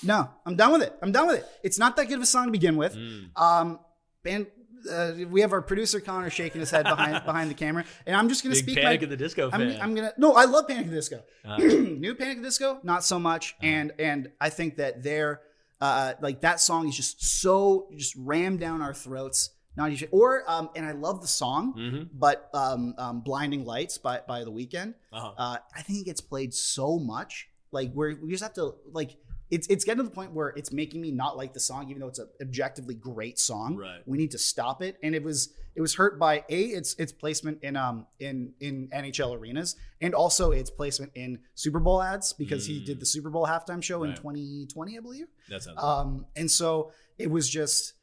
no 0.03 0.29
i'm 0.45 0.55
done 0.55 0.71
with 0.73 0.83
it 0.83 0.93
i'm 1.01 1.11
done 1.11 1.25
with 1.27 1.37
it 1.39 1.45
it's 1.63 1.79
not 1.79 1.95
that 1.95 2.05
good 2.07 2.17
of 2.17 2.21
a 2.21 2.25
song 2.27 2.45
to 2.45 2.51
begin 2.51 2.77
with 2.77 2.95
Mm. 2.95 3.29
Um, 3.41 3.79
and 4.23 4.45
uh, 4.91 5.13
we 5.31 5.41
have 5.41 5.51
our 5.51 5.63
producer 5.63 5.99
Connor 5.99 6.29
shaking 6.29 6.59
his 6.61 6.69
head 6.69 6.83
behind 6.83 7.25
behind 7.25 7.49
the 7.49 7.55
camera, 7.55 7.85
and 8.05 8.15
I'm 8.15 8.29
just 8.29 8.43
gonna 8.43 8.53
Big 8.53 8.63
speak. 8.63 8.75
Panic 8.77 9.01
my, 9.01 9.05
at 9.05 9.09
the 9.09 9.17
Disco 9.17 9.49
I'm, 9.51 9.59
fan. 9.71 9.81
I'm 9.81 9.95
gonna 9.95 10.13
no, 10.15 10.33
I 10.35 10.45
love 10.45 10.67
Panic 10.67 10.85
at 10.85 10.89
the 10.91 10.95
Disco. 10.95 11.23
Uh, 11.43 11.57
New 11.57 12.13
Panic 12.13 12.37
at 12.37 12.43
the 12.43 12.47
Disco, 12.49 12.79
not 12.83 13.03
so 13.03 13.17
much, 13.17 13.55
Uh-huh. 13.59 13.65
and 13.67 13.93
and 13.97 14.31
I 14.39 14.51
think 14.51 14.77
that 14.77 15.01
they're 15.01 15.41
uh 15.81 16.13
like 16.21 16.41
that 16.41 16.59
song 16.59 16.87
is 16.87 16.95
just 16.95 17.41
so 17.41 17.87
just 17.95 18.15
rammed 18.15 18.59
down 18.59 18.81
our 18.81 18.93
throats. 18.93 19.51
Not 19.77 19.91
even 19.91 20.07
or 20.11 20.49
um, 20.49 20.69
and 20.73 20.85
I 20.85 20.93
love 20.93 21.21
the 21.21 21.27
song, 21.27 21.73
mhm. 21.77 22.09
but 22.13 22.49
um, 22.53 22.93
um, 22.97 23.19
Blinding 23.19 23.65
Lights 23.65 23.97
by 23.97 24.21
by 24.25 24.45
the 24.45 24.51
Weeknd. 24.51 24.93
Uh-huh. 25.11 25.33
Uh, 25.37 25.57
I 25.75 25.81
think 25.81 25.99
it 25.99 26.05
gets 26.05 26.21
played 26.21 26.53
so 26.53 26.97
much, 26.97 27.49
like 27.73 27.91
where 27.91 28.15
we 28.21 28.29
just 28.31 28.43
have 28.43 28.53
to 28.53 28.75
like. 28.93 29.17
It's 29.51 29.67
it's 29.67 29.83
getting 29.85 30.03
to 30.03 30.09
the 30.09 30.15
point 30.15 30.33
where 30.33 30.49
it's 30.49 30.71
making 30.71 31.01
me 31.01 31.11
not 31.11 31.37
like 31.37 31.53
the 31.53 31.59
song, 31.59 31.89
even 31.89 31.99
though 32.01 32.07
it's 32.07 32.19
an 32.19 32.27
objectively 32.41 32.95
great 32.95 33.37
song. 33.39 33.75
Right. 33.75 34.01
We 34.05 34.17
need 34.17 34.31
to 34.31 34.37
stop 34.39 34.81
it, 34.81 34.97
and 35.03 35.13
it 35.13 35.23
was 35.23 35.53
it 35.75 35.81
was 35.81 35.95
hurt 35.95 36.17
by 36.17 36.43
a 36.49 36.61
its 36.63 36.95
its 36.95 37.11
placement 37.11 37.59
in 37.61 37.75
um 37.75 38.07
in 38.19 38.53
in 38.59 38.87
NHL 38.93 39.37
arenas, 39.37 39.75
and 40.01 40.15
also 40.15 40.51
its 40.51 40.69
placement 40.71 41.11
in 41.15 41.39
Super 41.53 41.79
Bowl 41.79 42.01
ads 42.01 42.33
because 42.33 42.65
he 42.65 42.79
Mm. 42.81 42.85
did 42.85 42.99
the 42.99 43.05
Super 43.05 43.29
Bowl 43.29 43.45
halftime 43.45 43.83
show 43.83 44.03
in 44.03 44.15
2020, 44.15 44.97
I 44.97 45.01
believe. 45.01 45.27
That 45.49 45.61
sounds 45.63 45.77
Um, 45.81 46.25
and 46.35 46.49
so 46.49 46.91
it 47.19 47.29
was 47.29 47.47
just 47.47 47.93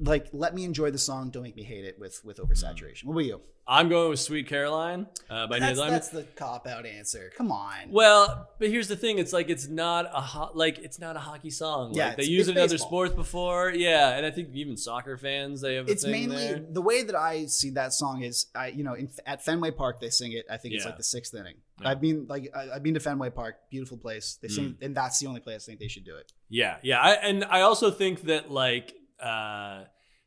like 0.00 0.28
let 0.32 0.54
me 0.54 0.64
enjoy 0.64 0.90
the 0.90 0.98
song, 0.98 1.30
don't 1.30 1.42
make 1.42 1.56
me 1.56 1.62
hate 1.64 1.84
it 1.84 1.98
with 1.98 2.20
with 2.24 2.38
oversaturation. 2.38 3.04
What 3.04 3.12
about 3.14 3.24
you? 3.24 3.40
I'm 3.70 3.90
going 3.90 4.08
with 4.08 4.20
Sweet 4.20 4.46
Caroline 4.48 5.06
uh, 5.28 5.46
by 5.46 5.58
Neil 5.58 5.74
That's, 5.74 5.78
that's 5.78 6.08
the 6.08 6.22
cop 6.36 6.66
out 6.66 6.86
answer. 6.86 7.30
Come 7.36 7.52
on. 7.52 7.90
Well, 7.90 8.48
but 8.58 8.68
here's 8.70 8.88
the 8.88 8.96
thing: 8.96 9.18
it's 9.18 9.32
like 9.34 9.50
it's 9.50 9.68
not 9.68 10.06
a 10.06 10.22
ho- 10.22 10.52
like 10.54 10.78
it's 10.78 10.98
not 10.98 11.16
a 11.16 11.18
hockey 11.18 11.50
song. 11.50 11.92
Yeah, 11.92 12.06
like, 12.08 12.16
they 12.16 12.22
use 12.24 12.48
it 12.48 12.56
in 12.56 12.62
other 12.62 12.78
sports 12.78 13.12
before. 13.14 13.70
Yeah, 13.70 14.16
and 14.16 14.24
I 14.24 14.30
think 14.30 14.54
even 14.54 14.78
soccer 14.78 15.18
fans 15.18 15.60
they 15.60 15.74
have. 15.74 15.86
A 15.86 15.90
it's 15.90 16.02
thing 16.04 16.12
mainly 16.12 16.36
there. 16.36 16.64
the 16.70 16.80
way 16.80 17.02
that 17.02 17.14
I 17.14 17.44
see 17.44 17.70
that 17.70 17.92
song 17.92 18.22
is 18.22 18.46
I 18.54 18.68
you 18.68 18.84
know 18.84 18.94
in, 18.94 19.10
at 19.26 19.44
Fenway 19.44 19.72
Park 19.72 20.00
they 20.00 20.08
sing 20.10 20.32
it 20.32 20.46
I 20.50 20.56
think 20.56 20.74
it's 20.74 20.86
like 20.86 20.96
the 20.96 21.02
sixth 21.02 21.34
inning 21.34 21.56
Yeah. 21.82 21.90
I've 21.90 22.00
been 22.00 22.26
like 22.26 22.50
I, 22.56 22.70
I've 22.76 22.82
been 22.82 22.94
to 22.94 23.00
Fenway 23.00 23.30
Park 23.30 23.56
beautiful 23.70 23.98
place 23.98 24.38
they 24.40 24.48
sing 24.48 24.64
Mm. 24.64 24.76
and 24.82 24.96
that's 24.96 25.18
the 25.18 25.26
only 25.26 25.40
place 25.40 25.64
I 25.64 25.66
think 25.66 25.80
they 25.80 25.88
should 25.88 26.04
do 26.04 26.16
it 26.16 26.32
Yeah, 26.48 26.76
yeah, 26.82 27.00
I, 27.00 27.12
and 27.14 27.44
I 27.44 27.60
also 27.62 27.90
think 27.90 28.22
that 28.22 28.50
like 28.50 28.94
uh, 29.20 29.84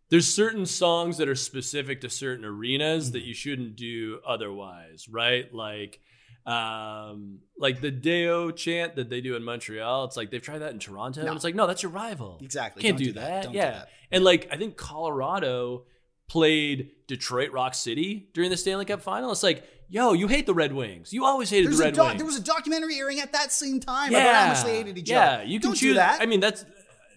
there's 0.09 0.27
certain 0.27 0.65
songs 0.65 1.17
that 1.17 1.29
are 1.29 1.35
specific 1.35 2.01
to 2.01 2.09
certain 2.09 2.43
arenas 2.45 3.05
Mm-hmm. 3.07 3.13
that 3.13 3.23
you 3.23 3.33
shouldn't 3.33 3.75
do 3.77 4.19
otherwise, 4.27 5.07
right? 5.09 5.53
Like, 5.53 5.99
um, 6.45 7.39
like 7.57 7.81
the 7.81 7.91
Deo 7.91 8.51
chant 8.51 8.95
that 8.95 9.09
they 9.09 9.21
do 9.21 9.35
in 9.35 9.43
Montreal. 9.43 10.05
It's 10.05 10.17
like 10.17 10.31
they've 10.31 10.41
tried 10.41 10.59
that 10.59 10.71
in 10.71 10.79
Toronto, 10.79 11.21
No. 11.21 11.27
and 11.27 11.35
it's 11.35 11.43
like, 11.43 11.55
no, 11.55 11.67
that's 11.67 11.83
your 11.83 11.91
rival. 11.91 12.39
exactly 12.41 12.81
Can't 12.81 12.97
Don't 12.97 13.05
do, 13.07 13.13
that. 13.13 13.43
Don't 13.43 13.53
yeah, 13.53 13.65
do 13.71 13.77
that. 13.77 13.89
and 14.11 14.23
like 14.23 14.47
I 14.51 14.57
think 14.57 14.75
Colorado 14.75 15.85
played 16.27 16.91
Detroit 17.07 17.51
Rock 17.51 17.73
City 17.75 18.29
during 18.33 18.49
the 18.49 18.57
Stanley 18.57 18.85
Cup 18.85 19.01
final. 19.01 19.31
It's 19.31 19.43
like, 19.43 19.63
yo, 19.89 20.13
you 20.13 20.27
hate 20.27 20.45
the 20.45 20.53
Red 20.53 20.73
Wings. 20.73 21.11
You 21.13 21.25
always 21.25 21.49
hated 21.49 21.67
There's 21.67 21.77
the 21.77 21.83
Red 21.85 21.93
doc- 21.93 22.07
Wings. 22.07 22.17
there 22.19 22.25
was 22.25 22.37
a 22.37 22.43
documentary 22.43 22.97
airing 22.97 23.19
at 23.19 23.33
that 23.33 23.51
same 23.51 23.79
time 23.79 24.09
about 24.11 24.33
how 24.35 24.47
much 24.53 24.63
they 24.63 24.77
hated 24.77 24.97
each 24.97 25.09
yeah, 25.09 25.19
other 25.33 25.43
Yeah, 25.43 25.49
you 25.49 25.59
can 25.59 25.69
don't 25.69 25.75
choose 25.77 25.91
do 25.91 25.93
that 25.95 26.21
I 26.21 26.25
mean, 26.25 26.39
that's 26.39 26.65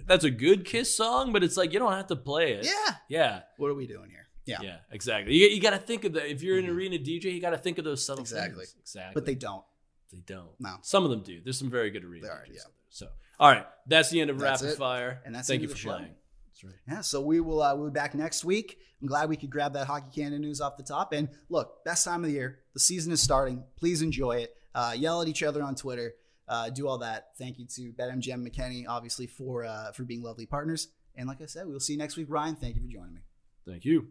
that's 0.06 0.24
a 0.24 0.30
good 0.30 0.64
Kiss 0.64 0.94
song, 0.94 1.32
but 1.32 1.42
it's 1.44 1.56
like 1.56 1.72
you 1.72 1.78
don't 1.78 1.92
have 1.92 2.06
to 2.08 2.16
play 2.16 2.52
it. 2.54 2.64
yeah 2.64 2.94
yeah, 3.08 3.40
what 3.58 3.68
are 3.70 3.74
we 3.74 3.86
doing 3.86 4.10
here 4.10 4.26
yeah, 4.46 4.58
yeah, 4.60 4.76
exactly. 4.90 5.34
You, 5.34 5.46
you 5.46 5.58
got 5.58 5.70
to 5.70 5.78
think 5.78 6.04
of 6.04 6.12
the 6.12 6.30
if 6.30 6.42
you're 6.42 6.58
an 6.58 6.66
Mhm. 6.66 6.76
arena 6.76 6.98
DJ, 6.98 7.32
you 7.32 7.40
got 7.40 7.50
to 7.50 7.56
think 7.58 7.78
of 7.78 7.84
those 7.86 8.04
subtle 8.04 8.20
Exactly. 8.20 8.66
things. 8.66 8.76
Exactly, 8.78 9.14
but 9.14 9.24
they 9.24 9.34
don't 9.34 9.64
they 10.12 10.18
don't. 10.26 10.50
No. 10.60 10.76
some 10.82 11.02
of 11.02 11.10
them 11.10 11.22
do. 11.22 11.40
There's 11.42 11.58
some 11.58 11.70
very 11.70 11.90
good 11.90 12.04
arena 12.04 12.26
There 12.26 12.32
are, 12.32 12.44
yeah. 12.52 12.60
So, 12.90 13.08
all 13.40 13.50
right, 13.50 13.66
that's 13.86 14.10
the 14.10 14.20
end 14.20 14.28
of 14.30 14.38
That's 14.38 14.60
rapid 14.62 14.74
it. 14.74 14.78
fire. 14.78 15.22
And 15.24 15.34
that's 15.34 15.48
thank 15.48 15.62
you 15.62 15.68
for 15.68 15.76
playing. 15.78 16.14
That's 16.50 16.62
right. 16.62 16.74
yeah 16.86 17.00
so 17.00 17.22
we 17.22 17.40
will 17.40 17.62
uh, 17.62 17.74
we'll 17.74 17.88
be 17.88 17.94
back 17.94 18.14
next 18.14 18.44
week 18.44 18.78
I'm 19.00 19.08
glad 19.08 19.28
we 19.30 19.36
could 19.36 19.48
grab 19.50 19.72
that 19.72 19.86
Hockey 19.86 20.10
Canada 20.14 20.38
news 20.42 20.60
off 20.60 20.76
the 20.76 20.82
top 20.84 21.12
and 21.14 21.28
look 21.48 21.82
best 21.84 22.04
time 22.04 22.22
of 22.22 22.26
the 22.28 22.34
year 22.36 22.58
the 22.74 22.80
season 22.80 23.12
is 23.12 23.20
starting 23.22 23.64
please 23.76 24.02
enjoy 24.02 24.36
it 24.36 24.54
uh, 24.74 24.92
yell 24.94 25.20
at 25.22 25.26
each 25.28 25.42
other 25.42 25.62
on 25.62 25.74
Twitter 25.74 26.14
uh, 26.48 26.70
do 26.70 26.88
all 26.88 26.98
that. 26.98 27.28
Thank 27.38 27.58
you 27.58 27.66
to 27.66 27.92
BetMGM 27.92 28.46
McKenney 28.46 28.84
obviously 28.88 29.26
for 29.26 29.64
uh, 29.64 29.92
for 29.92 30.04
being 30.04 30.22
lovely 30.22 30.46
partners. 30.46 30.88
And 31.16 31.28
like 31.28 31.40
I 31.40 31.46
said 31.46 31.66
we'll 31.66 31.80
see 31.80 31.94
you 31.94 31.98
next 31.98 32.16
week. 32.16 32.26
Ryan 32.28 32.56
thank 32.56 32.76
you 32.76 32.82
for 32.82 32.88
joining 32.88 33.14
me. 33.14 33.20
Thank 33.66 33.84
you. 33.84 34.08